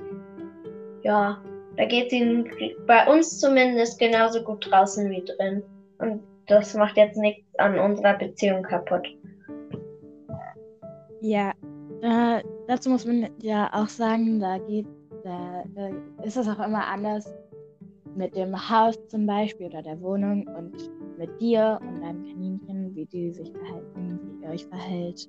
ja, 1.03 1.37
da 1.77 1.85
geht 1.85 2.09
sie 2.09 2.75
bei 2.87 3.05
uns 3.07 3.39
zumindest 3.39 3.99
genauso 3.99 4.41
gut 4.41 4.71
draußen 4.71 5.09
wie 5.09 5.23
drin. 5.23 5.61
Und 5.99 6.23
das 6.47 6.73
macht 6.73 6.97
jetzt 6.97 7.17
nichts 7.17 7.47
an 7.57 7.79
unserer 7.79 8.17
Beziehung 8.17 8.63
kaputt. 8.63 9.07
Ja, 11.21 11.51
äh, 12.01 12.43
dazu 12.67 12.89
muss 12.89 13.05
man 13.05 13.29
ja 13.41 13.69
auch 13.73 13.87
sagen, 13.87 14.39
da 14.39 14.57
geht 14.59 14.87
da, 15.25 15.63
da 15.75 15.89
ist 16.23 16.37
es 16.37 16.47
auch 16.47 16.59
immer 16.59 16.85
anders 16.87 17.33
mit 18.15 18.35
dem 18.35 18.55
Haus 18.69 18.95
zum 19.07 19.25
Beispiel 19.25 19.67
oder 19.67 19.81
der 19.81 19.99
Wohnung 20.01 20.47
und 20.47 21.17
mit 21.17 21.41
dir 21.41 21.79
und 21.81 22.01
deinem 22.01 22.23
Kaninchen, 22.23 22.95
wie 22.95 23.05
die 23.05 23.31
sich 23.31 23.51
verhalten, 23.51 24.19
wie 24.23 24.45
ihr 24.45 24.51
euch 24.51 24.65
verhält. 24.67 25.27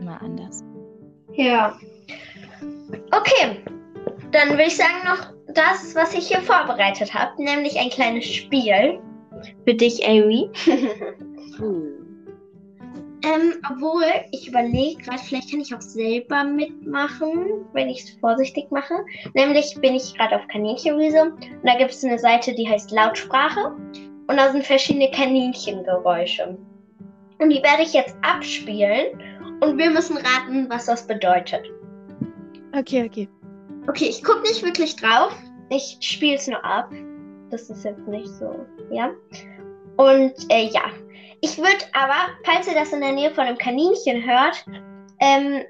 Immer 0.00 0.22
anders. 0.22 0.64
Ja. 1.32 1.76
Okay, 3.10 3.62
dann 4.30 4.50
würde 4.50 4.64
ich 4.64 4.76
sagen 4.76 5.04
noch 5.04 5.32
das, 5.54 5.94
was 5.94 6.14
ich 6.14 6.28
hier 6.28 6.40
vorbereitet 6.40 7.12
habe, 7.12 7.42
nämlich 7.42 7.78
ein 7.78 7.90
kleines 7.90 8.26
Spiel 8.26 9.00
für 9.66 9.74
dich, 9.74 10.06
Amy. 10.06 10.50
uh. 11.60 12.00
Ähm, 13.22 13.54
obwohl, 13.70 14.04
ich 14.32 14.48
überlege 14.48 15.02
gerade, 15.02 15.18
vielleicht 15.18 15.50
kann 15.50 15.60
ich 15.60 15.74
auch 15.74 15.80
selber 15.80 16.42
mitmachen, 16.44 17.66
wenn 17.74 17.90
ich 17.90 18.04
es 18.04 18.10
vorsichtig 18.18 18.70
mache. 18.70 18.94
Nämlich 19.34 19.74
bin 19.80 19.94
ich 19.94 20.14
gerade 20.16 20.36
auf 20.36 20.48
Kaninchenwiese 20.48 21.22
und 21.22 21.34
da 21.64 21.76
gibt 21.76 21.90
es 21.90 22.02
eine 22.02 22.18
Seite, 22.18 22.54
die 22.54 22.66
heißt 22.66 22.90
Lautsprache 22.90 23.76
und 24.26 24.36
da 24.36 24.50
sind 24.50 24.64
verschiedene 24.64 25.10
Kaninchengeräusche. 25.10 26.56
Und 27.38 27.50
die 27.50 27.62
werde 27.62 27.82
ich 27.82 27.92
jetzt 27.92 28.16
abspielen 28.22 29.20
und 29.60 29.76
wir 29.76 29.90
müssen 29.90 30.16
raten, 30.16 30.70
was 30.70 30.86
das 30.86 31.06
bedeutet. 31.06 31.70
Okay, 32.72 33.04
okay. 33.04 33.28
Okay, 33.86 34.06
ich 34.08 34.24
gucke 34.24 34.42
nicht 34.42 34.62
wirklich 34.62 34.96
drauf. 34.96 35.34
Ich 35.68 35.98
spiele 36.00 36.36
es 36.36 36.46
nur 36.46 36.64
ab. 36.64 36.90
Das 37.50 37.68
ist 37.68 37.84
jetzt 37.84 38.06
nicht 38.06 38.28
so, 38.28 38.54
ja. 38.90 39.10
Und 39.96 40.34
äh, 40.50 40.68
ja, 40.68 40.82
ich 41.40 41.58
würde 41.58 41.84
aber, 41.92 42.30
falls 42.44 42.68
ihr 42.68 42.74
das 42.74 42.92
in 42.92 43.00
der 43.00 43.12
Nähe 43.12 43.30
von 43.30 43.44
einem 43.44 43.58
Kaninchen 43.58 44.24
hört, 44.24 44.64
ähm, 45.20 45.62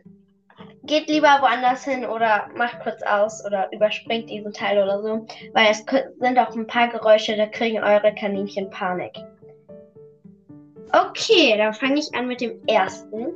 geht 0.84 1.08
lieber 1.08 1.38
woanders 1.40 1.84
hin 1.84 2.04
oder 2.04 2.48
macht 2.56 2.80
kurz 2.82 3.02
aus 3.02 3.44
oder 3.44 3.70
überspringt 3.72 4.28
diesen 4.28 4.52
Teil 4.52 4.82
oder 4.82 5.02
so, 5.02 5.26
weil 5.52 5.70
es 5.70 5.84
sind 6.20 6.38
auch 6.38 6.54
ein 6.54 6.66
paar 6.66 6.88
Geräusche, 6.88 7.36
da 7.36 7.46
kriegen 7.46 7.82
eure 7.82 8.14
Kaninchen 8.14 8.70
Panik. 8.70 9.16
Okay, 10.92 11.56
dann 11.56 11.72
fange 11.72 12.00
ich 12.00 12.14
an 12.14 12.26
mit 12.26 12.40
dem 12.40 12.60
ersten. 12.66 13.28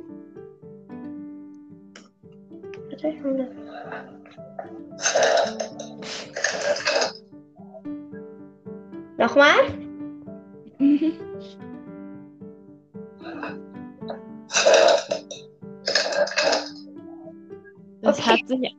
Nochmal? 9.17 9.55
Das 18.01 18.19
okay. 18.19 18.29
hat 18.29 18.47
sich 18.47 18.75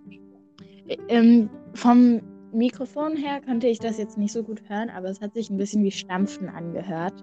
ähm, 1.09 1.51
vom 1.75 2.21
Mikrofon 2.53 3.17
her 3.17 3.41
konnte 3.45 3.67
ich 3.67 3.79
das 3.79 3.99
jetzt 3.99 4.17
nicht 4.17 4.33
so 4.33 4.43
gut 4.43 4.63
hören, 4.69 4.91
aber 4.91 5.09
es 5.09 5.21
hat 5.21 5.35
sich 5.35 5.51
ein 5.51 5.57
bisschen 5.57 5.83
wie 5.83 5.91
Stampfen 5.91 6.49
angehört. 6.49 7.15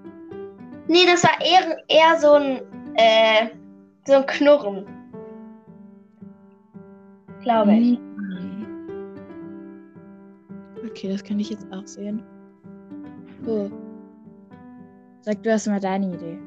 Nee, 0.88 1.06
das 1.06 1.24
war 1.24 1.40
eher, 1.40 1.78
eher 1.88 2.20
so 2.20 2.34
ein 2.34 2.62
äh, 2.96 3.50
so 4.06 4.14
ein 4.14 4.26
Knurren. 4.26 4.86
Glaube 7.42 7.74
ich. 7.74 8.00
Okay, 10.86 11.10
das 11.10 11.24
kann 11.24 11.40
ich 11.40 11.50
jetzt 11.50 11.66
auch 11.72 11.86
sehen. 11.88 12.22
Oh. 13.46 13.70
Sag 15.22 15.42
du 15.44 15.50
erst 15.50 15.68
mal 15.68 15.80
deine 15.80 16.14
Idee. 16.14 16.38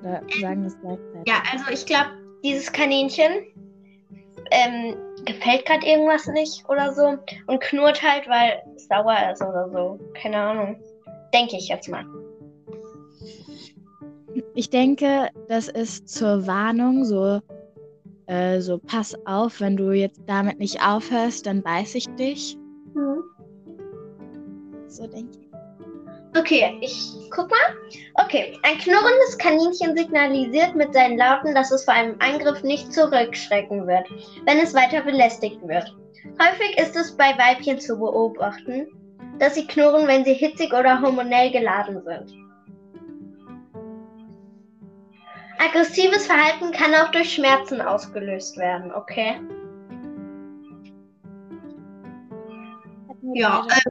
Oder 0.00 0.22
sagen 0.40 0.64
das 0.64 0.78
gleichzeitig. 0.80 1.22
Ja, 1.26 1.42
also 1.52 1.64
ich 1.70 1.86
glaube, 1.86 2.10
dieses 2.42 2.70
Kaninchen 2.72 3.46
ähm, 4.50 4.96
gefällt 5.24 5.64
gerade 5.66 5.86
irgendwas 5.86 6.26
nicht 6.28 6.68
oder 6.68 6.92
so 6.92 7.16
und 7.46 7.60
knurrt 7.60 8.02
halt, 8.02 8.28
weil 8.28 8.62
es 8.76 8.86
sauer 8.88 9.16
ist 9.32 9.42
oder 9.42 9.70
so. 9.70 9.98
Keine 10.14 10.36
Ahnung. 10.36 10.76
Denke 11.32 11.56
ich 11.56 11.68
jetzt 11.68 11.88
mal. 11.88 12.04
Ich 14.54 14.68
denke, 14.68 15.30
das 15.48 15.68
ist 15.68 16.08
zur 16.08 16.46
Warnung 16.46 17.04
so, 17.04 17.40
äh, 18.26 18.60
so 18.60 18.78
pass 18.78 19.14
auf, 19.26 19.60
wenn 19.60 19.76
du 19.76 19.92
jetzt 19.92 20.20
damit 20.26 20.58
nicht 20.58 20.84
aufhörst, 20.86 21.46
dann 21.46 21.62
beiß 21.62 21.94
ich 21.94 22.08
dich. 22.16 22.58
Mhm. 22.94 23.22
So 24.88 25.06
denke 25.06 25.38
ich. 25.38 25.41
Okay, 26.34 26.78
ich 26.80 27.12
guck 27.30 27.50
mal. 27.50 27.58
Okay, 28.14 28.58
ein 28.62 28.78
knurrendes 28.78 29.36
Kaninchen 29.36 29.96
signalisiert 29.96 30.74
mit 30.74 30.94
seinen 30.94 31.18
Lauten, 31.18 31.54
dass 31.54 31.70
es 31.70 31.84
vor 31.84 31.94
einem 31.94 32.16
Angriff 32.20 32.62
nicht 32.62 32.92
zurückschrecken 32.92 33.86
wird, 33.86 34.08
wenn 34.46 34.58
es 34.58 34.72
weiter 34.72 35.02
belästigt 35.02 35.60
wird. 35.66 35.94
Häufig 36.40 36.78
ist 36.78 36.96
es 36.96 37.16
bei 37.16 37.36
Weibchen 37.36 37.78
zu 37.78 37.98
beobachten, 37.98 38.86
dass 39.38 39.56
sie 39.56 39.66
knurren, 39.66 40.06
wenn 40.06 40.24
sie 40.24 40.34
hitzig 40.34 40.72
oder 40.72 41.02
hormonell 41.02 41.50
geladen 41.50 42.02
sind. 42.02 42.32
Aggressives 45.58 46.26
Verhalten 46.26 46.72
kann 46.72 46.94
auch 46.94 47.10
durch 47.10 47.34
Schmerzen 47.34 47.80
ausgelöst 47.80 48.56
werden, 48.56 48.92
okay? 48.92 49.38
Ja, 53.34 53.66
äh, 53.68 53.90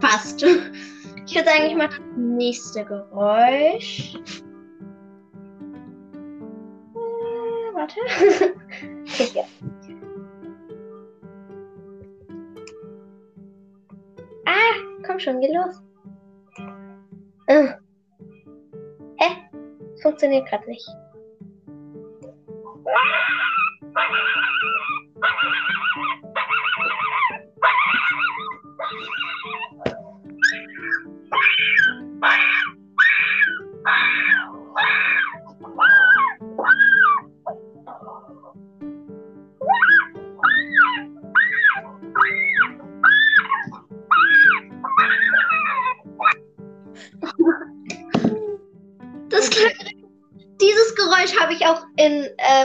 passt. 0.00 0.44
Ich 1.26 1.34
würde 1.34 1.48
sagen, 1.48 1.64
ich 1.66 1.74
mache 1.74 1.88
das 1.88 2.16
nächste 2.16 2.84
Geräusch. 2.84 4.14
Äh, 6.94 7.74
warte. 7.74 8.00
okay, 9.04 9.28
hier. 9.32 9.44
Ah, 14.44 14.74
komm 15.06 15.18
schon, 15.18 15.40
geh 15.40 15.50
los. 15.52 15.82
Äh. 17.46 17.68
Hä? 19.16 19.50
Funktioniert 20.02 20.46
gerade 20.48 20.68
nicht. 20.68 20.86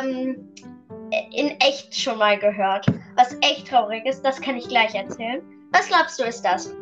Ähm, 0.10 0.50
in 1.32 1.50
echt 1.60 1.96
schon 1.96 2.18
mal 2.18 2.38
gehört. 2.38 2.86
Was 3.16 3.36
echt 3.42 3.68
traurig 3.68 4.06
ist, 4.06 4.22
das 4.22 4.40
kann 4.40 4.58
ich 4.58 4.68
gleich 4.68 4.94
erzählen. 4.96 5.42
Was 5.72 5.88
glaubst 5.88 6.20
du, 6.20 6.24
ist 6.24 6.44
das? 6.44 6.74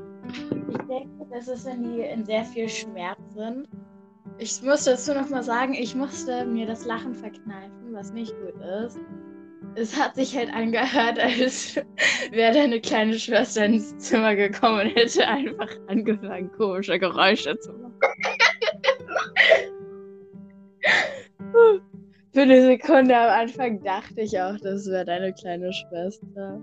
Ich 0.69 0.77
denke, 0.87 1.25
das 1.31 1.47
ist, 1.47 1.65
wenn 1.65 1.83
die 1.83 2.01
in 2.01 2.25
sehr 2.25 2.43
viel 2.43 2.69
Schmerz 2.69 3.19
sind. 3.35 3.67
Ich 4.37 4.61
muss 4.61 4.83
dazu 4.83 5.13
nochmal 5.13 5.43
sagen, 5.43 5.73
ich 5.73 5.95
musste 5.95 6.45
mir 6.45 6.67
das 6.67 6.85
Lachen 6.85 7.15
verkneifen, 7.15 7.93
was 7.93 8.11
nicht 8.11 8.33
gut 8.39 8.61
ist. 8.85 8.99
Es 9.75 9.99
hat 9.99 10.15
sich 10.15 10.35
halt 10.35 10.53
angehört, 10.53 11.19
als 11.19 11.75
wäre 12.31 12.53
deine 12.53 12.81
kleine 12.81 13.17
Schwester 13.17 13.65
ins 13.65 13.97
Zimmer 13.97 14.35
gekommen 14.35 14.81
und 14.81 14.95
hätte 14.95 15.27
einfach 15.27 15.69
angefangen, 15.87 16.51
komische 16.51 16.99
Geräusche 16.99 17.57
zu 17.59 17.73
machen. 17.73 17.93
Für 22.33 22.41
eine 22.41 22.61
Sekunde 22.61 23.17
am 23.17 23.29
Anfang 23.41 23.83
dachte 23.83 24.21
ich 24.21 24.39
auch, 24.39 24.57
das 24.61 24.87
wäre 24.87 25.05
deine 25.05 25.33
kleine 25.33 25.71
Schwester. 25.73 26.61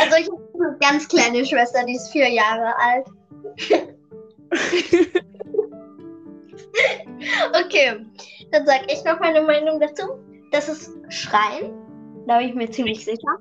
Also 0.00 0.16
ich 0.18 0.26
habe 0.28 0.42
eine 0.54 0.76
ganz 0.78 1.08
kleine 1.08 1.44
Schwester, 1.44 1.84
die 1.86 1.94
ist 1.94 2.10
vier 2.12 2.28
Jahre 2.28 2.74
alt. 2.78 3.06
okay, 7.64 8.04
dann 8.52 8.66
sage 8.66 8.84
ich 8.88 9.02
noch 9.04 9.18
meine 9.20 9.42
Meinung 9.42 9.80
dazu. 9.80 10.18
Das 10.52 10.68
ist 10.68 10.92
Schreien, 11.08 11.72
da 12.26 12.38
bin 12.38 12.48
ich 12.48 12.54
mir 12.54 12.70
ziemlich 12.70 13.04
sicher. 13.04 13.38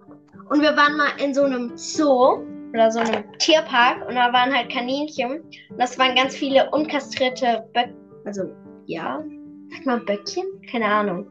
Und 0.49 0.61
wir 0.61 0.75
waren 0.77 0.97
mal 0.97 1.09
in 1.21 1.33
so 1.33 1.43
einem 1.43 1.75
Zoo 1.75 2.43
oder 2.73 2.91
so 2.91 2.99
einem 2.99 3.23
Tierpark 3.39 4.07
und 4.07 4.15
da 4.15 4.31
waren 4.31 4.53
halt 4.55 4.71
Kaninchen. 4.71 5.41
Und 5.41 5.77
das 5.77 5.97
waren 5.97 6.15
ganz 6.15 6.35
viele 6.35 6.69
unkastrierte 6.71 7.67
Böcke. 7.73 7.95
Also, 8.25 8.43
ja, 8.85 9.23
sag 9.71 9.85
mal 9.85 9.99
Böckchen? 9.99 10.45
Keine 10.69 10.85
Ahnung. 10.85 11.27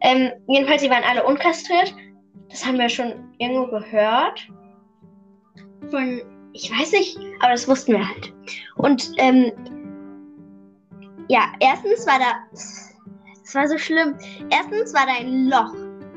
Ähm, 0.00 0.32
jedenfalls, 0.48 0.82
die 0.82 0.90
waren 0.90 1.04
alle 1.04 1.24
unkastriert. 1.24 1.94
Das 2.50 2.64
haben 2.64 2.78
wir 2.78 2.88
schon 2.88 3.12
irgendwo 3.38 3.66
gehört. 3.66 4.48
Von, 5.90 6.22
ich 6.52 6.70
weiß 6.70 6.92
nicht, 6.92 7.18
aber 7.40 7.52
das 7.52 7.68
wussten 7.68 7.92
wir 7.92 8.06
halt. 8.06 8.32
Und, 8.76 9.12
ähm, 9.18 9.52
ja, 11.28 11.52
erstens 11.60 12.06
war 12.06 12.18
da, 12.18 12.34
es 12.52 13.54
war 13.54 13.68
so 13.68 13.78
schlimm. 13.78 14.16
Erstens 14.50 14.92
war 14.92 15.06
da 15.06 15.12
ein 15.20 15.48
Loch 15.48 15.74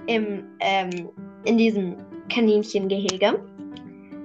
im, 0.08 0.46
ähm, 0.60 1.10
in 1.46 1.58
diesem 1.58 1.96
Kaninchengehege. 2.30 3.40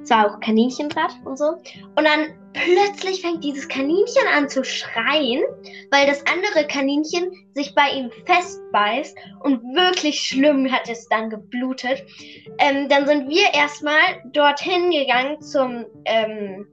Es 0.03 0.11
war 0.11 0.27
auch 0.27 0.41
Kaninchenblatt 0.41 1.15
und 1.25 1.39
so. 1.39 1.51
Und 1.51 2.05
dann 2.05 2.40
plötzlich 2.53 3.23
fängt 3.23 3.45
dieses 3.45 3.69
Kaninchen 3.69 4.27
an 4.35 4.49
zu 4.49 4.65
schreien, 4.65 5.43
weil 5.91 6.07
das 6.07 6.25
andere 6.27 6.67
Kaninchen 6.67 7.33
sich 7.55 7.75
bei 7.75 7.91
ihm 7.91 8.11
festbeißt 8.27 9.17
und 9.41 9.63
wirklich 9.75 10.21
schlimm 10.21 10.71
hat 10.71 10.89
es 10.89 11.09
dann 11.09 11.31
geblutet. 11.31 12.05
Ähm, 12.59 12.89
dann 12.89 13.07
sind 13.07 13.29
wir 13.29 13.55
erstmal 13.55 14.23
dorthin 14.33 14.91
gegangen 14.91 15.41
zum, 15.41 15.87
ähm, 16.05 16.67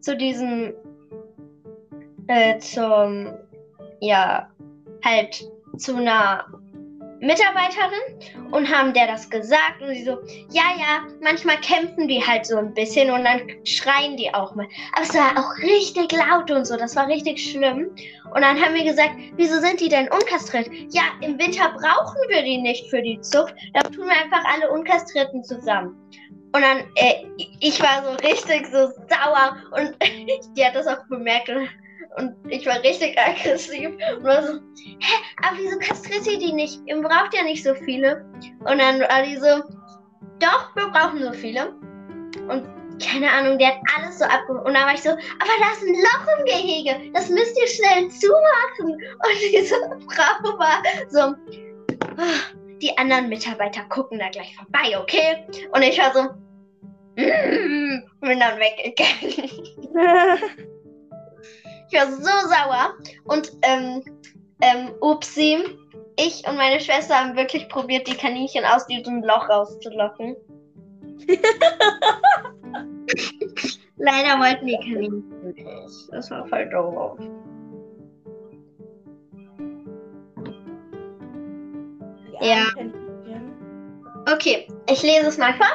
zu 0.00 0.16
diesem, 0.16 0.72
äh, 2.28 2.58
zum, 2.58 3.32
ja, 4.00 4.50
halt 5.04 5.44
zu 5.76 5.96
einer 5.96 6.46
Mitarbeiterin 7.20 8.52
und 8.52 8.68
haben 8.70 8.92
der 8.92 9.06
das 9.06 9.28
gesagt 9.28 9.80
und 9.80 9.94
sie 9.94 10.04
so, 10.04 10.18
ja, 10.50 10.64
ja, 10.78 11.06
manchmal 11.22 11.58
kämpfen 11.60 12.08
die 12.08 12.24
halt 12.24 12.46
so 12.46 12.56
ein 12.56 12.74
bisschen 12.74 13.10
und 13.10 13.24
dann 13.24 13.40
schreien 13.64 14.16
die 14.16 14.32
auch 14.34 14.54
mal. 14.54 14.66
Aber 14.94 15.02
es 15.02 15.14
war 15.14 15.32
auch 15.38 15.56
richtig 15.58 16.12
laut 16.12 16.50
und 16.50 16.66
so, 16.66 16.76
das 16.76 16.94
war 16.96 17.08
richtig 17.08 17.38
schlimm. 17.50 17.90
Und 18.34 18.42
dann 18.42 18.60
haben 18.60 18.74
wir 18.74 18.84
gesagt, 18.84 19.14
wieso 19.36 19.60
sind 19.60 19.80
die 19.80 19.88
denn 19.88 20.08
unkastriert? 20.08 20.68
Ja, 20.90 21.02
im 21.22 21.38
Winter 21.38 21.70
brauchen 21.70 22.18
wir 22.28 22.42
die 22.42 22.58
nicht 22.58 22.88
für 22.90 23.02
die 23.02 23.20
Zucht, 23.20 23.54
da 23.74 23.80
tun 23.80 24.06
wir 24.06 24.16
einfach 24.22 24.44
alle 24.52 24.70
Unkastrierten 24.70 25.42
zusammen. 25.44 25.96
Und 26.52 26.62
dann, 26.62 26.78
äh, 26.94 27.24
ich 27.60 27.82
war 27.82 28.02
so 28.02 28.10
richtig 28.26 28.66
so 28.66 28.88
sauer 29.08 29.56
und 29.72 29.94
die 30.56 30.64
hat 30.64 30.74
das 30.74 30.86
auch 30.86 31.04
bemerkt 31.08 31.48
und 31.48 31.68
und 32.16 32.34
ich 32.48 32.66
war 32.66 32.82
richtig 32.82 33.18
aggressiv 33.18 33.90
und 34.16 34.24
war 34.24 34.42
so, 34.42 34.54
hä, 34.54 35.14
aber 35.42 35.58
wieso 35.58 35.78
kastriert 35.78 36.26
ihr 36.26 36.38
die 36.38 36.52
nicht? 36.52 36.80
Ihr 36.86 37.00
braucht 37.00 37.34
ja 37.34 37.42
nicht 37.42 37.62
so 37.62 37.74
viele. 37.74 38.24
Und 38.60 38.78
dann 38.78 39.00
war 39.00 39.22
die 39.22 39.36
so, 39.36 39.62
doch, 40.38 40.74
wir 40.74 40.88
brauchen 40.88 41.22
so 41.22 41.32
viele. 41.32 41.74
Und 42.48 42.66
keine 43.02 43.30
Ahnung, 43.30 43.58
der 43.58 43.68
hat 43.68 43.80
alles 43.96 44.18
so 44.18 44.24
abgeholt. 44.24 44.64
Und 44.66 44.74
dann 44.74 44.86
war 44.86 44.94
ich 44.94 45.02
so, 45.02 45.10
aber 45.10 45.52
da 45.60 45.72
ist 45.72 45.82
ein 45.82 45.94
Loch 45.94 46.38
im 46.38 46.44
Gehege. 46.44 47.12
Das 47.12 47.28
müsst 47.28 47.58
ihr 47.58 47.66
schnell 47.66 48.08
zumachen. 48.10 48.94
Und 48.94 49.40
diese 49.52 49.74
Frau 50.08 50.58
war 50.58 50.82
so, 51.08 51.20
"Ah, 52.16 52.56
die 52.80 52.96
anderen 52.98 53.28
Mitarbeiter 53.28 53.82
gucken 53.88 54.18
da 54.18 54.28
gleich 54.28 54.54
vorbei, 54.56 54.98
okay? 54.98 55.46
Und 55.72 55.82
ich 55.82 55.98
war 55.98 56.12
so, 56.12 56.22
mm, 57.16 58.02
bin 58.20 58.40
dann 58.40 58.58
weggegangen. 58.58 59.50
Ich 61.88 61.98
war 61.98 62.10
so 62.10 62.22
sauer. 62.22 62.94
Und 63.24 63.52
ähm, 63.62 64.02
ähm, 64.60 64.90
upsi, 65.00 65.64
ich 66.18 66.46
und 66.48 66.56
meine 66.56 66.80
Schwester 66.80 67.14
haben 67.14 67.36
wirklich 67.36 67.68
probiert, 67.68 68.08
die 68.08 68.16
Kaninchen 68.16 68.64
aus 68.64 68.86
diesem 68.86 69.22
Loch 69.22 69.48
rauszulocken. 69.48 70.34
Leider 73.98 74.38
wollten 74.40 74.66
die 74.66 74.76
Kaninchen 74.76 75.42
nicht. 75.42 75.66
Das 76.10 76.30
war 76.30 76.46
voll 76.46 76.68
doof. 76.70 77.18
Ja. 82.40 82.66
Okay, 84.32 84.68
ich 84.90 85.02
lese 85.02 85.28
es 85.28 85.38
mal 85.38 85.54
vor. 85.54 85.66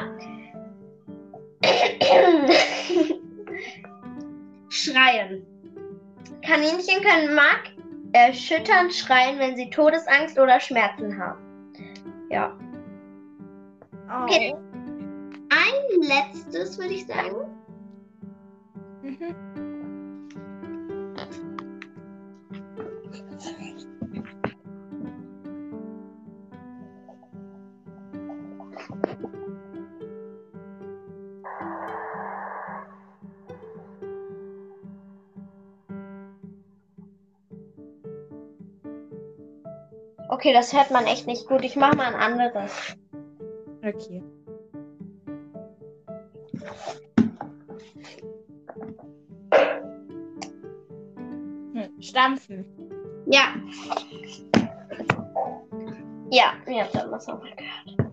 Schreien. 4.70 5.51
Kaninchen 6.46 7.04
können 7.04 7.36
Mark 7.36 7.70
erschütternd 8.14 8.94
schreien, 8.94 9.40
wenn 9.40 9.56
sie 9.56 9.70
Todesangst 9.70 10.38
oder 10.38 10.60
Schmerzen 10.60 11.18
haben. 11.18 11.40
Ja. 12.30 12.58
Oh. 14.10 14.24
Okay. 14.24 14.56
Ein 15.50 16.02
letztes, 16.02 16.78
würde 16.78 16.94
ich 16.94 17.06
sagen. 17.06 17.36
Mhm. 19.02 19.51
Okay, 40.42 40.54
das 40.54 40.74
hört 40.74 40.90
man 40.90 41.06
echt 41.06 41.28
nicht 41.28 41.46
gut. 41.46 41.64
Ich 41.64 41.76
mache 41.76 41.96
mal 41.96 42.16
ein 42.16 42.16
anderes. 42.16 42.98
Okay. 43.86 44.24
Hm, 51.74 52.02
Stampfen. 52.02 52.66
Ja. 53.28 53.54
Ja, 56.32 56.54
ihr 56.66 56.86
habt 56.86 56.96
das 56.96 57.30
auch 57.30 57.40
mal 57.40 57.52
gehört. 57.56 58.12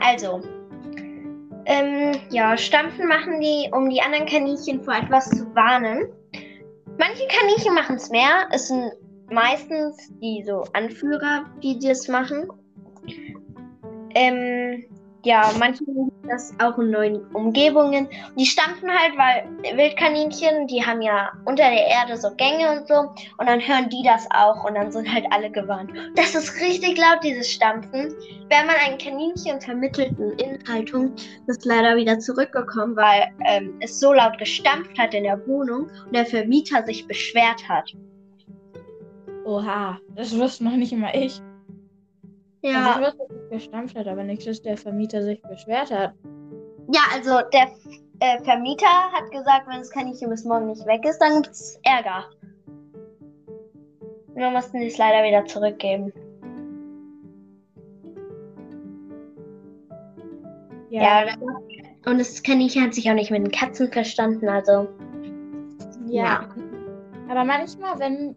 Also, 0.00 0.42
ähm, 1.66 2.16
ja, 2.30 2.56
Stampfen 2.56 3.06
machen 3.06 3.40
die, 3.40 3.70
um 3.72 3.88
die 3.88 4.02
anderen 4.02 4.26
Kaninchen 4.26 4.82
vor 4.82 4.94
etwas 4.94 5.30
zu 5.30 5.54
warnen. 5.54 6.08
Manche 6.98 7.28
Kaninchen 7.28 7.74
machen 7.74 7.94
es 7.94 8.10
mehr. 8.10 8.48
Es 8.50 8.66
sind 8.66 8.90
meistens 9.30 9.96
die 10.20 10.42
so 10.46 10.64
Anführer, 10.72 11.44
die 11.62 11.78
das 11.78 12.08
machen. 12.08 12.48
Ähm, 14.14 14.84
ja, 15.24 15.52
manche 15.58 15.84
machen 15.84 16.12
das 16.28 16.54
auch 16.60 16.78
in 16.78 16.90
neuen 16.90 17.26
Umgebungen. 17.34 18.08
Die 18.38 18.46
stampfen 18.46 18.88
halt, 18.88 19.12
weil 19.18 19.76
Wildkaninchen, 19.76 20.68
die 20.68 20.84
haben 20.84 21.02
ja 21.02 21.32
unter 21.44 21.68
der 21.68 21.86
Erde 21.86 22.16
so 22.16 22.30
Gänge 22.36 22.70
und 22.70 22.86
so. 22.86 22.94
Und 23.38 23.46
dann 23.46 23.60
hören 23.60 23.88
die 23.90 24.02
das 24.04 24.26
auch 24.30 24.64
und 24.64 24.74
dann 24.74 24.92
sind 24.92 25.12
halt 25.12 25.26
alle 25.30 25.50
gewarnt. 25.50 25.90
Das 26.14 26.34
ist 26.34 26.60
richtig 26.60 26.96
laut, 26.98 27.22
dieses 27.24 27.50
Stampfen. 27.50 28.14
Wenn 28.48 28.66
man 28.66 28.76
ein 28.86 28.96
Kaninchen 28.98 29.60
vermittelten 29.60 30.32
Inhaltung, 30.38 31.12
ist 31.46 31.64
leider 31.64 31.96
wieder 31.96 32.18
zurückgekommen, 32.20 32.96
weil 32.96 33.26
ähm, 33.44 33.74
es 33.80 33.98
so 33.98 34.12
laut 34.12 34.38
gestampft 34.38 34.96
hat 34.98 35.14
in 35.14 35.24
der 35.24 35.44
Wohnung 35.46 35.90
und 36.06 36.14
der 36.14 36.26
Vermieter 36.26 36.84
sich 36.86 37.06
beschwert 37.06 37.68
hat. 37.68 37.92
Oha, 39.48 39.98
das 40.14 40.38
wusste 40.38 40.64
noch 40.64 40.76
nicht 40.76 40.92
immer 40.92 41.14
ich. 41.14 41.40
Ja. 42.60 42.92
Also 42.92 43.00
ich 43.00 43.06
wusste, 43.06 43.26
dass 43.28 43.44
es 43.44 43.50
gestampft 43.50 43.96
hat, 43.96 44.06
aber 44.06 44.22
nicht, 44.22 44.46
dass 44.46 44.60
der 44.60 44.76
Vermieter 44.76 45.22
sich 45.22 45.40
beschwert 45.40 45.90
hat. 45.90 46.12
Ja, 46.92 47.00
also 47.14 47.40
der 47.50 47.68
äh, 48.20 48.44
Vermieter 48.44 48.86
hat 48.86 49.30
gesagt, 49.30 49.66
wenn 49.66 49.78
das 49.78 49.90
Kaninchen 49.90 50.28
bis 50.28 50.44
morgen 50.44 50.66
nicht 50.66 50.84
weg 50.84 51.02
ist, 51.06 51.18
dann 51.20 51.40
gibt 51.40 51.54
es 51.54 51.80
Ärger. 51.82 52.26
Und 54.34 54.38
dann 54.38 54.52
mussten 54.52 54.80
sie 54.80 54.88
es 54.88 54.98
leider 54.98 55.26
wieder 55.26 55.46
zurückgeben. 55.46 56.12
Ja, 60.90 61.24
und 62.04 62.18
das 62.18 62.42
Kaninchen 62.42 62.82
hat 62.82 62.92
sich 62.92 63.10
auch 63.10 63.14
nicht 63.14 63.30
mit 63.30 63.46
den 63.46 63.50
Katzen 63.50 63.90
verstanden, 63.90 64.46
also. 64.46 64.88
Ja. 66.06 66.24
Ja. 66.24 66.48
Aber 67.30 67.44
manchmal, 67.44 67.98
wenn 67.98 68.34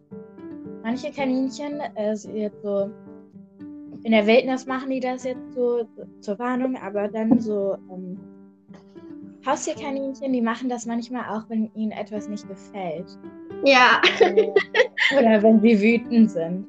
manche 0.82 1.10
Kaninchen 1.10 1.80
äh, 1.94 2.16
so 2.16 2.30
jetzt 2.30 2.62
so 2.62 2.90
in 4.04 4.10
der 4.10 4.26
Wildnis 4.26 4.66
machen 4.66 4.90
die 4.90 5.00
das 5.00 5.24
jetzt 5.24 5.54
so 5.54 5.86
zur 6.20 6.38
Warnung, 6.38 6.76
aber 6.76 7.08
dann 7.08 7.38
so 7.38 7.76
ähm, 7.90 8.18
Haustierkaninchen, 9.46 10.32
die 10.32 10.40
machen 10.40 10.68
das 10.68 10.86
manchmal 10.86 11.24
auch, 11.28 11.48
wenn 11.48 11.70
ihnen 11.74 11.92
etwas 11.92 12.28
nicht 12.28 12.46
gefällt. 12.48 13.18
Ja. 13.64 14.00
Oder 15.18 15.42
wenn 15.42 15.60
sie 15.60 15.80
wütend 15.80 16.30
sind. 16.30 16.66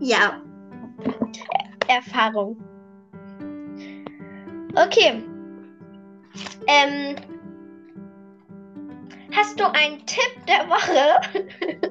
Ja. 0.00 0.40
Erfahrung. 1.86 2.56
Okay. 4.74 5.22
Ähm, 6.66 7.16
hast 9.34 9.58
du 9.58 9.64
einen 9.64 9.98
Tipp 10.06 10.46
der 10.46 10.68
Woche? 10.68 11.82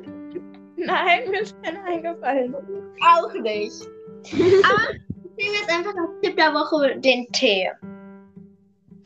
Nein, 0.87 1.29
mir 1.29 1.41
ist 1.41 1.55
keiner 1.63 1.83
eingefallen. 1.83 2.55
Auch 2.55 3.33
nicht. 3.33 3.85
Aber 4.63 4.93
ich 5.37 5.45
nehme 5.45 5.55
jetzt 5.59 5.69
einfach 5.69 5.93
als 5.95 6.21
Tipp 6.21 6.37
der 6.37 6.53
Woche 6.53 6.97
den 6.99 7.27
Tee. 7.33 7.69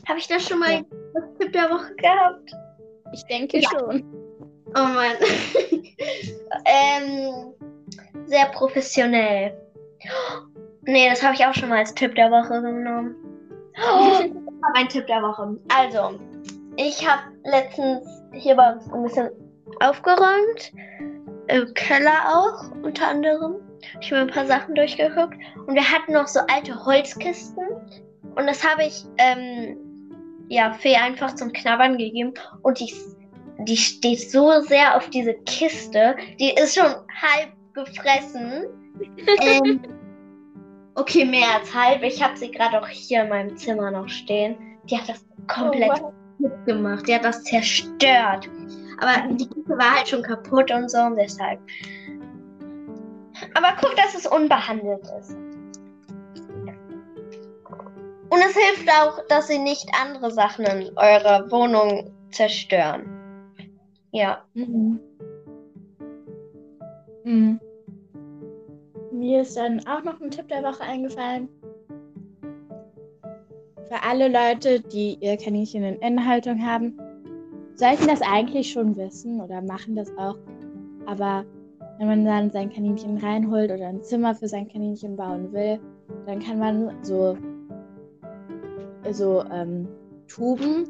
Habe 0.07 0.19
ich 0.19 0.27
das 0.27 0.47
schon 0.47 0.59
mal 0.59 0.71
Ja. 0.71 0.81
als 1.15 1.37
Tipp 1.39 1.51
der 1.53 1.69
Woche 1.71 1.95
gehabt? 1.95 2.51
Ich 3.13 3.23
denke 3.25 3.59
Ja. 3.59 3.69
schon. 3.69 4.03
Oh 4.75 4.79
Mann. 4.79 5.15
ähm, 6.65 7.53
sehr 8.25 8.45
professionell. 8.53 9.53
Nee, 10.83 11.09
das 11.09 11.21
habe 11.23 11.33
ich 11.33 11.45
auch 11.45 11.53
schon 11.53 11.69
mal 11.69 11.79
als 11.79 11.93
Tipp 11.95 12.15
der 12.15 12.29
Woche 12.31 12.61
genommen. 12.61 13.15
Oh, 13.83 14.19
einen 14.75 14.89
Tipp 14.89 15.07
der 15.07 15.21
Woche. 15.23 15.57
Also, 15.69 16.19
ich 16.75 17.07
habe 17.09 17.21
letztens 17.45 18.05
hier 18.33 18.53
bei 18.55 18.73
uns 18.73 18.91
ein 18.91 19.01
bisschen 19.03 19.29
aufgeräumt. 19.79 20.73
Im 21.51 21.73
Keller 21.73 22.21
auch, 22.27 22.71
unter 22.83 23.07
anderem. 23.07 23.55
Ich 23.99 24.11
habe 24.11 24.21
ein 24.21 24.27
paar 24.27 24.45
Sachen 24.45 24.75
durchgeguckt. 24.75 25.35
Und 25.67 25.75
wir 25.75 25.91
hatten 25.91 26.13
noch 26.13 26.27
so 26.27 26.39
alte 26.51 26.85
Holzkisten. 26.85 27.63
Und 28.35 28.47
das 28.47 28.65
habe 28.65 28.83
ich, 28.83 29.03
ähm, 29.17 29.77
ja, 30.47 30.73
Fee 30.73 30.95
einfach 30.95 31.35
zum 31.35 31.51
Knabbern 31.51 31.97
gegeben. 31.97 32.33
Und 32.61 32.79
die 32.79 32.93
die 33.65 33.77
steht 33.77 34.31
so 34.31 34.61
sehr 34.61 34.95
auf 34.95 35.09
diese 35.09 35.33
Kiste. 35.45 36.15
Die 36.39 36.51
ist 36.51 36.75
schon 36.75 36.85
halb 36.85 37.51
gefressen. 37.73 38.65
ähm, 39.41 39.81
okay, 40.95 41.25
mehr 41.25 41.55
als 41.59 41.73
halb. 41.73 42.03
Ich 42.03 42.21
habe 42.21 42.37
sie 42.37 42.51
gerade 42.51 42.81
auch 42.81 42.87
hier 42.87 43.23
in 43.23 43.29
meinem 43.29 43.57
Zimmer 43.57 43.91
noch 43.91 44.09
stehen. 44.09 44.55
Die 44.89 44.97
hat 44.97 45.09
das 45.09 45.25
komplett 45.47 45.91
Oh, 46.01 46.49
gemacht. 46.65 47.07
Die 47.07 47.13
hat 47.13 47.23
das 47.23 47.43
zerstört. 47.43 48.49
Aber 49.01 49.33
die 49.33 49.47
Kiste 49.47 49.77
war 49.77 49.95
halt 49.95 50.07
schon 50.07 50.21
kaputt 50.21 50.71
und 50.71 50.89
so 50.89 50.99
und 50.99 51.15
deshalb. 51.15 51.59
Aber 53.55 53.75
guck, 53.81 53.95
dass 53.95 54.13
es 54.13 54.27
unbehandelt 54.27 55.01
ist. 55.19 55.31
Und 58.29 58.39
es 58.39 58.53
hilft 58.53 58.89
auch, 58.89 59.25
dass 59.27 59.47
sie 59.47 59.57
nicht 59.57 59.89
andere 59.99 60.31
Sachen 60.31 60.65
in 60.65 60.97
eurer 60.97 61.51
Wohnung 61.51 62.13
zerstören. 62.29 63.05
Ja. 64.11 64.45
Mhm. 64.53 64.99
Mhm. 67.23 67.59
Mir 69.11 69.41
ist 69.41 69.57
dann 69.57 69.85
auch 69.87 70.03
noch 70.03 70.21
ein 70.21 70.29
Tipp 70.29 70.47
der 70.47 70.63
Woche 70.63 70.81
eingefallen. 70.81 71.49
Für 73.87 74.03
alle 74.03 74.27
Leute, 74.27 74.79
die 74.79 75.17
ihr 75.19 75.37
Kaninchen 75.37 75.83
in 75.83 75.95
Innenhaltung 75.99 76.65
haben, 76.65 76.97
sollten 77.81 78.07
das 78.07 78.21
eigentlich 78.21 78.71
schon 78.71 78.95
wissen 78.95 79.41
oder 79.41 79.59
machen 79.63 79.95
das 79.95 80.15
auch. 80.15 80.37
Aber 81.07 81.43
wenn 81.97 82.07
man 82.07 82.23
dann 82.23 82.51
sein 82.51 82.69
Kaninchen 82.69 83.17
reinholt 83.17 83.71
oder 83.71 83.87
ein 83.87 84.03
Zimmer 84.03 84.35
für 84.35 84.47
sein 84.47 84.67
Kaninchen 84.67 85.15
bauen 85.15 85.51
will, 85.51 85.79
dann 86.27 86.39
kann 86.39 86.59
man 86.59 86.91
so, 87.01 87.35
so 89.09 89.43
ähm, 89.51 89.87
Tuben 90.27 90.85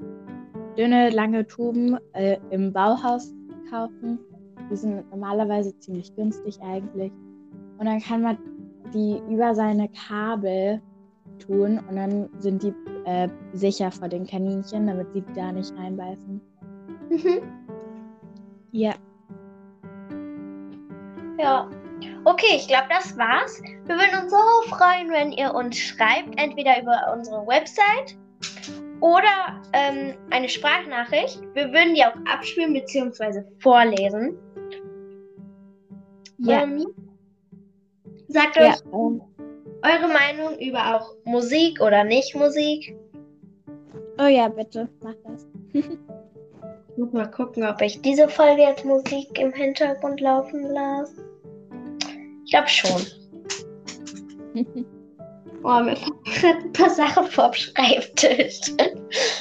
dünne, 0.77 1.11
lange 1.11 1.47
Tuben 1.47 1.97
äh, 2.11 2.37
im 2.49 2.73
Bauhaus 2.73 3.33
kaufen. 3.69 4.19
Die 4.69 4.75
sind 4.75 5.09
normalerweise 5.11 5.73
ziemlich 5.79 6.13
günstig 6.13 6.59
eigentlich. 6.61 7.13
Und 7.77 7.85
dann 7.85 8.01
kann 8.01 8.21
man 8.21 8.37
die 8.93 9.21
über 9.29 9.55
seine 9.55 9.87
Kabel 10.09 10.81
tun 11.39 11.79
und 11.89 11.95
dann 11.95 12.27
sind 12.39 12.63
die 12.63 12.73
äh, 13.05 13.29
sicher 13.53 13.91
vor 13.91 14.09
den 14.09 14.27
Kaninchen, 14.27 14.87
damit 14.87 15.07
sie 15.13 15.23
da 15.33 15.53
nicht 15.53 15.73
reinbeißen. 15.77 16.50
Mhm. 17.11 17.41
Ja. 18.71 18.93
Ja. 21.37 21.69
Okay, 22.23 22.55
ich 22.55 22.67
glaube, 22.67 22.85
das 22.89 23.17
war's. 23.17 23.61
Wir 23.85 23.95
würden 23.95 24.23
uns 24.23 24.31
so 24.31 24.75
freuen, 24.75 25.11
wenn 25.11 25.33
ihr 25.33 25.53
uns 25.53 25.77
schreibt, 25.77 26.39
entweder 26.39 26.81
über 26.81 27.13
unsere 27.13 27.45
Website 27.45 28.15
oder 29.01 29.61
ähm, 29.73 30.15
eine 30.29 30.47
Sprachnachricht. 30.47 31.41
Wir 31.53 31.73
würden 31.73 31.95
die 31.95 32.05
auch 32.05 32.15
abspielen 32.31 32.73
bzw. 32.73 33.43
vorlesen. 33.59 34.37
Ja. 36.37 36.63
Ähm, 36.63 36.87
sagt 38.29 38.55
ja 38.55 38.69
euch 38.69 38.81
ähm, 38.93 39.21
eure 39.83 40.07
Meinung 40.07 40.57
über 40.59 40.95
auch 40.95 41.15
Musik 41.25 41.81
oder 41.81 42.05
nicht 42.05 42.35
Musik. 42.35 42.95
oh 44.19 44.27
ja, 44.27 44.47
bitte, 44.47 44.87
mach 45.03 45.15
das. 45.25 45.45
Ich 46.91 46.97
muss 46.97 47.13
mal 47.13 47.29
gucken, 47.31 47.63
ob 47.65 47.81
ich 47.81 48.01
diese 48.01 48.27
Folge 48.27 48.63
jetzt 48.63 48.83
Musik 48.85 49.39
im 49.39 49.53
Hintergrund 49.53 50.19
laufen 50.19 50.63
lasse. 50.73 51.25
Ich 52.45 52.51
glaube 52.51 52.67
schon. 52.67 53.01
Oh, 55.63 55.79
mir 55.79 55.95
fallen 55.95 56.63
ein 56.63 56.73
paar 56.73 56.89
Sachen 56.89 57.27
vom 57.27 57.53
Schreibtisch. 57.53 58.61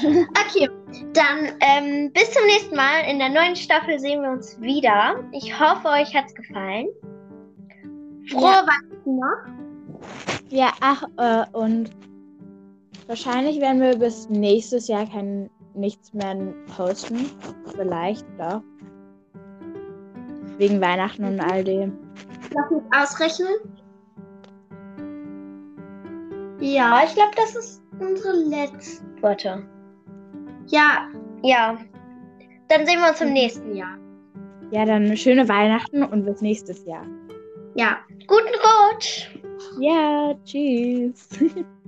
okay, 0.02 0.68
dann 1.14 1.52
ähm, 1.60 2.12
bis 2.12 2.30
zum 2.32 2.44
nächsten 2.44 2.76
Mal. 2.76 3.10
In 3.10 3.18
der 3.18 3.30
neuen 3.30 3.56
Staffel 3.56 3.98
sehen 3.98 4.20
wir 4.20 4.30
uns 4.30 4.60
wieder. 4.60 5.24
Ich 5.32 5.58
hoffe, 5.58 5.88
euch 5.88 6.14
hat's 6.14 6.34
gefallen. 6.34 6.88
Frohe 8.30 8.42
Ja. 8.42 8.66
Weihnachten 8.66 9.16
noch. 9.16 10.50
Ja, 10.50 10.72
ach, 10.80 11.04
äh, 11.16 11.56
und 11.56 11.90
wahrscheinlich 13.06 13.58
werden 13.58 13.80
wir 13.80 13.96
bis 13.96 14.28
nächstes 14.28 14.88
Jahr 14.88 15.06
kein 15.06 15.48
nichts 15.80 16.12
mehr 16.12 16.36
posten. 16.76 17.30
Vielleicht 17.74 18.26
doch. 18.38 18.62
Wegen 20.58 20.80
Weihnachten 20.80 21.24
und 21.24 21.40
all 21.40 21.64
dem. 21.64 21.96
Lass 22.54 22.70
uns 22.70 22.84
ausrechnen. 22.94 23.54
Ja, 26.60 27.02
ich 27.06 27.14
glaube, 27.14 27.30
das 27.36 27.56
ist 27.56 27.82
unsere 27.98 28.34
letzte. 28.44 29.02
Warte. 29.22 29.62
Ja, 30.66 31.08
Ja. 31.42 31.78
Dann 32.68 32.86
sehen 32.86 33.00
wir 33.00 33.08
uns 33.08 33.20
im 33.20 33.32
nächsten 33.32 33.74
Jahr. 33.74 33.96
Ja, 34.70 34.84
dann 34.84 35.16
schöne 35.16 35.48
Weihnachten 35.48 36.04
und 36.04 36.24
bis 36.24 36.40
nächstes 36.40 36.84
Jahr. 36.86 37.04
ja. 37.74 37.96
Guten 38.28 38.54
Rutsch! 38.94 39.28
Ja, 39.80 40.34
tschüss. 40.44 41.28